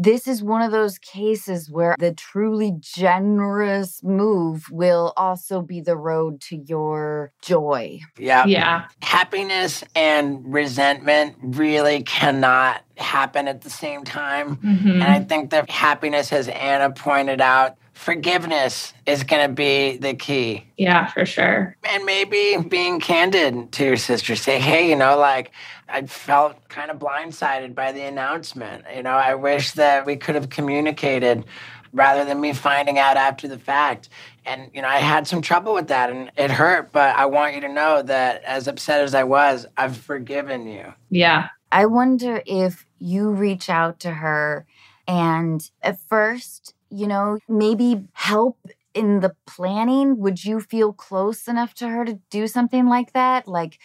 this 0.00 0.26
is 0.26 0.42
one 0.42 0.62
of 0.62 0.72
those 0.72 0.98
cases 0.98 1.70
where 1.70 1.94
the 1.98 2.14
truly 2.14 2.72
generous 2.80 4.02
move 4.02 4.64
will 4.70 5.12
also 5.14 5.60
be 5.60 5.82
the 5.82 5.96
road 5.96 6.40
to 6.40 6.56
your 6.56 7.32
joy. 7.42 8.00
Yeah. 8.18 8.46
Yeah. 8.46 8.86
Happiness 9.02 9.84
and 9.94 10.50
resentment 10.50 11.36
really 11.42 12.02
cannot 12.02 12.82
happen 12.96 13.46
at 13.46 13.60
the 13.60 13.68
same 13.68 14.04
time. 14.04 14.56
Mm-hmm. 14.56 14.90
And 14.90 15.04
I 15.04 15.20
think 15.20 15.50
that 15.50 15.68
happiness, 15.68 16.32
as 16.32 16.48
Anna 16.48 16.90
pointed 16.90 17.42
out, 17.42 17.76
forgiveness 18.00 18.94
is 19.04 19.24
going 19.24 19.46
to 19.46 19.52
be 19.52 19.98
the 19.98 20.14
key. 20.14 20.64
Yeah, 20.78 21.08
for 21.08 21.26
sure. 21.26 21.76
And 21.84 22.04
maybe 22.06 22.56
being 22.66 22.98
candid 22.98 23.72
to 23.72 23.84
your 23.84 23.98
sister, 23.98 24.36
say, 24.36 24.58
hey, 24.58 24.88
you 24.88 24.96
know, 24.96 25.18
like 25.18 25.52
I 25.86 26.06
felt 26.06 26.66
kind 26.70 26.90
of 26.90 26.98
blindsided 26.98 27.74
by 27.74 27.92
the 27.92 28.00
announcement. 28.00 28.86
You 28.96 29.02
know, 29.02 29.10
I 29.10 29.34
wish 29.34 29.72
that 29.72 30.06
we 30.06 30.16
could 30.16 30.34
have 30.34 30.48
communicated 30.48 31.44
rather 31.92 32.24
than 32.24 32.40
me 32.40 32.54
finding 32.54 32.98
out 32.98 33.18
after 33.18 33.46
the 33.46 33.58
fact. 33.58 34.08
And, 34.46 34.70
you 34.72 34.80
know, 34.80 34.88
I 34.88 34.96
had 34.96 35.26
some 35.26 35.42
trouble 35.42 35.74
with 35.74 35.88
that 35.88 36.08
and 36.08 36.30
it 36.38 36.50
hurt, 36.50 36.92
but 36.92 37.14
I 37.16 37.26
want 37.26 37.54
you 37.54 37.60
to 37.60 37.68
know 37.68 38.00
that 38.00 38.42
as 38.44 38.66
upset 38.66 39.02
as 39.02 39.14
I 39.14 39.24
was, 39.24 39.66
I've 39.76 39.96
forgiven 39.96 40.66
you. 40.66 40.94
Yeah. 41.10 41.48
I 41.70 41.84
wonder 41.84 42.42
if 42.46 42.86
you 42.98 43.28
reach 43.30 43.68
out 43.68 44.00
to 44.00 44.10
her 44.10 44.66
and 45.06 45.70
at 45.82 46.00
first 46.00 46.74
you 46.90 47.06
know, 47.06 47.38
maybe 47.48 48.04
help 48.12 48.58
in 48.94 49.20
the 49.20 49.34
planning? 49.46 50.18
Would 50.18 50.44
you 50.44 50.60
feel 50.60 50.92
close 50.92 51.48
enough 51.48 51.74
to 51.74 51.88
her 51.88 52.04
to 52.04 52.18
do 52.30 52.46
something 52.46 52.86
like 52.86 53.12
that? 53.12 53.46
Like, 53.46 53.78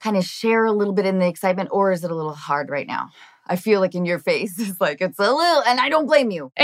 kind 0.00 0.16
of 0.16 0.24
share 0.24 0.64
a 0.64 0.72
little 0.72 0.92
bit 0.92 1.06
in 1.06 1.18
the 1.18 1.28
excitement, 1.28 1.70
or 1.72 1.92
is 1.92 2.04
it 2.04 2.10
a 2.10 2.14
little 2.14 2.34
hard 2.34 2.70
right 2.70 2.86
now? 2.86 3.10
I 3.46 3.56
feel 3.56 3.80
like 3.80 3.94
in 3.94 4.04
your 4.04 4.18
face 4.18 4.58
it's 4.58 4.80
like 4.80 5.00
it's 5.00 5.18
a 5.18 5.32
little, 5.32 5.62
and 5.62 5.80
I 5.80 5.88
don't 5.88 6.06
blame 6.06 6.30
you. 6.30 6.52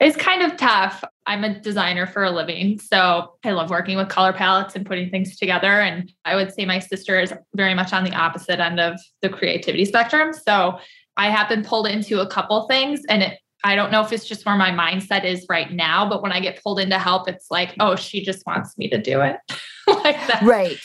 It's 0.00 0.16
kind 0.16 0.42
of 0.42 0.56
tough. 0.56 1.02
I'm 1.26 1.42
a 1.42 1.58
designer 1.60 2.06
for 2.06 2.22
a 2.22 2.30
living, 2.30 2.78
so 2.78 3.34
I 3.44 3.50
love 3.50 3.68
working 3.68 3.96
with 3.96 4.08
color 4.08 4.32
palettes 4.32 4.76
and 4.76 4.86
putting 4.86 5.10
things 5.10 5.36
together. 5.36 5.80
And 5.80 6.12
I 6.24 6.36
would 6.36 6.54
say 6.54 6.64
my 6.64 6.78
sister 6.78 7.18
is 7.18 7.34
very 7.56 7.74
much 7.74 7.92
on 7.92 8.04
the 8.04 8.14
opposite 8.14 8.60
end 8.60 8.78
of 8.78 9.00
the 9.22 9.28
creativity 9.28 9.84
spectrum. 9.84 10.32
So 10.32 10.78
I 11.16 11.30
have 11.30 11.48
been 11.48 11.64
pulled 11.64 11.88
into 11.88 12.20
a 12.20 12.28
couple 12.28 12.68
things, 12.68 13.02
and 13.08 13.24
it 13.24 13.40
I 13.64 13.74
don't 13.74 13.90
know 13.90 14.02
if 14.02 14.12
it's 14.12 14.26
just 14.26 14.46
where 14.46 14.56
my 14.56 14.70
mindset 14.70 15.24
is 15.24 15.44
right 15.48 15.72
now, 15.72 16.08
but 16.08 16.22
when 16.22 16.32
I 16.32 16.40
get 16.40 16.62
pulled 16.62 16.78
into 16.78 16.98
help, 16.98 17.28
it's 17.28 17.50
like, 17.50 17.74
oh, 17.80 17.96
she 17.96 18.22
just 18.24 18.46
wants 18.46 18.78
me 18.78 18.88
to 18.88 18.98
do 18.98 19.20
it. 19.20 19.36
like 19.88 20.16
that. 20.28 20.42
Right. 20.42 20.78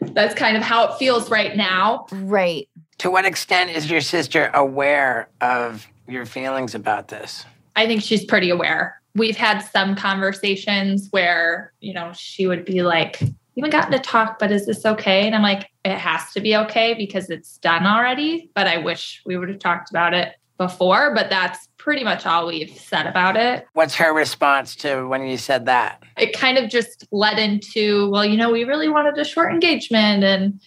That's 0.00 0.34
kind 0.34 0.56
of 0.56 0.62
how 0.62 0.88
it 0.88 0.98
feels 0.98 1.30
right 1.30 1.56
now. 1.56 2.06
Right. 2.12 2.68
To 2.98 3.10
what 3.10 3.24
extent 3.24 3.70
is 3.70 3.90
your 3.90 4.00
sister 4.00 4.50
aware 4.52 5.28
of 5.40 5.86
your 6.06 6.26
feelings 6.26 6.74
about 6.74 7.08
this? 7.08 7.44
I 7.76 7.86
think 7.86 8.02
she's 8.02 8.24
pretty 8.24 8.50
aware. 8.50 9.00
We've 9.14 9.36
had 9.36 9.60
some 9.60 9.94
conversations 9.94 11.08
where, 11.10 11.72
you 11.80 11.94
know, 11.94 12.12
she 12.14 12.46
would 12.46 12.64
be 12.64 12.82
like, 12.82 13.20
you 13.20 13.64
haven't 13.64 13.70
gotten 13.70 13.92
to 13.92 13.98
talk, 13.98 14.38
but 14.38 14.52
is 14.52 14.66
this 14.66 14.84
okay? 14.84 15.26
And 15.26 15.34
I'm 15.34 15.42
like, 15.42 15.68
it 15.84 15.96
has 15.96 16.32
to 16.32 16.40
be 16.40 16.56
okay 16.56 16.94
because 16.94 17.30
it's 17.30 17.58
done 17.58 17.86
already. 17.86 18.50
But 18.54 18.66
I 18.66 18.78
wish 18.78 19.22
we 19.24 19.36
would 19.36 19.48
have 19.48 19.58
talked 19.58 19.90
about 19.90 20.14
it 20.14 20.34
before, 20.58 21.14
but 21.14 21.30
that's 21.30 21.68
pretty 21.78 22.04
much 22.04 22.26
all 22.26 22.48
we've 22.48 22.70
said 22.70 23.06
about 23.06 23.36
it. 23.36 23.66
What's 23.72 23.94
her 23.94 24.12
response 24.12 24.76
to 24.76 25.06
when 25.06 25.26
you 25.26 25.38
said 25.38 25.66
that? 25.66 26.02
It 26.18 26.36
kind 26.36 26.58
of 26.58 26.68
just 26.68 27.06
led 27.12 27.38
into, 27.38 28.10
well, 28.10 28.24
you 28.24 28.36
know, 28.36 28.50
we 28.50 28.64
really 28.64 28.88
wanted 28.88 29.16
a 29.16 29.24
short 29.24 29.52
engagement 29.52 30.24
and, 30.24 30.60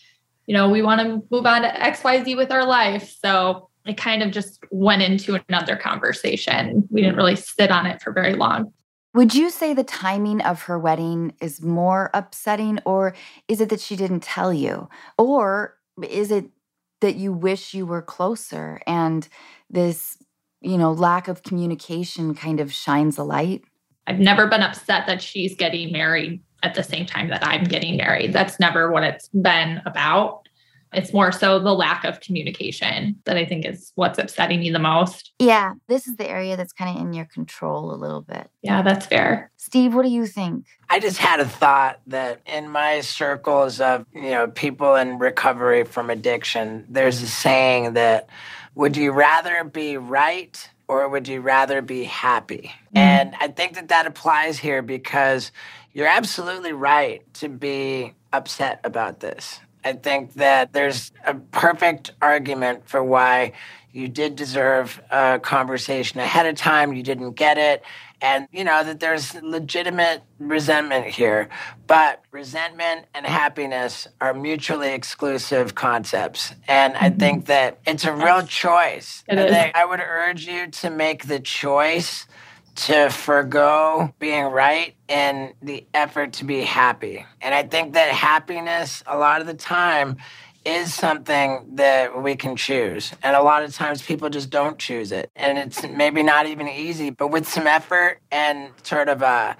you 0.48 0.56
know, 0.56 0.70
we 0.70 0.82
want 0.82 1.02
to 1.02 1.22
move 1.30 1.46
on 1.46 1.62
to 1.62 1.68
XYZ 1.68 2.36
with 2.36 2.52
our 2.52 2.66
life. 2.66 3.16
So 3.22 3.70
it 3.86 3.98
kind 3.98 4.24
of 4.24 4.32
just 4.32 4.64
went 4.72 5.02
into 5.02 5.39
another 5.50 5.76
conversation. 5.76 6.88
We 6.89 7.02
didn't 7.02 7.18
really 7.18 7.36
sit 7.36 7.70
on 7.70 7.86
it 7.86 8.02
for 8.02 8.12
very 8.12 8.34
long. 8.34 8.74
Would 9.14 9.36
you 9.36 9.50
say 9.50 9.74
the 9.74 9.84
timing 9.84 10.42
of 10.42 10.64
her 10.64 10.80
wedding 10.80 11.34
is 11.42 11.62
more 11.62 12.10
upsetting, 12.14 12.80
or 12.86 13.14
is 13.50 13.60
it 13.60 13.68
that 13.70 13.82
she 13.82 13.98
didn't 13.98 14.22
tell 14.22 14.54
you? 14.54 14.88
Or 15.18 15.76
is 16.02 16.32
it 16.32 16.46
that 17.02 17.16
you 17.16 17.34
wish 17.34 17.74
you 17.74 17.86
were 17.86 18.02
closer 18.02 18.80
and 18.88 19.28
this 19.70 20.18
you 20.62 20.78
know 20.78 20.91
lack 20.91 21.28
of 21.28 21.43
communication 21.43 22.34
kind 22.34 22.60
of 22.60 22.74
shines 22.74 23.18
a 23.18 23.24
light? 23.24 23.64
I've 24.08 24.20
never 24.20 24.47
been 24.47 24.64
upset 24.64 25.06
that 25.08 25.22
she's 25.22 25.56
getting 25.56 25.91
married 25.91 26.41
at 26.64 26.76
the 26.76 26.84
same 26.84 27.06
time 27.06 27.30
that 27.30 27.45
i'm 27.45 27.64
getting 27.64 27.97
married. 27.97 28.34
That's 28.34 28.60
never 28.60 28.91
what 28.91 29.04
it's 29.04 29.30
been 29.30 29.82
about 29.86 30.47
It's 30.94 31.14
more 31.14 31.32
so 31.32 31.60
the 31.60 31.74
lack 31.74 32.04
of 32.04 32.20
communication 32.20 33.16
that 33.26 33.38
I 33.38 33.46
think 33.46 33.66
is 33.66 33.92
what's 33.96 34.20
upsetting 34.20 34.60
me 34.60 34.72
the 34.72 34.80
most. 34.80 35.32
Yeah, 35.39 35.74
this 35.88 36.08
is 36.08 36.18
the 36.18 36.30
area 36.30 36.58
that's 36.58 36.74
kind 36.74 36.96
of 36.96 37.02
in 37.02 37.14
your 37.14 37.26
control 37.26 37.94
a 37.94 37.96
little 37.96 38.22
bit. 38.22 38.50
Yeah, 38.62 38.82
that's 38.82 39.06
fair. 39.06 39.52
Steve, 39.58 39.94
what 39.94 40.04
do 40.04 40.12
you 40.12 40.26
think? 40.26 40.66
I 40.89 41.00
just 41.00 41.18
had 41.18 41.39
a 41.39 41.48
thought 41.48 42.02
that 42.08 42.42
in 42.46 42.70
my 42.70 43.02
circles 43.02 43.80
of, 43.80 44.06
you 44.14 44.32
know, 44.32 44.48
people 44.48 44.96
in 44.96 45.18
recovery 45.18 45.86
from 45.86 46.10
addiction, 46.10 46.86
there's 46.89 47.22
a 47.22 47.28
saying 47.28 47.94
that 47.94 48.28
would 48.76 48.98
you 48.98 49.12
rather 49.12 49.64
be 49.64 49.98
right 49.98 50.70
or 50.88 51.08
would 51.08 51.28
you 51.28 51.39
rather 51.39 51.82
be 51.82 52.04
happy? 52.04 52.72
Mm. 52.96 53.00
And 53.00 53.36
I 53.39 53.48
think 53.48 53.76
that 53.76 53.88
that 53.89 54.08
applies 54.08 54.60
here 54.60 54.82
because 54.82 55.52
you're 55.94 56.08
absolutely 56.08 56.74
right 56.74 57.22
to 57.36 57.48
be 57.48 58.14
upset 58.34 58.82
about 58.84 59.22
this. 59.22 59.60
I 59.84 59.93
think 59.93 60.34
that 60.34 60.73
there's 60.73 61.11
a 61.25 61.36
perfect 61.36 62.11
argument 62.21 62.88
for 62.88 63.03
why 63.03 63.53
you 63.93 64.07
did 64.07 64.36
deserve 64.36 65.01
a 65.09 65.39
conversation 65.39 66.19
ahead 66.19 66.45
of 66.45 66.55
time, 66.55 66.93
you 66.93 67.03
didn't 67.03 67.34
get 67.34 67.57
it, 67.57 67.84
and 68.21 68.47
you 68.51 68.63
know 68.63 68.84
that 68.84 68.99
there's 68.99 69.34
legitimate 69.41 70.21
resentment 70.39 71.07
here. 71.07 71.49
But 71.88 72.23
resentment 72.32 73.07
and 73.13 73.25
happiness 73.25 74.07
are 74.21 74.34
mutually 74.34 74.93
exclusive 74.93 75.75
concepts. 75.75 76.53
And 76.67 76.95
I 76.95 77.09
think 77.09 77.43
mm-hmm. 77.43 77.47
that 77.47 77.79
it's 77.86 78.05
a 78.05 78.13
real 78.13 78.43
choice. 78.43 79.23
I, 79.29 79.71
I 79.73 79.86
would 79.86 79.99
urge 79.99 80.45
you 80.45 80.67
to 80.67 80.89
make 80.89 81.27
the 81.27 81.39
choice 81.39 82.27
to 82.76 83.09
forego 83.09 84.13
being 84.19 84.45
right 84.45 84.95
in 85.07 85.53
the 85.61 85.86
effort 85.93 86.34
to 86.34 86.45
be 86.45 86.61
happy. 86.61 87.26
And 87.41 87.53
I 87.53 87.63
think 87.63 87.93
that 87.93 88.09
happiness, 88.09 89.03
a 89.05 89.17
lot 89.17 89.41
of 89.41 89.47
the 89.47 89.53
time, 89.53 90.17
is 90.63 90.93
something 90.93 91.65
that 91.74 92.22
we 92.22 92.36
can 92.36 92.55
choose. 92.55 93.13
And 93.24 93.36
a 93.36 93.41
lot 93.41 93.63
of 93.63 93.74
times 93.74 94.01
people 94.01 94.30
just 94.30 94.49
don't 94.49 94.78
choose 94.78 95.11
it. 95.11 95.32
And 95.36 95.57
it's 95.57 95.84
maybe 95.84 96.24
not 96.24 96.45
even 96.45 96.67
easy, 96.67 97.09
but 97.09 97.30
with 97.30 97.47
some 97.47 97.67
effort 97.67 98.19
and 98.32 98.69
sort 98.84 99.09
of 99.09 99.22
a 99.22 99.57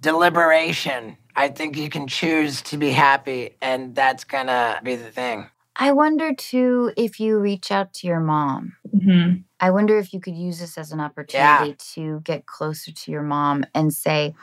deliberation, 0.00 1.16
I 1.34 1.48
think 1.48 1.76
you 1.76 1.88
can 1.88 2.06
choose 2.06 2.60
to 2.62 2.76
be 2.76 2.90
happy. 2.90 3.56
And 3.62 3.94
that's 3.94 4.24
going 4.24 4.48
to 4.48 4.80
be 4.82 4.96
the 4.96 5.10
thing. 5.10 5.48
I 5.76 5.92
wonder 5.92 6.34
too 6.34 6.92
if 6.96 7.18
you 7.18 7.38
reach 7.38 7.70
out 7.70 7.94
to 7.94 8.06
your 8.06 8.20
mom. 8.20 8.76
Mm-hmm. 8.94 9.42
I 9.60 9.70
wonder 9.70 9.98
if 9.98 10.12
you 10.12 10.20
could 10.20 10.36
use 10.36 10.58
this 10.58 10.76
as 10.76 10.92
an 10.92 11.00
opportunity 11.00 11.70
yeah. 11.70 11.74
to 11.94 12.20
get 12.24 12.46
closer 12.46 12.92
to 12.92 13.10
your 13.10 13.22
mom 13.22 13.64
and 13.74 13.92
say, 13.92 14.34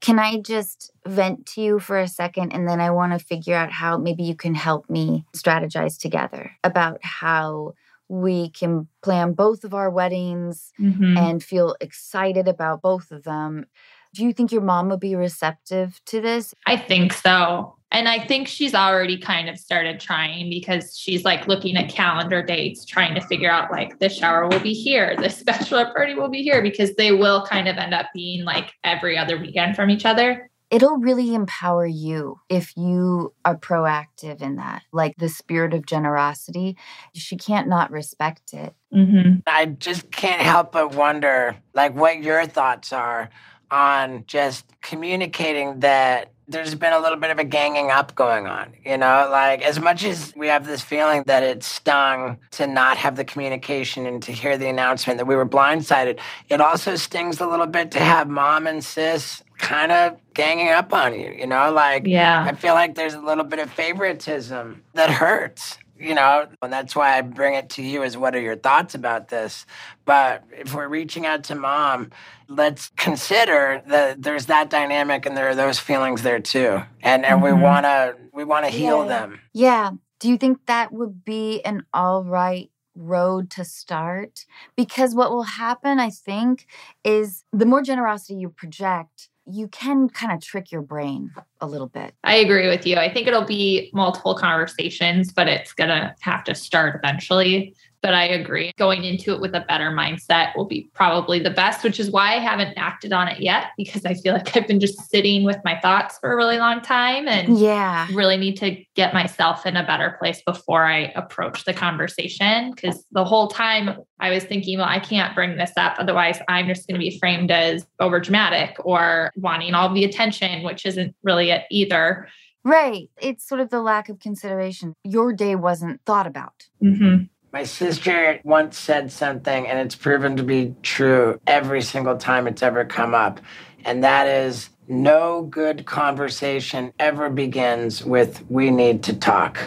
Can 0.00 0.18
I 0.18 0.40
just 0.40 0.92
vent 1.06 1.46
to 1.46 1.62
you 1.62 1.78
for 1.78 1.98
a 1.98 2.08
second? 2.08 2.52
And 2.52 2.68
then 2.68 2.80
I 2.80 2.90
want 2.90 3.12
to 3.12 3.24
figure 3.24 3.56
out 3.56 3.72
how 3.72 3.96
maybe 3.96 4.22
you 4.22 4.34
can 4.34 4.54
help 4.54 4.90
me 4.90 5.24
strategize 5.34 5.98
together 5.98 6.52
about 6.62 6.98
how 7.02 7.74
we 8.08 8.50
can 8.50 8.88
plan 9.02 9.32
both 9.32 9.62
of 9.62 9.72
our 9.72 9.88
weddings 9.88 10.72
mm-hmm. 10.78 11.16
and 11.16 11.42
feel 11.42 11.76
excited 11.80 12.48
about 12.48 12.82
both 12.82 13.12
of 13.12 13.22
them. 13.22 13.66
Do 14.12 14.24
you 14.24 14.32
think 14.32 14.50
your 14.50 14.62
mom 14.62 14.88
would 14.88 14.98
be 14.98 15.14
receptive 15.14 16.00
to 16.06 16.20
this? 16.20 16.52
I 16.66 16.76
think 16.76 17.12
so. 17.12 17.76
And 17.92 18.08
I 18.08 18.24
think 18.24 18.46
she's 18.46 18.74
already 18.74 19.18
kind 19.18 19.48
of 19.48 19.58
started 19.58 19.98
trying 19.98 20.48
because 20.48 20.96
she's 20.96 21.24
like 21.24 21.48
looking 21.48 21.76
at 21.76 21.88
calendar 21.88 22.42
dates, 22.42 22.84
trying 22.84 23.14
to 23.14 23.20
figure 23.22 23.50
out 23.50 23.72
like 23.72 23.98
the 23.98 24.08
shower 24.08 24.46
will 24.48 24.60
be 24.60 24.74
here, 24.74 25.16
the 25.16 25.42
bachelor 25.46 25.86
party 25.86 26.14
will 26.14 26.28
be 26.28 26.42
here, 26.42 26.62
because 26.62 26.94
they 26.94 27.12
will 27.12 27.44
kind 27.46 27.68
of 27.68 27.76
end 27.76 27.92
up 27.92 28.06
being 28.14 28.44
like 28.44 28.72
every 28.84 29.18
other 29.18 29.38
weekend 29.38 29.74
from 29.74 29.90
each 29.90 30.06
other. 30.06 30.48
It'll 30.70 30.98
really 30.98 31.34
empower 31.34 31.84
you 31.84 32.38
if 32.48 32.76
you 32.76 33.34
are 33.44 33.56
proactive 33.56 34.40
in 34.40 34.54
that. 34.54 34.82
Like 34.92 35.16
the 35.16 35.28
spirit 35.28 35.74
of 35.74 35.84
generosity, 35.84 36.76
she 37.12 37.36
can't 37.36 37.66
not 37.66 37.90
respect 37.90 38.52
it. 38.54 38.72
Mm-hmm. 38.94 39.40
I 39.48 39.66
just 39.66 40.12
can't 40.12 40.40
help 40.40 40.70
but 40.70 40.94
wonder, 40.94 41.56
like, 41.74 41.96
what 41.96 42.22
your 42.22 42.46
thoughts 42.46 42.92
are 42.92 43.30
on 43.68 44.24
just 44.28 44.64
communicating 44.80 45.80
that 45.80 46.32
there's 46.50 46.74
been 46.74 46.92
a 46.92 46.98
little 46.98 47.18
bit 47.18 47.30
of 47.30 47.38
a 47.38 47.44
ganging 47.44 47.90
up 47.90 48.14
going 48.14 48.46
on. 48.46 48.74
You 48.84 48.98
know, 48.98 49.28
like 49.30 49.62
as 49.62 49.80
much 49.80 50.04
as 50.04 50.32
we 50.36 50.48
have 50.48 50.66
this 50.66 50.82
feeling 50.82 51.22
that 51.26 51.42
it 51.42 51.62
stung 51.62 52.38
to 52.52 52.66
not 52.66 52.96
have 52.96 53.16
the 53.16 53.24
communication 53.24 54.06
and 54.06 54.22
to 54.24 54.32
hear 54.32 54.58
the 54.58 54.68
announcement 54.68 55.18
that 55.18 55.26
we 55.26 55.36
were 55.36 55.46
blindsided, 55.46 56.18
it 56.48 56.60
also 56.60 56.96
stings 56.96 57.40
a 57.40 57.46
little 57.46 57.66
bit 57.66 57.90
to 57.92 58.00
have 58.00 58.28
mom 58.28 58.66
and 58.66 58.84
sis 58.84 59.42
kind 59.58 59.92
of 59.92 60.16
ganging 60.34 60.70
up 60.70 60.92
on 60.92 61.18
you. 61.18 61.30
You 61.30 61.46
know, 61.46 61.72
like 61.72 62.06
yeah, 62.06 62.44
I 62.44 62.54
feel 62.54 62.74
like 62.74 62.94
there's 62.94 63.14
a 63.14 63.20
little 63.20 63.44
bit 63.44 63.58
of 63.58 63.70
favoritism 63.70 64.82
that 64.94 65.10
hurts 65.10 65.78
you 66.00 66.14
know, 66.14 66.46
and 66.62 66.72
that's 66.72 66.96
why 66.96 67.16
I 67.16 67.20
bring 67.20 67.54
it 67.54 67.70
to 67.70 67.82
you 67.82 68.02
is 68.02 68.16
what 68.16 68.34
are 68.34 68.40
your 68.40 68.56
thoughts 68.56 68.94
about 68.94 69.28
this? 69.28 69.66
But 70.04 70.44
if 70.50 70.74
we're 70.74 70.88
reaching 70.88 71.26
out 71.26 71.44
to 71.44 71.54
mom, 71.54 72.10
let's 72.48 72.90
consider 72.96 73.82
that 73.86 74.22
there's 74.22 74.46
that 74.46 74.70
dynamic 74.70 75.26
and 75.26 75.36
there 75.36 75.48
are 75.48 75.54
those 75.54 75.78
feelings 75.78 76.22
there 76.22 76.40
too. 76.40 76.82
And 77.02 77.24
and 77.24 77.40
mm-hmm. 77.40 77.44
we 77.44 77.52
wanna 77.52 78.14
we 78.32 78.44
wanna 78.44 78.70
heal 78.70 79.02
yeah. 79.02 79.08
them. 79.08 79.40
Yeah. 79.52 79.90
Do 80.18 80.28
you 80.28 80.36
think 80.36 80.66
that 80.66 80.92
would 80.92 81.24
be 81.24 81.62
an 81.62 81.84
all 81.94 82.24
right 82.24 82.70
road 82.94 83.50
to 83.52 83.64
start? 83.64 84.44
Because 84.76 85.14
what 85.14 85.30
will 85.30 85.44
happen, 85.44 85.98
I 85.98 86.10
think, 86.10 86.66
is 87.04 87.44
the 87.52 87.64
more 87.66 87.82
generosity 87.82 88.34
you 88.34 88.50
project, 88.50 89.29
you 89.52 89.68
can 89.68 90.08
kind 90.08 90.32
of 90.32 90.40
trick 90.40 90.72
your 90.72 90.82
brain 90.82 91.30
a 91.60 91.66
little 91.66 91.86
bit. 91.86 92.14
I 92.24 92.36
agree 92.36 92.68
with 92.68 92.86
you. 92.86 92.96
I 92.96 93.12
think 93.12 93.26
it'll 93.26 93.44
be 93.44 93.90
multiple 93.92 94.34
conversations, 94.34 95.32
but 95.32 95.48
it's 95.48 95.72
going 95.72 95.90
to 95.90 96.14
have 96.20 96.44
to 96.44 96.54
start 96.54 97.00
eventually. 97.02 97.74
But 98.02 98.14
I 98.14 98.24
agree. 98.24 98.72
Going 98.78 99.04
into 99.04 99.34
it 99.34 99.40
with 99.40 99.54
a 99.54 99.60
better 99.60 99.90
mindset 99.90 100.56
will 100.56 100.64
be 100.64 100.88
probably 100.94 101.38
the 101.38 101.50
best, 101.50 101.84
which 101.84 102.00
is 102.00 102.10
why 102.10 102.34
I 102.34 102.38
haven't 102.38 102.74
acted 102.76 103.12
on 103.12 103.28
it 103.28 103.40
yet 103.40 103.68
because 103.76 104.04
I 104.04 104.14
feel 104.14 104.34
like 104.38 104.56
I've 104.56 104.66
been 104.66 104.80
just 104.80 105.10
sitting 105.10 105.44
with 105.44 105.58
my 105.64 105.78
thoughts 105.80 106.18
for 106.18 106.32
a 106.32 106.36
really 106.36 106.58
long 106.58 106.80
time 106.80 107.28
and 107.28 107.58
yeah, 107.58 108.06
really 108.12 108.36
need 108.36 108.56
to 108.58 108.82
get 108.94 109.12
myself 109.12 109.66
in 109.66 109.76
a 109.76 109.84
better 109.84 110.16
place 110.18 110.42
before 110.42 110.86
I 110.86 111.12
approach 111.14 111.64
the 111.64 111.74
conversation 111.74 112.72
because 112.72 113.04
the 113.12 113.24
whole 113.24 113.48
time 113.48 113.98
I 114.18 114.30
was 114.30 114.44
thinking, 114.44 114.78
well, 114.78 114.88
I 114.88 114.98
can't 114.98 115.34
bring 115.34 115.56
this 115.56 115.72
up 115.76 115.96
otherwise 115.98 116.38
I'm 116.48 116.66
just 116.66 116.86
going 116.86 116.98
to 116.98 117.04
be 117.04 117.18
framed 117.18 117.50
as 117.50 117.86
over 118.00 118.20
dramatic 118.20 118.76
or 118.84 119.30
wanting 119.36 119.74
all 119.74 119.92
the 119.92 120.04
attention, 120.04 120.62
which 120.62 120.86
isn't 120.86 121.14
really 121.22 121.50
it 121.50 121.64
either. 121.70 122.28
Right. 122.64 123.08
It's 123.20 123.48
sort 123.48 123.60
of 123.60 123.70
the 123.70 123.80
lack 123.80 124.08
of 124.08 124.20
consideration. 124.20 124.94
Your 125.04 125.32
day 125.32 125.56
wasn't 125.56 126.00
thought 126.04 126.26
about. 126.26 126.66
Mm-hmm. 126.82 127.24
My 127.52 127.64
sister 127.64 128.40
once 128.44 128.78
said 128.78 129.10
something, 129.10 129.66
and 129.66 129.78
it's 129.78 129.96
proven 129.96 130.36
to 130.36 130.44
be 130.44 130.74
true 130.82 131.40
every 131.48 131.82
single 131.82 132.16
time 132.16 132.46
it's 132.46 132.62
ever 132.62 132.84
come 132.84 133.14
up. 133.14 133.40
And 133.84 134.04
that 134.04 134.28
is 134.28 134.70
no 134.90 135.42
good 135.42 135.86
conversation 135.86 136.92
ever 136.98 137.30
begins 137.30 138.04
with 138.04 138.44
we 138.50 138.70
need 138.70 139.02
to 139.04 139.16
talk. 139.16 139.58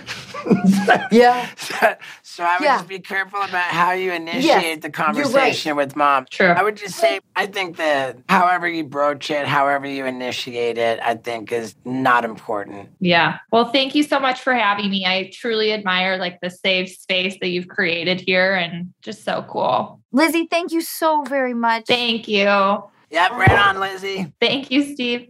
yeah. 1.11 1.49
So, 1.55 1.95
so 2.24 2.43
I 2.43 2.57
would 2.59 2.65
yeah. 2.65 2.78
just 2.78 2.88
be 2.88 2.99
careful 2.99 3.41
about 3.41 3.63
how 3.63 3.91
you 3.93 4.11
initiate 4.11 4.43
yes, 4.43 4.82
the 4.82 4.89
conversation 4.89 5.71
right. 5.71 5.86
with 5.86 5.95
mom. 5.95 6.26
Sure. 6.30 6.57
I 6.57 6.61
would 6.61 6.76
just 6.76 6.95
say 6.95 7.21
I 7.36 7.45
think 7.45 7.78
that 7.78 8.17
however 8.28 8.67
you 8.67 8.84
broach 8.84 9.32
it, 9.32 9.47
however 9.47 9.88
you 9.88 10.05
initiate 10.05 10.78
it, 10.78 10.99
I 11.01 11.15
think 11.15 11.51
is 11.51 11.76
not 11.86 12.26
important. 12.26 12.89
Yeah. 12.99 13.39
Well, 13.51 13.65
thank 13.65 13.95
you 13.95 14.03
so 14.03 14.19
much 14.19 14.41
for 14.41 14.53
having 14.53 14.89
me. 14.89 15.05
I 15.05 15.32
truly 15.34 15.71
admire 15.71 16.17
like 16.17 16.39
the 16.41 16.49
safe 16.49 16.89
space 16.89 17.38
that 17.39 17.47
you've 17.47 17.69
created 17.69 18.21
here 18.21 18.53
and 18.53 18.93
just 19.01 19.24
so 19.24 19.45
cool. 19.47 20.01
Lizzie, 20.11 20.47
thank 20.47 20.71
you 20.71 20.82
so 20.82 21.24
very 21.24 21.53
much. 21.53 21.86
Thank 21.88 22.28
you. 22.28 22.84
Yep, 23.14 23.32
right 23.34 23.51
on, 23.51 23.80
Lizzie. 23.80 24.34
Thank 24.41 24.72
you, 24.72 24.82
Steve. 24.95 25.30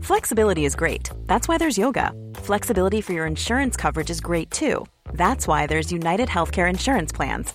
Flexibility 0.00 0.64
is 0.64 0.76
great. 0.76 1.10
That's 1.26 1.48
why 1.48 1.58
there's 1.58 1.76
yoga. 1.76 2.12
Flexibility 2.36 3.00
for 3.00 3.12
your 3.12 3.26
insurance 3.26 3.76
coverage 3.76 4.10
is 4.10 4.20
great 4.20 4.52
too. 4.52 4.86
That's 5.14 5.48
why 5.48 5.66
there's 5.66 5.90
UnitedHealthcare 5.90 6.70
Insurance 6.70 7.10
Plans. 7.10 7.54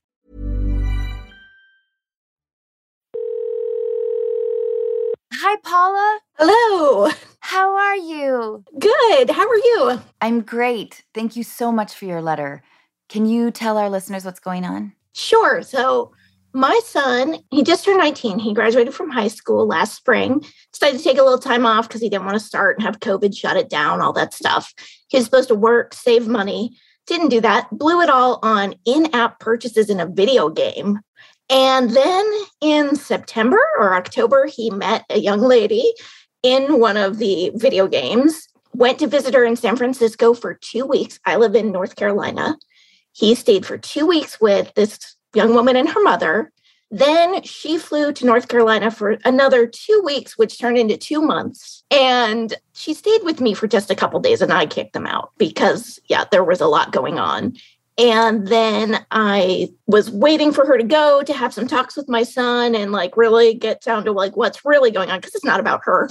Hi, 5.33 5.55
Paula. 5.63 6.19
Hello. 6.37 7.09
How 7.39 7.73
are 7.73 7.95
you? 7.95 8.65
Good. 8.77 9.29
How 9.29 9.47
are 9.47 9.55
you? 9.55 10.01
I'm 10.19 10.41
great. 10.41 11.03
Thank 11.13 11.37
you 11.37 11.43
so 11.43 11.71
much 11.71 11.93
for 11.95 12.03
your 12.03 12.21
letter. 12.21 12.61
Can 13.07 13.25
you 13.25 13.49
tell 13.49 13.77
our 13.77 13.89
listeners 13.89 14.25
what's 14.25 14.41
going 14.41 14.65
on? 14.65 14.91
Sure. 15.13 15.61
So, 15.61 16.11
my 16.53 16.77
son, 16.85 17.37
he 17.49 17.63
just 17.63 17.85
turned 17.85 17.99
19. 17.99 18.39
He 18.39 18.53
graduated 18.53 18.93
from 18.93 19.09
high 19.09 19.29
school 19.29 19.65
last 19.65 19.95
spring. 19.95 20.43
Decided 20.73 20.97
to 20.97 21.03
take 21.03 21.17
a 21.17 21.23
little 21.23 21.39
time 21.39 21.65
off 21.65 21.87
because 21.87 22.01
he 22.01 22.09
didn't 22.09 22.25
want 22.25 22.37
to 22.37 22.45
start 22.45 22.75
and 22.75 22.85
have 22.85 22.99
COVID 22.99 23.35
shut 23.35 23.55
it 23.55 23.69
down, 23.69 24.01
all 24.01 24.11
that 24.11 24.33
stuff. 24.33 24.73
He 25.07 25.15
was 25.15 25.23
supposed 25.23 25.47
to 25.47 25.55
work, 25.55 25.93
save 25.93 26.27
money. 26.27 26.77
Didn't 27.07 27.29
do 27.29 27.39
that. 27.39 27.69
Blew 27.71 28.01
it 28.01 28.09
all 28.09 28.39
on 28.43 28.75
in 28.85 29.15
app 29.15 29.39
purchases 29.39 29.89
in 29.89 30.01
a 30.01 30.05
video 30.05 30.49
game. 30.49 30.99
And 31.51 31.89
then 31.89 32.31
in 32.61 32.95
September 32.95 33.59
or 33.77 33.93
October, 33.93 34.47
he 34.47 34.71
met 34.71 35.03
a 35.09 35.19
young 35.19 35.41
lady 35.41 35.93
in 36.43 36.79
one 36.79 36.95
of 36.95 37.17
the 37.17 37.51
video 37.55 37.87
games, 37.87 38.47
went 38.73 38.99
to 38.99 39.07
visit 39.07 39.33
her 39.33 39.43
in 39.43 39.57
San 39.57 39.75
Francisco 39.75 40.33
for 40.33 40.53
two 40.53 40.85
weeks. 40.85 41.19
I 41.25 41.35
live 41.35 41.53
in 41.55 41.73
North 41.73 41.97
Carolina. 41.97 42.57
He 43.11 43.35
stayed 43.35 43.65
for 43.65 43.77
two 43.77 44.07
weeks 44.07 44.39
with 44.39 44.73
this 44.75 45.17
young 45.33 45.53
woman 45.53 45.75
and 45.75 45.89
her 45.89 46.01
mother. 46.01 46.53
Then 46.89 47.43
she 47.43 47.77
flew 47.77 48.13
to 48.13 48.25
North 48.25 48.47
Carolina 48.47 48.89
for 48.89 49.17
another 49.25 49.67
two 49.67 50.01
weeks, 50.05 50.37
which 50.37 50.57
turned 50.57 50.77
into 50.77 50.97
two 50.97 51.21
months. 51.21 51.83
And 51.91 52.53
she 52.73 52.93
stayed 52.93 53.23
with 53.23 53.41
me 53.41 53.53
for 53.53 53.67
just 53.67 53.91
a 53.91 53.95
couple 53.95 54.21
days 54.21 54.41
and 54.41 54.53
I 54.53 54.65
kicked 54.65 54.93
them 54.93 55.05
out 55.05 55.31
because, 55.37 55.99
yeah, 56.07 56.23
there 56.31 56.43
was 56.43 56.61
a 56.61 56.67
lot 56.67 56.93
going 56.93 57.19
on. 57.19 57.57
And 58.01 58.47
then 58.47 59.05
I 59.11 59.69
was 59.85 60.09
waiting 60.09 60.51
for 60.51 60.65
her 60.65 60.75
to 60.75 60.83
go 60.83 61.21
to 61.21 61.33
have 61.33 61.53
some 61.53 61.67
talks 61.67 61.95
with 61.95 62.09
my 62.09 62.23
son 62.23 62.73
and 62.73 62.91
like 62.91 63.15
really 63.15 63.53
get 63.53 63.81
down 63.81 64.05
to 64.05 64.11
like 64.11 64.35
what's 64.35 64.65
really 64.65 64.89
going 64.89 65.11
on 65.11 65.19
because 65.19 65.35
it's 65.35 65.45
not 65.45 65.59
about 65.59 65.81
her. 65.83 66.09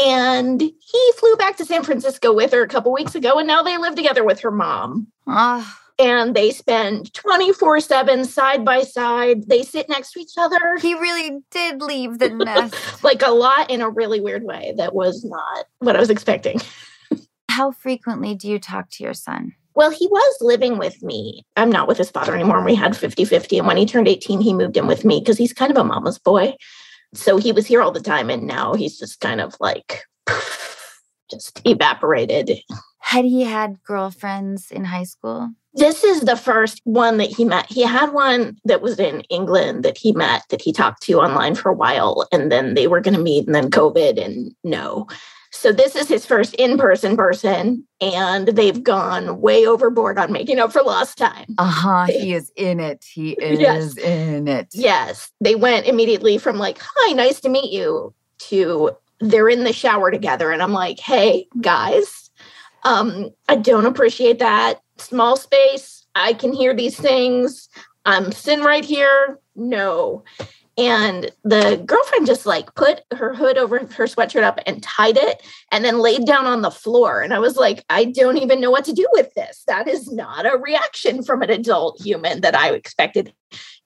And 0.00 0.60
he 0.60 1.12
flew 1.18 1.34
back 1.34 1.56
to 1.56 1.64
San 1.64 1.82
Francisco 1.82 2.32
with 2.32 2.52
her 2.52 2.62
a 2.62 2.68
couple 2.68 2.92
weeks 2.92 3.16
ago 3.16 3.38
and 3.38 3.48
now 3.48 3.60
they 3.60 3.76
live 3.76 3.96
together 3.96 4.22
with 4.22 4.38
her 4.38 4.52
mom. 4.52 5.08
Ah, 5.26 5.80
And 5.98 6.36
they 6.36 6.52
spend 6.52 7.12
24 7.12 7.80
7 7.80 8.24
side 8.24 8.64
by 8.64 8.82
side. 8.82 9.48
They 9.48 9.64
sit 9.64 9.88
next 9.88 10.12
to 10.12 10.20
each 10.20 10.34
other 10.38 10.76
he 10.80 10.94
really 10.94 11.40
did 11.50 11.82
leave 11.82 12.20
the 12.20 12.28
nest. 12.28 13.02
like 13.02 13.22
a 13.22 13.32
lot 13.32 13.68
in 13.68 13.80
a 13.80 13.90
really 13.90 14.20
weird 14.20 14.44
way 14.44 14.74
that 14.76 14.94
was 14.94 15.24
not 15.24 15.64
what 15.80 15.96
I 15.96 15.98
was 15.98 16.10
expecting. 16.10 16.60
How 17.50 17.72
frequently 17.72 18.36
do 18.36 18.48
you 18.48 18.60
talk 18.60 18.90
to 18.90 19.02
your 19.02 19.14
son? 19.14 19.56
Well, 19.74 19.90
he 19.90 20.06
was 20.08 20.36
living 20.40 20.78
with 20.78 21.02
me. 21.02 21.44
I'm 21.56 21.70
not 21.70 21.88
with 21.88 21.98
his 21.98 22.10
father 22.10 22.34
anymore. 22.34 22.64
We 22.64 22.74
had 22.74 22.96
50 22.96 23.24
50. 23.24 23.58
And 23.58 23.66
when 23.66 23.76
he 23.76 23.86
turned 23.86 24.08
18, 24.08 24.40
he 24.40 24.52
moved 24.52 24.76
in 24.76 24.86
with 24.86 25.04
me 25.04 25.20
because 25.20 25.38
he's 25.38 25.52
kind 25.52 25.70
of 25.70 25.76
a 25.76 25.84
mama's 25.84 26.18
boy. 26.18 26.54
So 27.14 27.36
he 27.36 27.52
was 27.52 27.66
here 27.66 27.82
all 27.82 27.92
the 27.92 28.00
time. 28.00 28.30
And 28.30 28.46
now 28.46 28.74
he's 28.74 28.98
just 28.98 29.20
kind 29.20 29.40
of 29.40 29.54
like 29.60 30.02
just 31.30 31.60
evaporated. 31.64 32.58
Had 32.98 33.24
he 33.24 33.42
had 33.42 33.82
girlfriends 33.82 34.70
in 34.70 34.84
high 34.84 35.04
school? 35.04 35.50
This 35.74 36.02
is 36.02 36.22
the 36.22 36.36
first 36.36 36.80
one 36.84 37.18
that 37.18 37.30
he 37.30 37.44
met. 37.44 37.66
He 37.70 37.82
had 37.82 38.12
one 38.12 38.58
that 38.64 38.82
was 38.82 38.98
in 38.98 39.20
England 39.30 39.84
that 39.84 39.96
he 39.96 40.12
met 40.12 40.42
that 40.50 40.60
he 40.60 40.72
talked 40.72 41.02
to 41.04 41.20
online 41.20 41.54
for 41.54 41.68
a 41.68 41.74
while. 41.74 42.26
And 42.32 42.50
then 42.50 42.74
they 42.74 42.88
were 42.88 43.00
going 43.00 43.14
to 43.14 43.22
meet 43.22 43.46
and 43.46 43.54
then 43.54 43.70
COVID 43.70 44.22
and 44.22 44.52
no. 44.64 45.06
So 45.52 45.72
this 45.72 45.96
is 45.96 46.08
his 46.08 46.24
first 46.24 46.54
in-person 46.54 47.16
person, 47.16 47.84
and 48.00 48.48
they've 48.48 48.82
gone 48.82 49.40
way 49.40 49.66
overboard 49.66 50.16
on 50.18 50.32
making 50.32 50.58
up 50.60 50.72
for 50.72 50.82
lost 50.82 51.18
time. 51.18 51.54
Uh 51.58 51.64
huh. 51.70 52.04
He 52.06 52.32
is 52.40 52.52
in 52.56 52.78
it. 52.80 53.04
He 53.04 53.32
is 53.32 53.58
Yes. 53.60 53.96
in 53.98 54.48
it. 54.48 54.68
Yes, 54.72 55.30
they 55.40 55.56
went 55.56 55.86
immediately 55.86 56.38
from 56.38 56.56
like, 56.56 56.78
"Hi, 56.80 57.12
nice 57.12 57.40
to 57.40 57.48
meet 57.48 57.72
you," 57.72 58.14
to 58.48 58.92
they're 59.18 59.48
in 59.48 59.64
the 59.64 59.72
shower 59.72 60.10
together, 60.10 60.50
and 60.52 60.62
I'm 60.62 60.72
like, 60.72 60.98
"Hey, 61.00 61.46
guys, 61.60 62.30
um, 62.84 63.30
I 63.48 63.56
don't 63.56 63.86
appreciate 63.86 64.38
that 64.38 64.80
small 64.98 65.36
space. 65.36 66.06
I 66.14 66.32
can 66.32 66.52
hear 66.52 66.74
these 66.74 66.96
things. 66.96 67.68
I'm 68.06 68.30
sitting 68.32 68.64
right 68.64 68.84
here. 68.84 69.38
No." 69.56 70.22
And 70.80 71.30
the 71.44 71.82
girlfriend 71.84 72.26
just 72.26 72.46
like 72.46 72.74
put 72.74 73.02
her 73.12 73.34
hood 73.34 73.58
over 73.58 73.80
her 73.80 74.04
sweatshirt 74.04 74.42
up 74.42 74.60
and 74.64 74.82
tied 74.82 75.18
it 75.18 75.42
and 75.70 75.84
then 75.84 75.98
laid 75.98 76.24
down 76.24 76.46
on 76.46 76.62
the 76.62 76.70
floor. 76.70 77.20
And 77.20 77.34
I 77.34 77.38
was 77.38 77.56
like, 77.56 77.84
I 77.90 78.06
don't 78.06 78.38
even 78.38 78.62
know 78.62 78.70
what 78.70 78.86
to 78.86 78.94
do 78.94 79.06
with 79.12 79.34
this. 79.34 79.62
That 79.66 79.86
is 79.86 80.10
not 80.10 80.46
a 80.46 80.56
reaction 80.56 81.22
from 81.22 81.42
an 81.42 81.50
adult 81.50 82.00
human 82.00 82.40
that 82.40 82.54
I 82.54 82.70
expected. 82.72 83.34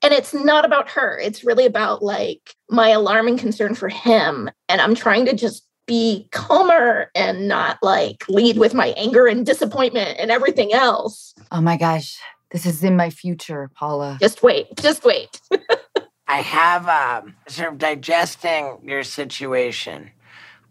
And 0.02 0.14
it's 0.14 0.32
not 0.32 0.64
about 0.64 0.88
her. 0.90 1.18
It's 1.18 1.42
really 1.42 1.66
about 1.66 2.00
like 2.00 2.54
my 2.70 2.90
alarming 2.90 3.38
concern 3.38 3.74
for 3.74 3.88
him. 3.88 4.48
And 4.68 4.80
I'm 4.80 4.94
trying 4.94 5.26
to 5.26 5.34
just 5.34 5.66
be 5.86 6.28
calmer 6.30 7.10
and 7.16 7.48
not 7.48 7.78
like 7.82 8.24
lead 8.28 8.56
with 8.56 8.72
my 8.72 8.94
anger 8.96 9.26
and 9.26 9.44
disappointment 9.44 10.16
and 10.20 10.30
everything 10.30 10.72
else. 10.72 11.34
Oh 11.50 11.60
my 11.60 11.76
gosh. 11.76 12.20
This 12.52 12.66
is 12.66 12.84
in 12.84 12.94
my 12.94 13.10
future, 13.10 13.68
Paula. 13.74 14.16
Just 14.20 14.44
wait, 14.44 14.68
just 14.76 15.04
wait. 15.04 15.40
I 16.26 16.40
have 16.40 16.88
um, 16.88 17.36
sort 17.48 17.72
of 17.72 17.78
digesting 17.78 18.78
your 18.82 19.02
situation. 19.02 20.10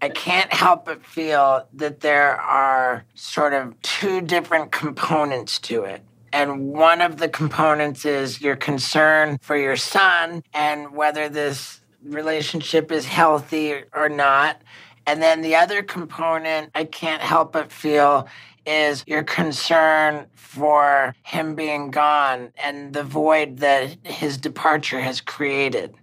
I 0.02 0.10
can't 0.10 0.52
help 0.52 0.86
but 0.86 1.06
feel 1.06 1.68
that 1.74 2.02
there 2.02 2.36
are 2.40 3.06
sort 3.14 3.54
of 3.54 3.80
two 3.82 4.22
different 4.22 4.72
components 4.72 5.60
to 5.60 5.84
it. 5.84 6.04
And 6.34 6.74
one 6.74 7.02
of 7.02 7.18
the 7.18 7.30
components 7.30 8.04
is 8.04 8.42
your 8.42 8.56
concern 8.56 9.38
for 9.42 9.56
your 9.56 9.78
son 9.78 10.44
and 10.54 10.94
whether 10.96 11.30
this 11.30 11.80
relationship 12.04 12.92
is 12.92 13.06
healthy 13.06 13.84
or 13.94 14.10
not. 14.10 14.62
And 15.06 15.22
then 15.22 15.42
the 15.42 15.56
other 15.56 15.84
component 15.84 16.72
I 16.74 16.86
can't 16.86 17.22
help 17.22 17.54
but 17.54 17.72
feel 17.72 18.28
is 18.66 19.04
your 19.08 19.24
concern 19.24 20.28
for 20.36 21.16
him 21.24 21.56
being 21.56 21.92
gone 21.92 22.52
and 22.62 22.94
the 22.94 23.04
void 23.04 23.58
that 23.58 23.98
his 24.06 24.38
departure 24.38 25.02
has 25.02 25.22
created. 25.22 25.94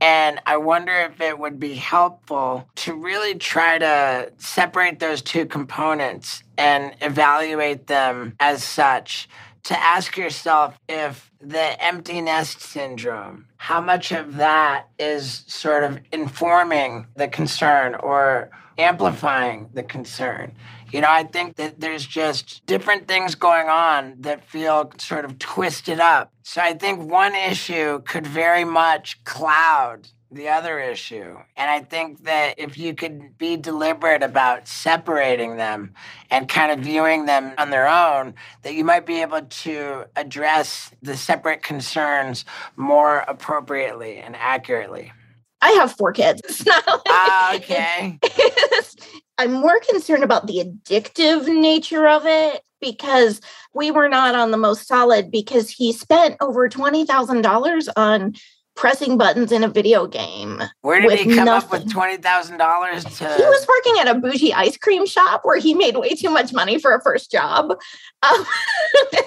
And 0.00 0.40
I 0.44 0.58
wonder 0.58 0.92
if 0.92 1.20
it 1.20 1.38
would 1.38 1.58
be 1.58 1.74
helpful 1.74 2.68
to 2.76 2.94
really 2.94 3.36
try 3.36 3.78
to 3.78 4.32
separate 4.36 4.98
those 4.98 5.22
two 5.22 5.46
components 5.46 6.42
and 6.58 6.94
evaluate 7.00 7.86
them 7.86 8.36
as 8.40 8.62
such. 8.62 9.28
To 9.64 9.78
ask 9.78 10.18
yourself 10.18 10.78
if 10.90 11.30
the 11.40 11.82
empty 11.82 12.20
nest 12.20 12.60
syndrome, 12.60 13.46
how 13.56 13.80
much 13.80 14.12
of 14.12 14.36
that 14.36 14.88
is 14.98 15.44
sort 15.46 15.84
of 15.84 16.00
informing 16.12 17.06
the 17.16 17.28
concern 17.28 17.94
or 17.94 18.50
amplifying 18.76 19.70
the 19.72 19.82
concern. 19.82 20.52
You 20.94 21.00
know, 21.00 21.10
I 21.10 21.24
think 21.24 21.56
that 21.56 21.80
there's 21.80 22.06
just 22.06 22.64
different 22.66 23.08
things 23.08 23.34
going 23.34 23.68
on 23.68 24.14
that 24.20 24.48
feel 24.48 24.92
sort 24.96 25.24
of 25.24 25.40
twisted 25.40 25.98
up. 25.98 26.32
So 26.44 26.60
I 26.62 26.74
think 26.74 27.10
one 27.10 27.34
issue 27.34 28.00
could 28.02 28.24
very 28.24 28.64
much 28.64 29.24
cloud 29.24 30.06
the 30.30 30.50
other 30.50 30.78
issue. 30.78 31.36
And 31.56 31.68
I 31.68 31.80
think 31.80 32.22
that 32.26 32.54
if 32.58 32.78
you 32.78 32.94
could 32.94 33.36
be 33.38 33.56
deliberate 33.56 34.22
about 34.22 34.68
separating 34.68 35.56
them 35.56 35.94
and 36.30 36.48
kind 36.48 36.70
of 36.70 36.84
viewing 36.84 37.26
them 37.26 37.54
on 37.58 37.70
their 37.70 37.88
own, 37.88 38.34
that 38.62 38.74
you 38.74 38.84
might 38.84 39.04
be 39.04 39.20
able 39.20 39.42
to 39.42 40.04
address 40.14 40.92
the 41.02 41.16
separate 41.16 41.64
concerns 41.64 42.44
more 42.76 43.24
appropriately 43.26 44.18
and 44.18 44.36
accurately. 44.36 45.12
I 45.60 45.70
have 45.72 45.90
four 45.96 46.12
kids. 46.12 46.40
It's 46.44 46.64
not 46.64 46.86
like 46.86 47.00
Ah, 47.08 47.56
okay. 47.56 48.18
I'm 49.38 49.52
more 49.52 49.80
concerned 49.80 50.24
about 50.24 50.46
the 50.46 50.58
addictive 50.64 51.46
nature 51.46 52.08
of 52.08 52.22
it 52.26 52.62
because 52.80 53.40
we 53.72 53.90
were 53.90 54.08
not 54.08 54.34
on 54.34 54.50
the 54.50 54.56
most 54.56 54.86
solid 54.86 55.30
because 55.30 55.70
he 55.70 55.92
spent 55.92 56.36
over 56.40 56.68
$20,000 56.68 57.88
on 57.96 58.34
pressing 58.76 59.16
buttons 59.16 59.52
in 59.52 59.62
a 59.62 59.68
video 59.68 60.06
game. 60.06 60.62
Where 60.82 61.00
did 61.00 61.18
he 61.18 61.34
come 61.34 61.46
nothing. 61.46 61.66
up 61.66 61.70
with 61.70 61.92
twenty 61.92 62.16
thousand 62.16 62.58
dollars 62.58 63.04
to? 63.04 63.34
He 63.34 63.42
was 63.42 63.66
working 63.68 64.00
at 64.00 64.16
a 64.16 64.18
bougie 64.18 64.52
ice 64.52 64.76
cream 64.76 65.06
shop 65.06 65.42
where 65.44 65.58
he 65.58 65.74
made 65.74 65.96
way 65.96 66.10
too 66.10 66.30
much 66.30 66.52
money 66.52 66.78
for 66.78 66.94
a 66.94 67.02
first 67.02 67.30
job, 67.30 67.70
um, 68.22 68.46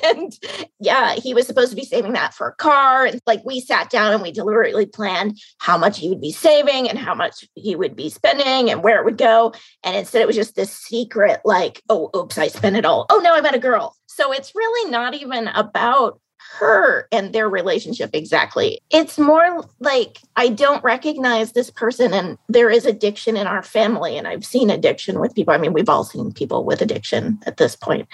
and 0.04 0.34
yeah, 0.80 1.16
he 1.16 1.34
was 1.34 1.48
supposed 1.48 1.70
to 1.70 1.76
be 1.76 1.86
saving 1.86 2.14
that 2.14 2.34
for 2.34 2.48
a 2.48 2.56
car. 2.56 3.06
And 3.06 3.20
like 3.26 3.42
we 3.46 3.60
sat 3.60 3.90
down 3.90 4.14
and 4.14 4.22
we 4.22 4.32
deliberately 4.32 4.86
planned 4.86 5.40
how 5.60 5.78
much 5.78 6.00
he 6.00 6.10
would 6.10 6.22
be 6.22 6.32
saving 6.32 6.90
and 6.90 7.00
how 7.00 7.16
much 7.16 7.48
he 7.56 7.76
would 7.76 7.96
be 7.96 8.10
spending 8.10 8.70
and 8.70 8.84
where 8.84 9.00
it 9.00 9.06
would 9.06 9.18
go. 9.18 9.54
And 9.84 9.96
instead, 9.96 10.22
it 10.22 10.28
was 10.28 10.36
just 10.36 10.56
this 10.56 10.72
secret, 10.72 11.42
like, 11.46 11.82
oh, 11.90 12.10
oops, 12.16 12.38
I 12.38 12.48
spent 12.48 12.76
it 12.76 12.86
all. 12.86 13.06
Oh 13.10 13.20
no, 13.20 13.34
I 13.34 13.42
met 13.42 13.56
a 13.56 13.60
girl. 13.60 13.96
So 14.08 14.32
it's 14.32 14.56
really 14.56 14.90
not 14.90 15.14
even 15.14 15.48
about 15.50 16.20
her 16.60 17.08
and 17.12 17.34
their 17.34 17.50
relationship 17.50 18.12
exactly. 18.14 18.80
It's 18.90 19.18
more 19.18 19.66
like 19.80 20.20
I 20.36 20.50
don't 20.50 20.84
recognize 20.84 21.52
this 21.52 21.70
person 21.70 22.14
and 22.14 22.38
there 22.50 22.70
is 22.70 22.86
addiction 22.86 23.38
in 23.38 23.48
our 23.48 23.64
family. 23.64 24.18
And 24.18 24.28
I've 24.28 24.46
seen 24.46 24.70
addiction 24.70 25.20
with 25.20 25.36
people. 25.36 25.54
I 25.54 25.58
mean, 25.58 25.74
we've 25.74 25.90
all 25.90 26.04
seen 26.04 26.32
people 26.32 26.66
with 26.66 26.82
addiction 26.82 27.40
at 27.46 27.58
this 27.58 27.76
point 27.76 28.08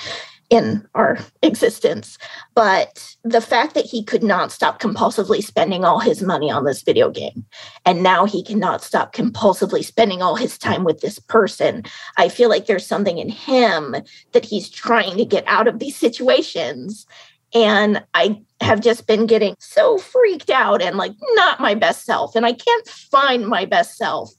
in 0.50 0.88
our 0.94 1.18
existence. 1.42 2.18
But 2.54 3.16
the 3.24 3.42
fact 3.42 3.74
that 3.74 3.86
he 3.86 4.04
could 4.04 4.22
not 4.22 4.52
stop 4.52 4.80
compulsively 4.80 5.44
spending 5.44 5.84
all 5.84 6.00
his 6.00 6.22
money 6.22 6.52
on 6.52 6.66
this 6.66 6.84
video 6.84 7.10
game, 7.10 7.46
and 7.86 8.04
now 8.04 8.26
he 8.26 8.44
cannot 8.44 8.84
stop 8.84 9.16
compulsively 9.16 9.84
spending 9.84 10.22
all 10.22 10.36
his 10.36 10.58
time 10.58 10.84
with 10.84 11.02
this 11.02 11.18
person, 11.18 11.84
I 12.18 12.30
feel 12.30 12.50
like 12.50 12.68
there's 12.68 12.86
something 12.86 13.18
in 13.18 13.30
him 13.30 13.96
that 14.34 14.46
he's 14.46 14.70
trying 14.70 15.18
to 15.18 15.26
get 15.26 15.44
out 15.48 15.68
of 15.68 15.80
these 15.80 15.96
situations. 15.96 17.08
And 17.54 18.04
I 18.14 18.42
have 18.62 18.82
just 18.82 19.08
been 19.08 19.28
getting 19.28 19.56
so 19.60 19.98
freaked 19.98 20.50
out 20.50 20.82
and 20.82 20.98
like 20.98 21.14
not 21.36 21.60
my 21.60 21.76
best 21.76 22.06
self. 22.06 22.36
And 22.36 22.46
I 22.46 22.54
can't 22.54 22.88
find 22.88 23.48
my 23.48 23.66
best 23.66 23.98
self. 23.98 24.32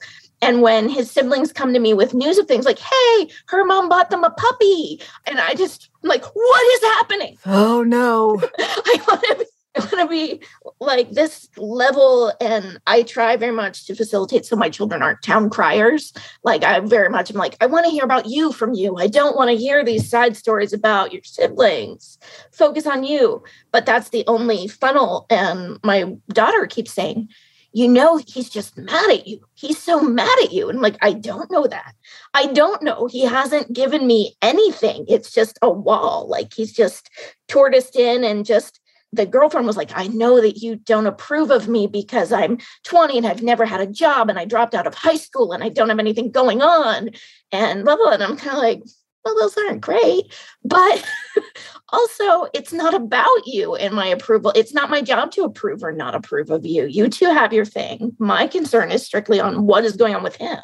And 0.43 0.61
when 0.61 0.89
his 0.89 1.11
siblings 1.11 1.53
come 1.53 1.73
to 1.73 1.79
me 1.79 1.95
with 1.95 2.12
news 2.12 2.37
of 2.39 2.47
things 2.47 2.67
like, 2.67 2.79
hey, 2.79 3.29
her 3.47 3.65
mom 3.65 3.89
bought 3.89 4.11
them 4.11 4.25
a 4.25 4.31
puppy. 4.31 5.01
And 5.27 5.41
I 5.41 5.55
just 5.55 5.89
like, 6.03 6.25
what 6.25 6.75
is 6.75 6.83
happening? 6.83 7.39
Oh 7.47 7.83
no. 7.83 8.43
I 8.59 9.03
want 9.09 9.23
to 9.23 9.47
I 9.77 9.81
want 9.81 9.99
to 9.99 10.09
be 10.09 10.41
like 10.81 11.11
this 11.11 11.49
level, 11.57 12.33
and 12.41 12.79
I 12.87 13.03
try 13.03 13.37
very 13.37 13.53
much 13.53 13.87
to 13.87 13.95
facilitate 13.95 14.47
so 14.47 14.57
my 14.57 14.70
children 14.70 15.03
aren't 15.03 15.22
town 15.22 15.51
criers. 15.51 16.12
Like 16.45 16.62
I 16.62 16.79
very 16.81 17.09
much 17.09 17.31
am 17.31 17.37
like, 17.37 17.57
I 17.61 17.66
want 17.66 17.85
to 17.87 17.91
hear 17.91 18.05
about 18.05 18.27
you 18.27 18.53
from 18.53 18.75
you. 18.75 18.97
I 18.97 19.09
don't 19.09 19.37
want 19.37 19.51
to 19.51 19.57
hear 19.57 19.85
these 19.85 20.09
side 20.09 20.37
stories 20.37 20.72
about 20.72 21.12
your 21.12 21.22
siblings. 21.25 22.18
Focus 22.53 22.87
on 22.87 23.05
you. 23.05 23.43
But 23.72 23.87
that's 23.87 24.11
the 24.11 24.25
only 24.27 24.68
funnel. 24.68 25.27
And 25.31 25.79
my 25.83 26.14
daughter 26.29 26.66
keeps 26.66 26.93
saying, 26.93 27.29
you 27.72 27.89
know 27.89 28.18
he's 28.18 28.49
just 28.49 28.79
mad 28.79 29.11
at 29.11 29.27
you. 29.27 29.41
He's 29.55 29.79
so 29.79 30.01
mad 30.01 30.39
at 30.45 30.53
you. 30.53 30.68
And 30.68 30.79
I'm 30.79 30.83
like, 30.83 30.97
I 31.03 31.12
don't 31.12 31.51
know 31.51 31.66
that. 31.66 31.95
I 32.33 32.47
don't 32.47 32.81
know. 32.83 33.09
He 33.09 33.22
hasn't 33.22 33.72
given 33.72 34.07
me 34.07 34.37
anything. 34.41 35.05
It's 35.09 35.33
just 35.33 35.59
a 35.61 35.68
wall. 35.68 36.29
Like 36.29 36.55
he's 36.55 36.72
just 36.72 37.11
tortoised 37.49 37.97
in 37.97 38.22
and 38.22 38.47
just 38.47 38.79
the 39.15 39.27
girlfriend 39.27 39.67
was 39.67 39.77
like, 39.77 39.91
I 39.95 40.09
know 40.09 40.41
that 40.41 40.59
you 40.59 40.77
don't 40.77 41.07
approve 41.07 41.51
of 41.51 41.69
me 41.69 41.87
because 41.87 42.33
I'm 42.33 42.59
20 42.85 43.19
and 43.19 43.27
I've 43.27 43.43
never 43.43 43.65
had 43.65 43.81
a 43.81 43.87
job 43.87 44.29
and 44.29 44.39
I 44.39 44.45
dropped 44.45 44.75
out 44.75 44.87
of 44.87 44.95
high 44.95 45.17
school 45.17 45.53
and 45.53 45.62
I 45.62 45.69
don't 45.69 45.89
have 45.89 45.99
anything 45.99 46.31
going 46.31 46.62
on 46.62 47.11
and 47.53 47.85
blah, 47.85 47.97
blah. 47.97 48.12
And 48.12 48.23
I'm 48.23 48.37
kind 48.37 48.57
of 48.57 48.62
like, 48.62 48.83
well, 49.25 49.37
those 49.39 49.57
aren't 49.57 49.81
great. 49.81 50.35
But 50.65 51.05
also, 51.91 52.47
it's 52.53 52.73
not 52.73 52.95
about 52.95 53.47
you 53.47 53.75
and 53.75 53.95
my 53.95 54.07
approval. 54.07 54.53
It's 54.55 54.75
not 54.75 54.91
my 54.91 55.01
job 55.01 55.31
to 55.33 55.45
approve 55.45 55.83
or 55.83 55.93
not 55.93 56.15
approve 56.15 56.51
of 56.51 56.67
you. 56.67 56.87
You 56.87 57.09
two 57.09 57.33
have 57.33 57.53
your 57.53 57.65
thing. 57.65 58.15
My 58.19 58.47
concern 58.47 58.91
is 58.91 59.05
strictly 59.05 59.41
on 59.41 59.67
what 59.67 59.85
is 59.85 59.97
going 59.97 60.15
on 60.15 60.23
with 60.23 60.37
him, 60.37 60.62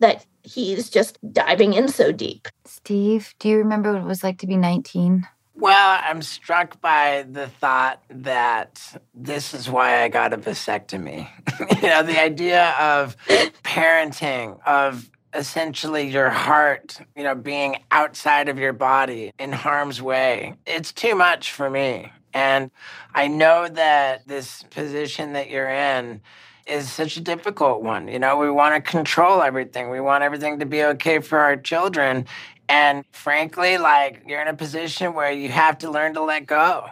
that 0.00 0.26
he's 0.42 0.90
just 0.90 1.18
diving 1.32 1.74
in 1.74 1.88
so 1.88 2.12
deep. 2.12 2.48
Steve, 2.64 3.34
do 3.38 3.48
you 3.48 3.58
remember 3.58 3.92
what 3.92 4.02
it 4.02 4.06
was 4.06 4.22
like 4.22 4.38
to 4.38 4.46
be 4.46 4.56
19? 4.56 5.26
Well, 5.60 6.00
I'm 6.04 6.22
struck 6.22 6.80
by 6.80 7.26
the 7.28 7.48
thought 7.48 8.00
that 8.10 9.02
this 9.12 9.54
is 9.54 9.68
why 9.68 10.04
I 10.04 10.08
got 10.08 10.32
a 10.32 10.38
vasectomy. 10.38 11.28
you 11.82 11.88
know, 11.88 12.04
the 12.04 12.22
idea 12.22 12.76
of 12.78 13.16
parenting, 13.64 14.60
of 14.64 15.10
essentially 15.34 16.08
your 16.08 16.30
heart, 16.30 17.00
you 17.16 17.24
know, 17.24 17.34
being 17.34 17.78
outside 17.90 18.48
of 18.48 18.60
your 18.60 18.72
body 18.72 19.32
in 19.40 19.50
harm's 19.50 20.00
way. 20.00 20.54
It's 20.64 20.92
too 20.92 21.16
much 21.16 21.50
for 21.50 21.68
me. 21.68 22.12
And 22.32 22.70
I 23.12 23.26
know 23.26 23.66
that 23.66 24.28
this 24.28 24.62
position 24.70 25.32
that 25.32 25.50
you're 25.50 25.68
in 25.68 26.20
is 26.68 26.90
such 26.92 27.16
a 27.16 27.20
difficult 27.20 27.82
one. 27.82 28.06
You 28.08 28.20
know, 28.20 28.36
we 28.36 28.50
want 28.50 28.76
to 28.76 28.90
control 28.90 29.42
everything. 29.42 29.90
We 29.90 30.00
want 30.00 30.22
everything 30.22 30.60
to 30.60 30.66
be 30.66 30.84
okay 30.84 31.18
for 31.18 31.38
our 31.38 31.56
children. 31.56 32.26
And 32.68 33.04
frankly, 33.12 33.78
like 33.78 34.22
you're 34.26 34.42
in 34.42 34.48
a 34.48 34.54
position 34.54 35.14
where 35.14 35.32
you 35.32 35.48
have 35.48 35.78
to 35.78 35.90
learn 35.90 36.14
to 36.14 36.22
let 36.22 36.46
go. 36.46 36.86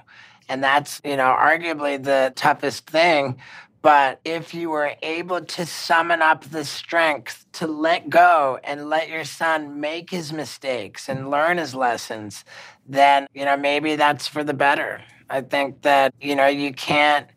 And 0.49 0.63
that's, 0.63 1.01
you 1.05 1.17
know, 1.17 1.37
arguably 1.39 2.03
the 2.03 2.33
toughest 2.37 2.89
thing. 2.89 3.37
But 3.83 4.21
if 4.25 4.55
you 4.55 4.71
were 4.71 4.95
able 5.03 5.45
to 5.45 5.67
summon 5.67 6.23
up 6.23 6.45
the 6.45 6.65
strength 6.65 7.47
to 7.53 7.67
let 7.67 8.11
go 8.11 8.59
and 8.65 8.89
let 8.89 9.09
your 9.09 9.25
son 9.25 9.81
make 9.81 10.11
his 10.11 10.33
mistakes 10.33 11.09
and 11.09 11.31
learn 11.31 11.59
his 11.59 11.75
lessons, 11.75 12.45
then, 12.89 13.27
you 13.35 13.45
know, 13.45 13.57
maybe 13.57 13.97
that's 13.97 14.27
for 14.27 14.43
the 14.43 14.55
better. 14.55 15.03
I 15.31 15.41
think 15.43 15.83
that, 15.83 16.15
you 16.21 16.35
know, 16.35 16.47
you 16.47 16.73
can't 16.73 17.29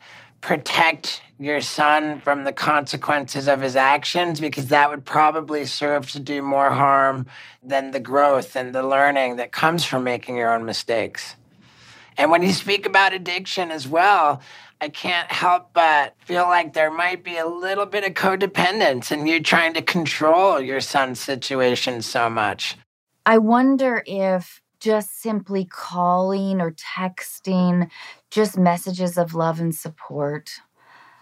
protect 0.41 1.21
your 1.39 1.61
son 1.61 2.19
from 2.21 2.43
the 2.43 2.51
consequences 2.51 3.47
of 3.47 3.61
his 3.61 3.75
actions 3.75 4.39
because 4.39 4.67
that 4.67 4.89
would 4.89 5.05
probably 5.05 5.65
serve 5.65 6.09
to 6.11 6.19
do 6.19 6.41
more 6.41 6.69
harm 6.71 7.25
than 7.63 7.91
the 7.91 7.99
growth 7.99 8.55
and 8.55 8.75
the 8.75 8.83
learning 8.83 9.37
that 9.37 9.51
comes 9.51 9.85
from 9.85 10.03
making 10.03 10.35
your 10.35 10.53
own 10.53 10.65
mistakes. 10.65 11.35
And 12.17 12.29
when 12.29 12.43
you 12.43 12.51
speak 12.51 12.85
about 12.85 13.13
addiction 13.13 13.71
as 13.71 13.87
well, 13.87 14.41
I 14.81 14.89
can't 14.89 15.31
help 15.31 15.73
but 15.73 16.15
feel 16.25 16.43
like 16.43 16.73
there 16.73 16.91
might 16.91 17.23
be 17.23 17.37
a 17.37 17.47
little 17.47 17.85
bit 17.85 18.03
of 18.03 18.13
codependence 18.13 19.11
in 19.11 19.25
you 19.25 19.41
trying 19.41 19.73
to 19.73 19.81
control 19.81 20.59
your 20.59 20.81
son's 20.81 21.19
situation 21.19 22.01
so 22.01 22.29
much. 22.29 22.77
I 23.25 23.37
wonder 23.37 24.03
if 24.05 24.61
just 24.79 25.21
simply 25.21 25.65
calling 25.65 26.61
or 26.61 26.71
texting, 26.71 27.89
just 28.30 28.57
messages 28.57 29.17
of 29.17 29.34
love 29.34 29.59
and 29.59 29.73
support. 29.75 30.51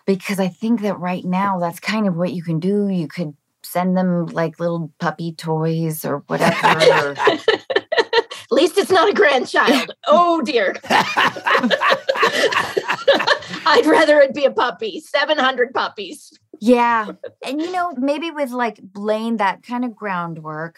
Because 0.06 0.40
I 0.40 0.48
think 0.48 0.82
that 0.82 1.00
right 1.00 1.26
now, 1.26 1.60
that's 1.60 1.80
kind 1.80 2.08
of 2.08 2.16
what 2.16 2.34
you 2.34 2.42
can 2.42 2.60
do. 2.60 2.88
You 2.88 3.08
could 3.08 3.36
send 3.64 3.98
them 3.98 4.28
like 4.28 4.60
little 4.60 4.92
puppy 5.00 5.34
toys 5.34 6.06
or 6.06 6.24
whatever. 6.28 7.16
At 7.18 7.42
least 8.52 8.78
it's 8.78 8.92
not 8.92 9.10
a 9.10 9.14
grandchild. 9.14 9.94
Oh 10.08 10.42
dear. 10.42 10.76
I'd 13.66 13.86
rather 13.86 14.20
it 14.22 14.34
be 14.34 14.46
a 14.46 14.52
puppy. 14.52 15.02
700 15.02 15.74
puppies. 15.74 16.32
Yeah. 16.60 17.12
And 17.46 17.62
you 17.62 17.72
know, 17.72 17.94
maybe 17.98 18.32
with 18.32 18.52
like 18.52 18.80
laying 18.96 19.38
that 19.38 19.64
kind 19.64 19.84
of 19.84 19.96
groundwork, 19.96 20.78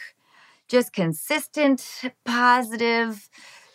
just 0.67 0.93
consistent, 0.93 1.86
positive, 2.25 3.30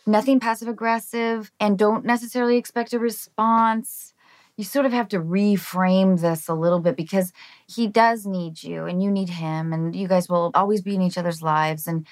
nothing 0.06 0.40
passive 0.40 0.68
aggressive, 0.68 1.50
and 1.60 1.78
don't 1.78 2.04
necessarily 2.04 2.56
expect 2.56 2.92
a 2.92 2.98
response. 2.98 4.14
You 4.56 4.64
sort 4.64 4.86
of 4.86 4.92
have 4.92 5.08
to 5.08 5.18
reframe 5.18 6.20
this 6.20 6.48
a 6.48 6.54
little 6.54 6.78
bit 6.80 6.96
because 6.96 7.32
he 7.66 7.88
does 7.88 8.24
need 8.24 8.62
you 8.62 8.84
and 8.84 9.02
you 9.02 9.10
need 9.10 9.30
him, 9.30 9.72
and 9.72 9.94
you 9.94 10.06
guys 10.08 10.28
will 10.28 10.50
always 10.54 10.82
be 10.82 10.94
in 10.94 11.02
each 11.02 11.18
other's 11.18 11.42
lives. 11.42 11.86
And 11.86 12.06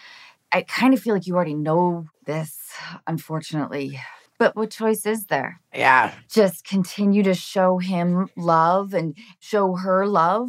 I 0.53 0.62
kind 0.62 0.93
of 0.93 1.01
feel 1.01 1.14
like 1.14 1.26
you 1.26 1.34
already 1.34 1.55
know 1.55 2.07
this, 2.26 2.72
unfortunately. 3.07 4.01
But 4.38 4.57
what 4.57 4.70
choice 4.70 5.07
is 5.07 5.26
there? 5.26 5.61
Yeah. 5.72 6.12
Just 6.28 6.66
continue 6.66 7.22
to 7.22 7.34
show 7.34 7.78
him 7.78 8.28
love 8.36 8.93
and 8.93 9.16
show 9.38 9.76
her 9.76 10.05
love. 10.05 10.49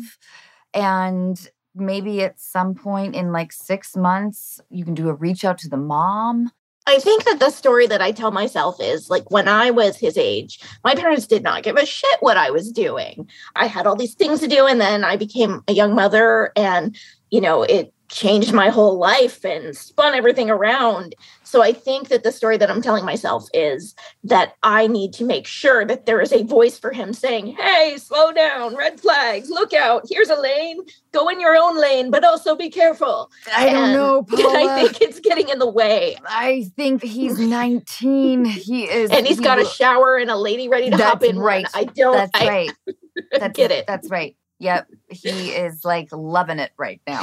And 0.73 1.39
maybe 1.75 2.23
at 2.23 2.39
some 2.39 2.73
point 2.73 3.15
in 3.15 3.31
like 3.31 3.51
six 3.51 3.95
months, 3.95 4.59
you 4.69 4.83
can 4.83 4.95
do 4.95 5.09
a 5.09 5.13
reach 5.13 5.45
out 5.45 5.59
to 5.59 5.69
the 5.69 5.77
mom. 5.77 6.49
I 6.86 6.99
think 6.99 7.23
that 7.25 7.39
the 7.39 7.49
story 7.49 7.88
that 7.88 8.01
I 8.01 8.11
tell 8.11 8.31
myself 8.31 8.77
is 8.79 9.09
like 9.09 9.31
when 9.31 9.47
I 9.47 9.71
was 9.71 9.95
his 9.95 10.17
age, 10.17 10.59
my 10.84 10.95
parents 10.95 11.27
did 11.27 11.43
not 11.43 11.63
give 11.63 11.77
a 11.77 11.86
shit 11.86 12.17
what 12.19 12.36
I 12.36 12.51
was 12.51 12.71
doing. 12.71 13.29
I 13.55 13.67
had 13.67 13.88
all 13.88 13.95
these 13.95 14.15
things 14.15 14.41
to 14.41 14.47
do, 14.47 14.65
and 14.65 14.81
then 14.81 15.03
I 15.03 15.15
became 15.15 15.63
a 15.67 15.73
young 15.73 15.95
mother, 15.95 16.51
and 16.55 16.97
you 17.29 17.41
know, 17.41 17.63
it 17.63 17.92
changed 18.09 18.53
my 18.53 18.69
whole 18.69 18.97
life 18.97 19.43
and 19.43 19.75
spun 19.75 20.13
everything 20.13 20.49
around. 20.49 21.15
So 21.43 21.61
I 21.61 21.73
think 21.73 22.09
that 22.09 22.23
the 22.23 22.31
story 22.31 22.57
that 22.57 22.69
I'm 22.69 22.81
telling 22.81 23.05
myself 23.05 23.45
is 23.53 23.95
that 24.23 24.55
I 24.63 24.87
need 24.87 25.13
to 25.13 25.23
make 25.25 25.47
sure 25.47 25.85
that 25.85 26.05
there 26.05 26.21
is 26.21 26.31
a 26.31 26.43
voice 26.43 26.77
for 26.79 26.91
him 26.91 27.13
saying, 27.13 27.55
Hey, 27.59 27.97
slow 27.97 28.31
down, 28.31 28.75
red 28.75 28.99
flags, 28.99 29.49
look 29.49 29.73
out, 29.73 30.03
here's 30.09 30.29
a 30.29 30.35
lane, 30.39 30.79
go 31.11 31.29
in 31.29 31.39
your 31.39 31.55
own 31.55 31.79
lane, 31.79 32.11
but 32.11 32.23
also 32.23 32.55
be 32.55 32.69
careful. 32.69 33.29
I 33.55 33.69
don't 33.69 33.93
know, 33.93 34.23
Paula. 34.29 34.73
I 34.73 34.83
think 34.83 35.01
it's 35.01 35.19
getting 35.19 35.49
in 35.49 35.59
the 35.59 35.69
way. 35.69 36.15
I 36.27 36.71
think 36.75 37.03
he's 37.03 37.39
19. 37.39 38.45
He 38.45 38.85
is. 38.89 39.11
And 39.11 39.25
he's 39.27 39.37
he 39.37 39.43
got 39.43 39.59
a 39.59 39.65
shower 39.65 40.17
and 40.17 40.29
a 40.29 40.37
lady 40.37 40.67
ready 40.69 40.89
to 40.89 40.97
hop 40.97 41.19
That's 41.19 41.29
in. 41.31 41.35
one. 41.37 41.45
right. 41.45 41.67
I 41.73 41.83
don't 41.85 42.13
That's 42.13 42.31
I 42.33 42.47
right. 42.47 42.71
That's 43.31 43.55
get 43.55 43.71
it. 43.71 43.85
That's 43.87 44.09
right. 44.09 44.35
Yep. 44.59 44.87
He 45.09 45.49
is 45.49 45.83
like 45.83 46.09
loving 46.11 46.59
it 46.59 46.71
right 46.77 47.01
now. 47.07 47.21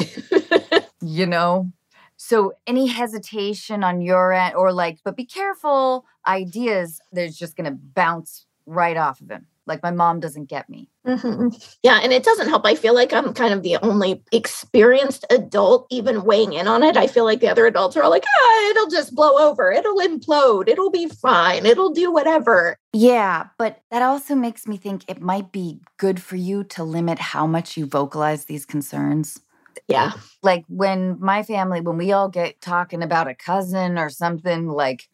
you 1.00 1.26
know? 1.26 1.70
So 2.16 2.52
any 2.66 2.86
hesitation 2.86 3.82
on 3.82 4.02
your 4.02 4.32
end 4.32 4.54
or 4.54 4.72
like, 4.72 4.98
but 5.04 5.16
be 5.16 5.24
careful 5.24 6.04
ideas, 6.26 7.00
there's 7.12 7.36
just 7.36 7.56
going 7.56 7.64
to 7.64 7.78
bounce 7.94 8.46
right 8.66 8.96
off 8.96 9.20
of 9.20 9.30
him. 9.30 9.46
Like 9.70 9.82
my 9.82 9.92
mom 9.92 10.20
doesn't 10.20 10.50
get 10.50 10.68
me. 10.68 10.90
Mhm. 11.06 11.56
Yeah, 11.82 12.00
and 12.02 12.12
it 12.12 12.24
doesn't 12.24 12.48
help. 12.48 12.66
I 12.66 12.74
feel 12.74 12.92
like 12.94 13.12
I'm 13.12 13.32
kind 13.32 13.54
of 13.54 13.62
the 13.62 13.78
only 13.78 14.22
experienced 14.32 15.24
adult 15.30 15.86
even 15.88 16.24
weighing 16.24 16.52
in 16.52 16.68
on 16.68 16.82
it. 16.82 16.96
I 16.96 17.06
feel 17.06 17.24
like 17.24 17.40
the 17.40 17.48
other 17.48 17.64
adults 17.66 17.96
are 17.96 18.02
all 18.02 18.10
like, 18.10 18.24
ah, 18.26 18.70
it'll 18.70 18.88
just 18.90 19.14
blow 19.14 19.38
over, 19.38 19.72
it'll 19.72 19.96
implode, 20.00 20.68
it'll 20.68 20.90
be 20.90 21.08
fine, 21.08 21.64
it'll 21.64 21.92
do 21.92 22.12
whatever. 22.12 22.76
Yeah, 22.92 23.44
but 23.56 23.80
that 23.90 24.02
also 24.02 24.34
makes 24.34 24.66
me 24.66 24.76
think 24.76 25.04
it 25.08 25.22
might 25.22 25.52
be 25.52 25.80
good 25.96 26.20
for 26.20 26.36
you 26.36 26.64
to 26.64 26.84
limit 26.84 27.18
how 27.18 27.46
much 27.46 27.76
you 27.76 27.86
vocalize 27.86 28.44
these 28.44 28.66
concerns. 28.66 29.40
Yeah. 29.88 30.12
Like 30.42 30.64
when 30.68 31.18
my 31.20 31.42
family, 31.42 31.80
when 31.80 31.96
we 31.96 32.12
all 32.12 32.28
get 32.28 32.60
talking 32.60 33.02
about 33.02 33.28
a 33.28 33.34
cousin 33.34 33.98
or 33.98 34.10
something, 34.10 34.68
like 34.68 35.08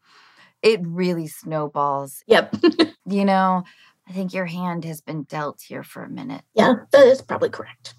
it 0.62 0.80
really 0.82 1.28
snowballs. 1.28 2.22
Yep. 2.26 2.56
You 3.08 3.24
know, 3.24 3.62
I 4.08 4.12
think 4.12 4.32
your 4.32 4.46
hand 4.46 4.84
has 4.84 5.00
been 5.00 5.24
dealt 5.24 5.60
here 5.66 5.82
for 5.82 6.02
a 6.04 6.08
minute. 6.08 6.42
yeah, 6.54 6.74
that 6.92 7.06
is 7.06 7.22
probably 7.22 7.48
correct. 7.50 7.94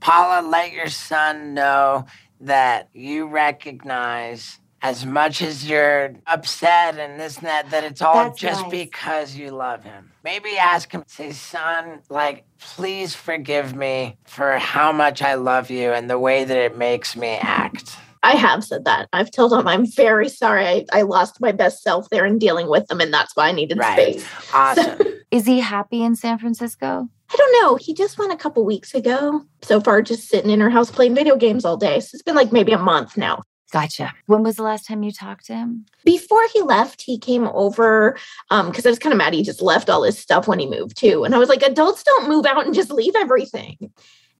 Paula, 0.00 0.46
let 0.46 0.72
your 0.72 0.88
son 0.88 1.54
know 1.54 2.06
that 2.40 2.88
you 2.94 3.26
recognize 3.26 4.58
as 4.82 5.04
much 5.04 5.42
as 5.42 5.68
you're 5.68 6.14
upset 6.26 6.98
and 6.98 7.20
this 7.20 7.36
and 7.36 7.46
that, 7.46 7.70
that 7.70 7.84
it's 7.84 8.00
all 8.00 8.14
That's 8.14 8.38
just 8.38 8.62
nice. 8.62 8.70
because 8.70 9.36
you 9.36 9.50
love 9.50 9.84
him. 9.84 10.10
Maybe 10.24 10.56
ask 10.56 10.90
him, 10.90 11.04
say, 11.06 11.32
son, 11.32 12.00
like, 12.08 12.44
please 12.58 13.14
forgive 13.14 13.74
me 13.74 14.16
for 14.24 14.56
how 14.58 14.90
much 14.92 15.20
I 15.20 15.34
love 15.34 15.68
you 15.70 15.92
and 15.92 16.08
the 16.08 16.18
way 16.18 16.44
that 16.44 16.56
it 16.56 16.78
makes 16.78 17.14
me 17.14 17.28
act. 17.42 17.96
I 18.22 18.32
have 18.32 18.62
said 18.64 18.84
that. 18.84 19.08
I've 19.12 19.30
told 19.30 19.52
him 19.52 19.66
I'm 19.66 19.86
very 19.86 20.28
sorry. 20.28 20.66
I, 20.66 20.84
I 20.92 21.02
lost 21.02 21.40
my 21.40 21.52
best 21.52 21.82
self 21.82 22.08
there 22.10 22.26
in 22.26 22.38
dealing 22.38 22.68
with 22.68 22.86
them, 22.88 23.00
and 23.00 23.12
that's 23.12 23.34
why 23.34 23.48
I 23.48 23.52
needed 23.52 23.78
Right. 23.78 24.20
space. 24.20 24.28
Awesome. 24.54 24.98
Is 25.30 25.46
he 25.46 25.60
happy 25.60 26.02
in 26.02 26.16
San 26.16 26.38
Francisco? 26.38 27.08
I 27.32 27.36
don't 27.36 27.62
know. 27.62 27.76
He 27.76 27.94
just 27.94 28.18
went 28.18 28.32
a 28.32 28.36
couple 28.36 28.64
weeks 28.64 28.94
ago. 28.94 29.42
So 29.62 29.80
far, 29.80 30.02
just 30.02 30.28
sitting 30.28 30.50
in 30.50 30.60
her 30.60 30.70
house 30.70 30.90
playing 30.90 31.14
video 31.14 31.36
games 31.36 31.64
all 31.64 31.76
day. 31.76 32.00
So 32.00 32.10
it's 32.14 32.22
been 32.22 32.34
like 32.34 32.50
maybe 32.52 32.72
a 32.72 32.78
month 32.78 33.16
now. 33.16 33.42
Gotcha. 33.72 34.12
When 34.26 34.42
was 34.42 34.56
the 34.56 34.64
last 34.64 34.88
time 34.88 35.04
you 35.04 35.12
talked 35.12 35.46
to 35.46 35.54
him? 35.54 35.86
before 36.04 36.42
he 36.52 36.60
left, 36.62 37.02
he 37.02 37.16
came 37.18 37.46
over 37.48 38.16
um 38.50 38.68
because 38.70 38.84
I 38.84 38.88
was 38.90 38.98
kind 38.98 39.12
of 39.12 39.18
mad 39.18 39.32
he 39.34 39.44
just 39.44 39.62
left 39.62 39.88
all 39.88 40.02
his 40.02 40.18
stuff 40.18 40.48
when 40.48 40.58
he 40.58 40.66
moved 40.68 40.96
too. 40.96 41.22
And 41.22 41.32
I 41.34 41.38
was 41.38 41.48
like, 41.48 41.62
adults 41.62 42.02
don't 42.02 42.28
move 42.28 42.46
out 42.46 42.66
and 42.66 42.74
just 42.74 42.90
leave 42.90 43.14
everything. 43.14 43.92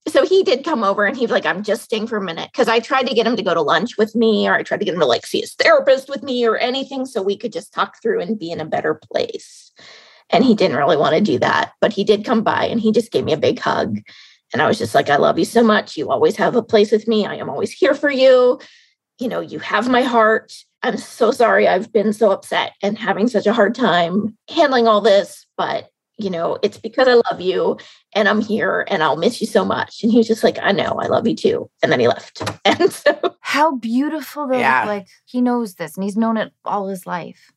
So 0.09 0.24
he 0.24 0.42
did 0.42 0.64
come 0.64 0.82
over 0.82 1.05
and 1.05 1.16
he 1.16 1.22
was 1.22 1.30
like, 1.30 1.46
I'm 1.46 1.62
just 1.62 1.82
staying 1.82 2.07
for 2.07 2.16
a 2.16 2.22
minute. 2.22 2.51
Cause 2.55 2.68
I 2.68 2.80
tried 2.80 3.07
to 3.07 3.14
get 3.14 3.26
him 3.26 3.36
to 3.36 3.42
go 3.42 3.55
to 3.55 3.61
lunch 3.61 3.98
with 3.98 4.14
me 4.14 4.48
or 4.48 4.55
I 4.55 4.62
tried 4.62 4.78
to 4.78 4.84
get 4.84 4.94
him 4.94 5.01
to 5.01 5.07
like 5.07 5.26
see 5.26 5.40
his 5.40 5.55
therapist 5.55 6.09
with 6.09 6.22
me 6.22 6.46
or 6.46 6.57
anything 6.57 7.05
so 7.05 7.22
we 7.22 7.36
could 7.36 7.53
just 7.53 7.72
talk 7.72 8.01
through 8.01 8.20
and 8.20 8.38
be 8.38 8.51
in 8.51 8.61
a 8.61 8.64
better 8.64 8.94
place. 8.94 9.72
And 10.30 10.44
he 10.44 10.55
didn't 10.55 10.76
really 10.76 10.96
want 10.96 11.16
to 11.16 11.20
do 11.20 11.38
that, 11.40 11.72
but 11.80 11.92
he 11.92 12.05
did 12.05 12.24
come 12.24 12.42
by 12.42 12.64
and 12.64 12.80
he 12.80 12.92
just 12.92 13.12
gave 13.12 13.24
me 13.24 13.32
a 13.32 13.38
big 13.38 13.59
hug. 13.59 13.98
And 14.53 14.62
I 14.62 14.66
was 14.66 14.78
just 14.78 14.94
like, 14.94 15.11
I 15.11 15.16
love 15.16 15.38
you 15.38 15.44
so 15.44 15.62
much. 15.62 15.96
You 15.96 16.11
always 16.11 16.36
have 16.36 16.57
a 16.57 16.62
place 16.62 16.90
with 16.90 17.07
me. 17.07 17.26
I 17.26 17.36
am 17.36 17.51
always 17.51 17.70
here 17.70 17.94
for 17.94 18.11
you. 18.11 18.59
You 19.18 19.28
know, 19.28 19.40
you 19.40 19.59
have 19.59 19.88
my 19.88 20.03
heart. 20.03 20.53
I'm 20.82 20.96
so 20.96 21.30
sorry 21.30 21.68
I've 21.68 21.92
been 21.92 22.12
so 22.12 22.30
upset 22.30 22.72
and 22.82 22.96
having 22.96 23.28
such 23.28 23.46
a 23.46 23.53
hard 23.53 23.74
time 23.74 24.36
handling 24.48 24.88
all 24.88 25.03
this, 25.03 25.46
but 25.57 25.90
you 26.22 26.30
know, 26.30 26.58
it's 26.62 26.78
because 26.78 27.08
I 27.08 27.14
love 27.30 27.40
you 27.40 27.76
and 28.14 28.28
I'm 28.28 28.40
here 28.40 28.84
and 28.88 29.02
I'll 29.02 29.16
miss 29.16 29.40
you 29.40 29.46
so 29.46 29.64
much. 29.64 30.02
And 30.02 30.10
he 30.12 30.18
was 30.18 30.26
just 30.28 30.44
like, 30.44 30.58
I 30.62 30.72
know, 30.72 30.98
I 31.00 31.06
love 31.06 31.26
you 31.26 31.34
too. 31.36 31.70
And 31.82 31.90
then 31.92 32.00
he 32.00 32.08
left. 32.08 32.42
And 32.64 32.92
so 32.92 33.36
How 33.40 33.74
beautiful 33.76 34.46
though. 34.48 34.58
Yeah. 34.58 34.84
Like 34.86 35.08
he 35.24 35.40
knows 35.40 35.74
this 35.74 35.94
and 35.96 36.04
he's 36.04 36.16
known 36.16 36.36
it 36.36 36.52
all 36.64 36.88
his 36.88 37.06
life. 37.06 37.52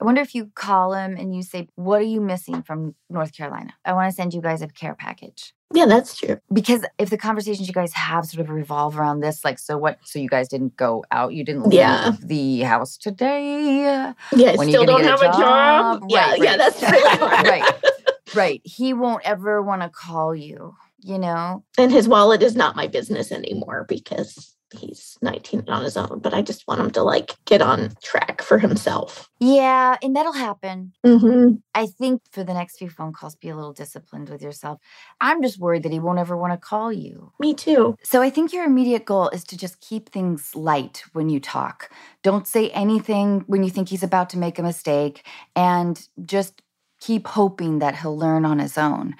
I 0.00 0.04
wonder 0.04 0.20
if 0.20 0.34
you 0.34 0.50
call 0.54 0.92
him 0.92 1.16
and 1.16 1.34
you 1.34 1.42
say, 1.42 1.68
What 1.76 2.00
are 2.00 2.04
you 2.04 2.20
missing 2.20 2.62
from 2.62 2.94
North 3.08 3.32
Carolina? 3.36 3.74
I 3.84 3.92
want 3.92 4.10
to 4.10 4.14
send 4.14 4.34
you 4.34 4.40
guys 4.42 4.60
a 4.60 4.66
care 4.68 4.94
package. 4.94 5.54
yeah, 5.72 5.86
that's 5.86 6.16
true. 6.16 6.38
Because 6.52 6.84
if 6.98 7.10
the 7.10 7.16
conversations 7.16 7.68
you 7.68 7.74
guys 7.74 7.92
have 7.94 8.26
sort 8.26 8.40
of 8.44 8.50
revolve 8.50 8.98
around 8.98 9.20
this, 9.20 9.44
like, 9.44 9.58
so 9.58 9.78
what? 9.78 9.98
So 10.04 10.18
you 10.18 10.28
guys 10.28 10.48
didn't 10.48 10.76
go 10.76 11.04
out, 11.10 11.32
you 11.32 11.44
didn't 11.44 11.62
leave 11.64 11.74
Yeah. 11.78 12.12
the 12.22 12.60
house 12.62 12.96
today. 12.96 13.82
Yeah, 14.32 14.56
When 14.56 14.60
are 14.60 14.64
you 14.64 14.70
still 14.70 14.84
don't 14.84 15.02
get 15.02 15.10
have 15.10 15.22
a 15.22 15.32
job. 15.38 16.02
Yeah, 16.08 16.30
Right, 16.30 16.42
yeah, 16.42 16.50
right. 16.50 16.58
that's 16.58 16.82
really 16.82 17.18
hard. 17.18 17.46
right. 17.46 17.72
Right. 18.34 18.60
He 18.64 18.92
won't 18.92 19.22
ever 19.24 19.62
want 19.62 19.82
to 19.82 19.88
call 19.88 20.34
you, 20.34 20.74
you 21.00 21.18
know? 21.18 21.64
And 21.78 21.90
his 21.92 22.08
wallet 22.08 22.42
is 22.42 22.56
not 22.56 22.76
my 22.76 22.86
business 22.86 23.32
anymore 23.32 23.86
because 23.88 24.54
he's 24.78 25.16
19 25.22 25.60
and 25.60 25.68
on 25.68 25.84
his 25.84 25.96
own. 25.96 26.18
But 26.20 26.34
I 26.34 26.42
just 26.42 26.66
want 26.66 26.80
him 26.80 26.90
to 26.92 27.02
like 27.02 27.36
get 27.44 27.62
on 27.62 27.90
track 28.02 28.42
for 28.42 28.58
himself. 28.58 29.28
Yeah. 29.40 29.96
And 30.02 30.16
that'll 30.16 30.32
happen. 30.32 30.92
hmm 31.04 31.52
I 31.76 31.86
think 31.86 32.22
for 32.30 32.44
the 32.44 32.54
next 32.54 32.78
few 32.78 32.88
phone 32.88 33.12
calls, 33.12 33.34
be 33.34 33.48
a 33.48 33.56
little 33.56 33.72
disciplined 33.72 34.28
with 34.28 34.42
yourself. 34.42 34.78
I'm 35.20 35.42
just 35.42 35.58
worried 35.58 35.82
that 35.82 35.92
he 35.92 35.98
won't 35.98 36.20
ever 36.20 36.36
want 36.36 36.52
to 36.52 36.56
call 36.56 36.92
you. 36.92 37.32
Me 37.40 37.52
too. 37.52 37.96
So 38.04 38.22
I 38.22 38.30
think 38.30 38.52
your 38.52 38.64
immediate 38.64 39.04
goal 39.04 39.28
is 39.30 39.42
to 39.44 39.56
just 39.56 39.80
keep 39.80 40.08
things 40.10 40.54
light 40.54 41.02
when 41.14 41.28
you 41.28 41.40
talk. 41.40 41.90
Don't 42.22 42.46
say 42.46 42.70
anything 42.70 43.42
when 43.48 43.64
you 43.64 43.70
think 43.70 43.88
he's 43.88 44.04
about 44.04 44.30
to 44.30 44.38
make 44.38 44.58
a 44.58 44.62
mistake 44.62 45.26
and 45.56 46.08
just 46.24 46.62
keep 47.04 47.26
hoping 47.26 47.80
that 47.80 47.96
he'll 47.96 48.16
learn 48.16 48.46
on 48.46 48.58
his 48.58 48.78
own. 48.78 49.14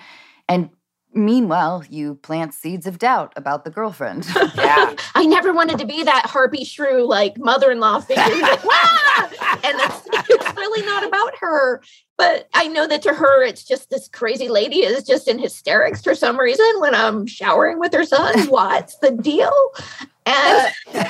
And 0.49 0.71
meanwhile, 1.13 1.85
you 1.91 2.15
plant 2.17 2.55
seeds 2.55 2.87
of 2.87 2.99
doubt 2.99 3.33
about 3.37 3.65
the 3.65 3.71
girlfriend. 3.71 4.27
Yeah. 4.55 4.95
I 5.15 5.27
never 5.27 5.53
wanted 5.53 5.79
to 5.79 5.87
be 5.87 6.03
that 6.05 6.27
harpy 6.27 6.65
shrew 6.65 7.07
like 7.07 7.37
mother-in-law 7.39 8.01
figure. 8.01 8.41
like, 8.41 8.65
"Wah!" 8.65 9.29
and 9.63 9.77
it's, 9.81 10.09
it's 10.31 10.57
really 10.57 10.87
not 10.87 11.05
about 11.05 11.37
her. 11.39 11.83
But 12.17 12.49
I 12.55 12.69
know 12.69 12.87
that 12.87 13.03
to 13.03 13.13
her, 13.13 13.43
it's 13.43 13.65
just 13.65 13.91
this 13.91 14.09
crazy 14.09 14.49
lady 14.49 14.79
is 14.79 15.05
just 15.05 15.29
in 15.29 15.39
hysterics 15.39 16.03
for 16.03 16.15
some 16.15 16.39
reason 16.39 16.67
when 16.79 16.95
I'm 16.95 17.27
showering 17.27 17.79
with 17.79 17.93
her 17.93 18.05
son. 18.05 18.39
What's 18.49 18.97
the 18.99 19.11
deal? 19.11 19.53
Uh, 20.27 20.71
and 20.95 21.05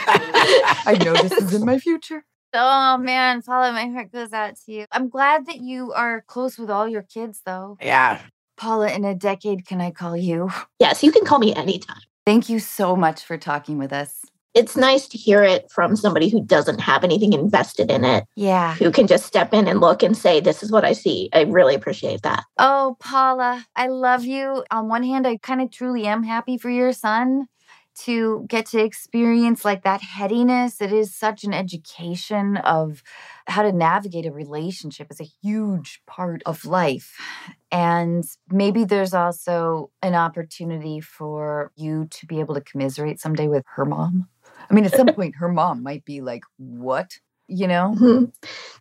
I 0.87 0.99
know 1.05 1.13
this 1.15 1.33
is 1.33 1.55
in 1.55 1.65
my 1.65 1.79
future. 1.79 2.25
Oh 2.57 2.97
man, 2.99 3.43
Paula, 3.43 3.73
my 3.73 3.87
heart 3.89 4.13
goes 4.13 4.33
out 4.33 4.55
to 4.65 4.73
you. 4.73 4.87
I'm 4.93 5.09
glad 5.09 5.47
that 5.47 5.57
you 5.61 5.93
are 5.93 6.23
close 6.29 6.57
with 6.57 6.71
all 6.71 6.89
your 6.89 7.03
kids, 7.03 7.43
though. 7.45 7.77
yeah. 7.83 8.21
Paula, 8.57 8.89
in 8.93 9.05
a 9.05 9.17
decade, 9.17 9.67
can 9.67 9.81
I 9.81 9.91
call 9.91 10.17
you? 10.17 10.49
yes, 10.79 11.03
you 11.03 11.11
can 11.11 11.25
call 11.25 11.41
me 11.41 11.53
anytime. 11.53 11.99
Thank 12.25 12.49
you 12.49 12.61
so 12.61 12.95
much 12.95 13.25
for 13.25 13.37
talking 13.37 13.79
with 13.79 13.93
us. 13.93 14.21
It's 14.55 14.77
nice 14.77 15.09
to 15.09 15.19
hear 15.19 15.43
it 15.43 15.69
from 15.73 15.97
somebody 15.97 16.29
who 16.29 16.41
doesn't 16.41 16.81
have 16.81 17.03
anything 17.03 17.33
invested 17.33 17.91
in 17.91 18.05
it, 18.05 18.23
Yeah. 18.37 18.75
who 18.77 18.93
can 18.93 19.09
just 19.09 19.27
step 19.27 19.53
in 19.53 19.67
and 19.67 19.81
look 19.81 20.05
and 20.05 20.17
say, 20.17 20.39
This 20.39 20.63
is 20.63 20.71
what 20.71 20.85
I 20.85 20.93
see. 20.93 21.29
I 21.33 21.41
really 21.43 21.75
appreciate 21.75 22.23
that. 22.23 22.45
Oh, 22.59 22.97
Paula, 23.01 23.67
I 23.75 23.89
love 23.89 24.25
you. 24.25 24.65
On 24.71 24.89
one 24.89 25.03
hand, 25.03 25.27
I 25.27 25.39
kind 25.39 25.61
of 25.61 25.73
truly 25.73 26.07
am 26.07 26.23
happy 26.23 26.57
for 26.57 26.71
your 26.71 26.93
son 26.93 27.49
to 28.01 28.45
get 28.49 28.67
to 28.67 28.79
experience 28.83 29.65
like 29.65 29.83
that 29.85 30.01
headiness. 30.03 30.81
It 30.81 30.93
is 30.93 31.15
such 31.15 31.45
an 31.45 31.55
education 31.55 32.57
of 32.59 33.03
how 33.47 33.63
to 33.63 33.73
navigate 33.73 34.27
a 34.27 34.33
relationship 34.33 35.09
is 35.11 35.21
a 35.21 35.29
huge 35.43 36.01
part 36.07 36.43
of 36.47 36.65
life. 36.65 37.17
And 37.71 38.25
maybe 38.51 38.85
there's 38.85 39.15
also 39.15 39.91
an 40.03 40.15
opportunity 40.15 41.01
for 41.01 41.73
you 41.77 42.07
to 42.11 42.27
be 42.27 42.41
able 42.41 42.55
to 42.55 42.61
commiserate 42.61 43.21
someday 43.21 43.49
with 43.49 43.65
her 43.77 43.85
mom. 43.85 44.29
I 44.71 44.75
mean, 44.75 44.85
at 44.85 44.95
some 44.95 45.07
point, 45.15 45.37
her 45.37 45.49
mom 45.49 45.83
might 45.83 46.05
be 46.05 46.21
like, 46.21 46.43
What? 46.57 47.13
You 47.47 47.69
know? 47.69 47.95
Mhm. 48.01 48.33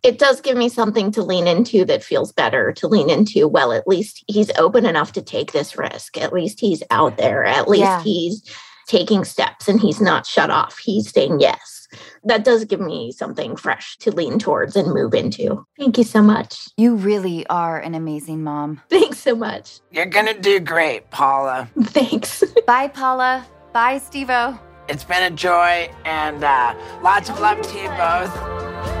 It 0.02 0.18
does 0.18 0.40
give 0.40 0.56
me 0.56 0.70
something 0.70 1.10
to 1.12 1.22
lean 1.22 1.46
into 1.46 1.84
that 1.84 2.02
feels 2.02 2.32
better 2.32 2.72
to 2.72 2.88
lean 2.88 3.10
into. 3.10 3.46
Well, 3.46 3.72
at 3.72 3.86
least 3.86 4.24
he's 4.26 4.50
open 4.56 4.86
enough 4.86 5.12
to 5.12 5.22
take 5.22 5.52
this 5.52 5.76
risk. 5.76 6.16
At 6.16 6.32
least 6.32 6.60
he's 6.60 6.82
out 6.90 7.18
there. 7.18 7.44
At 7.44 7.68
least 7.68 7.82
Yeah. 7.82 8.02
he's 8.02 8.42
taking 8.86 9.24
steps 9.24 9.68
and 9.68 9.80
he's 9.80 10.00
not 10.00 10.26
shut 10.26 10.50
off. 10.50 10.78
He's 10.78 11.10
saying 11.10 11.40
yes. 11.40 11.88
That 12.24 12.44
does 12.44 12.64
give 12.64 12.80
me 12.80 13.12
something 13.12 13.56
fresh 13.56 13.96
to 13.98 14.10
lean 14.10 14.38
towards 14.38 14.76
and 14.76 14.92
move 14.92 15.14
into. 15.14 15.66
Thank 15.78 15.98
you 15.98 16.04
so 16.04 16.22
much. 16.22 16.68
You 16.76 16.96
really 16.96 17.46
are 17.46 17.78
an 17.78 17.94
amazing 17.94 18.42
mom. 18.42 18.80
Thanks 18.90 19.18
so 19.18 19.34
much. 19.34 19.80
You're 19.90 20.06
going 20.06 20.26
to 20.26 20.38
do 20.38 20.60
great, 20.60 21.10
Paula. 21.10 21.68
Thanks. 21.80 22.42
Bye, 22.66 22.88
Paula. 22.88 23.46
Bye, 23.72 23.98
Stevo. 23.98 24.58
It's 24.88 25.04
been 25.04 25.22
a 25.22 25.34
joy 25.34 25.90
and 26.04 26.44
uh, 26.44 26.74
lots 27.02 27.30
of 27.30 27.40
love 27.40 27.60
to 27.62 27.78
you 27.78 27.88
both. 27.88 28.93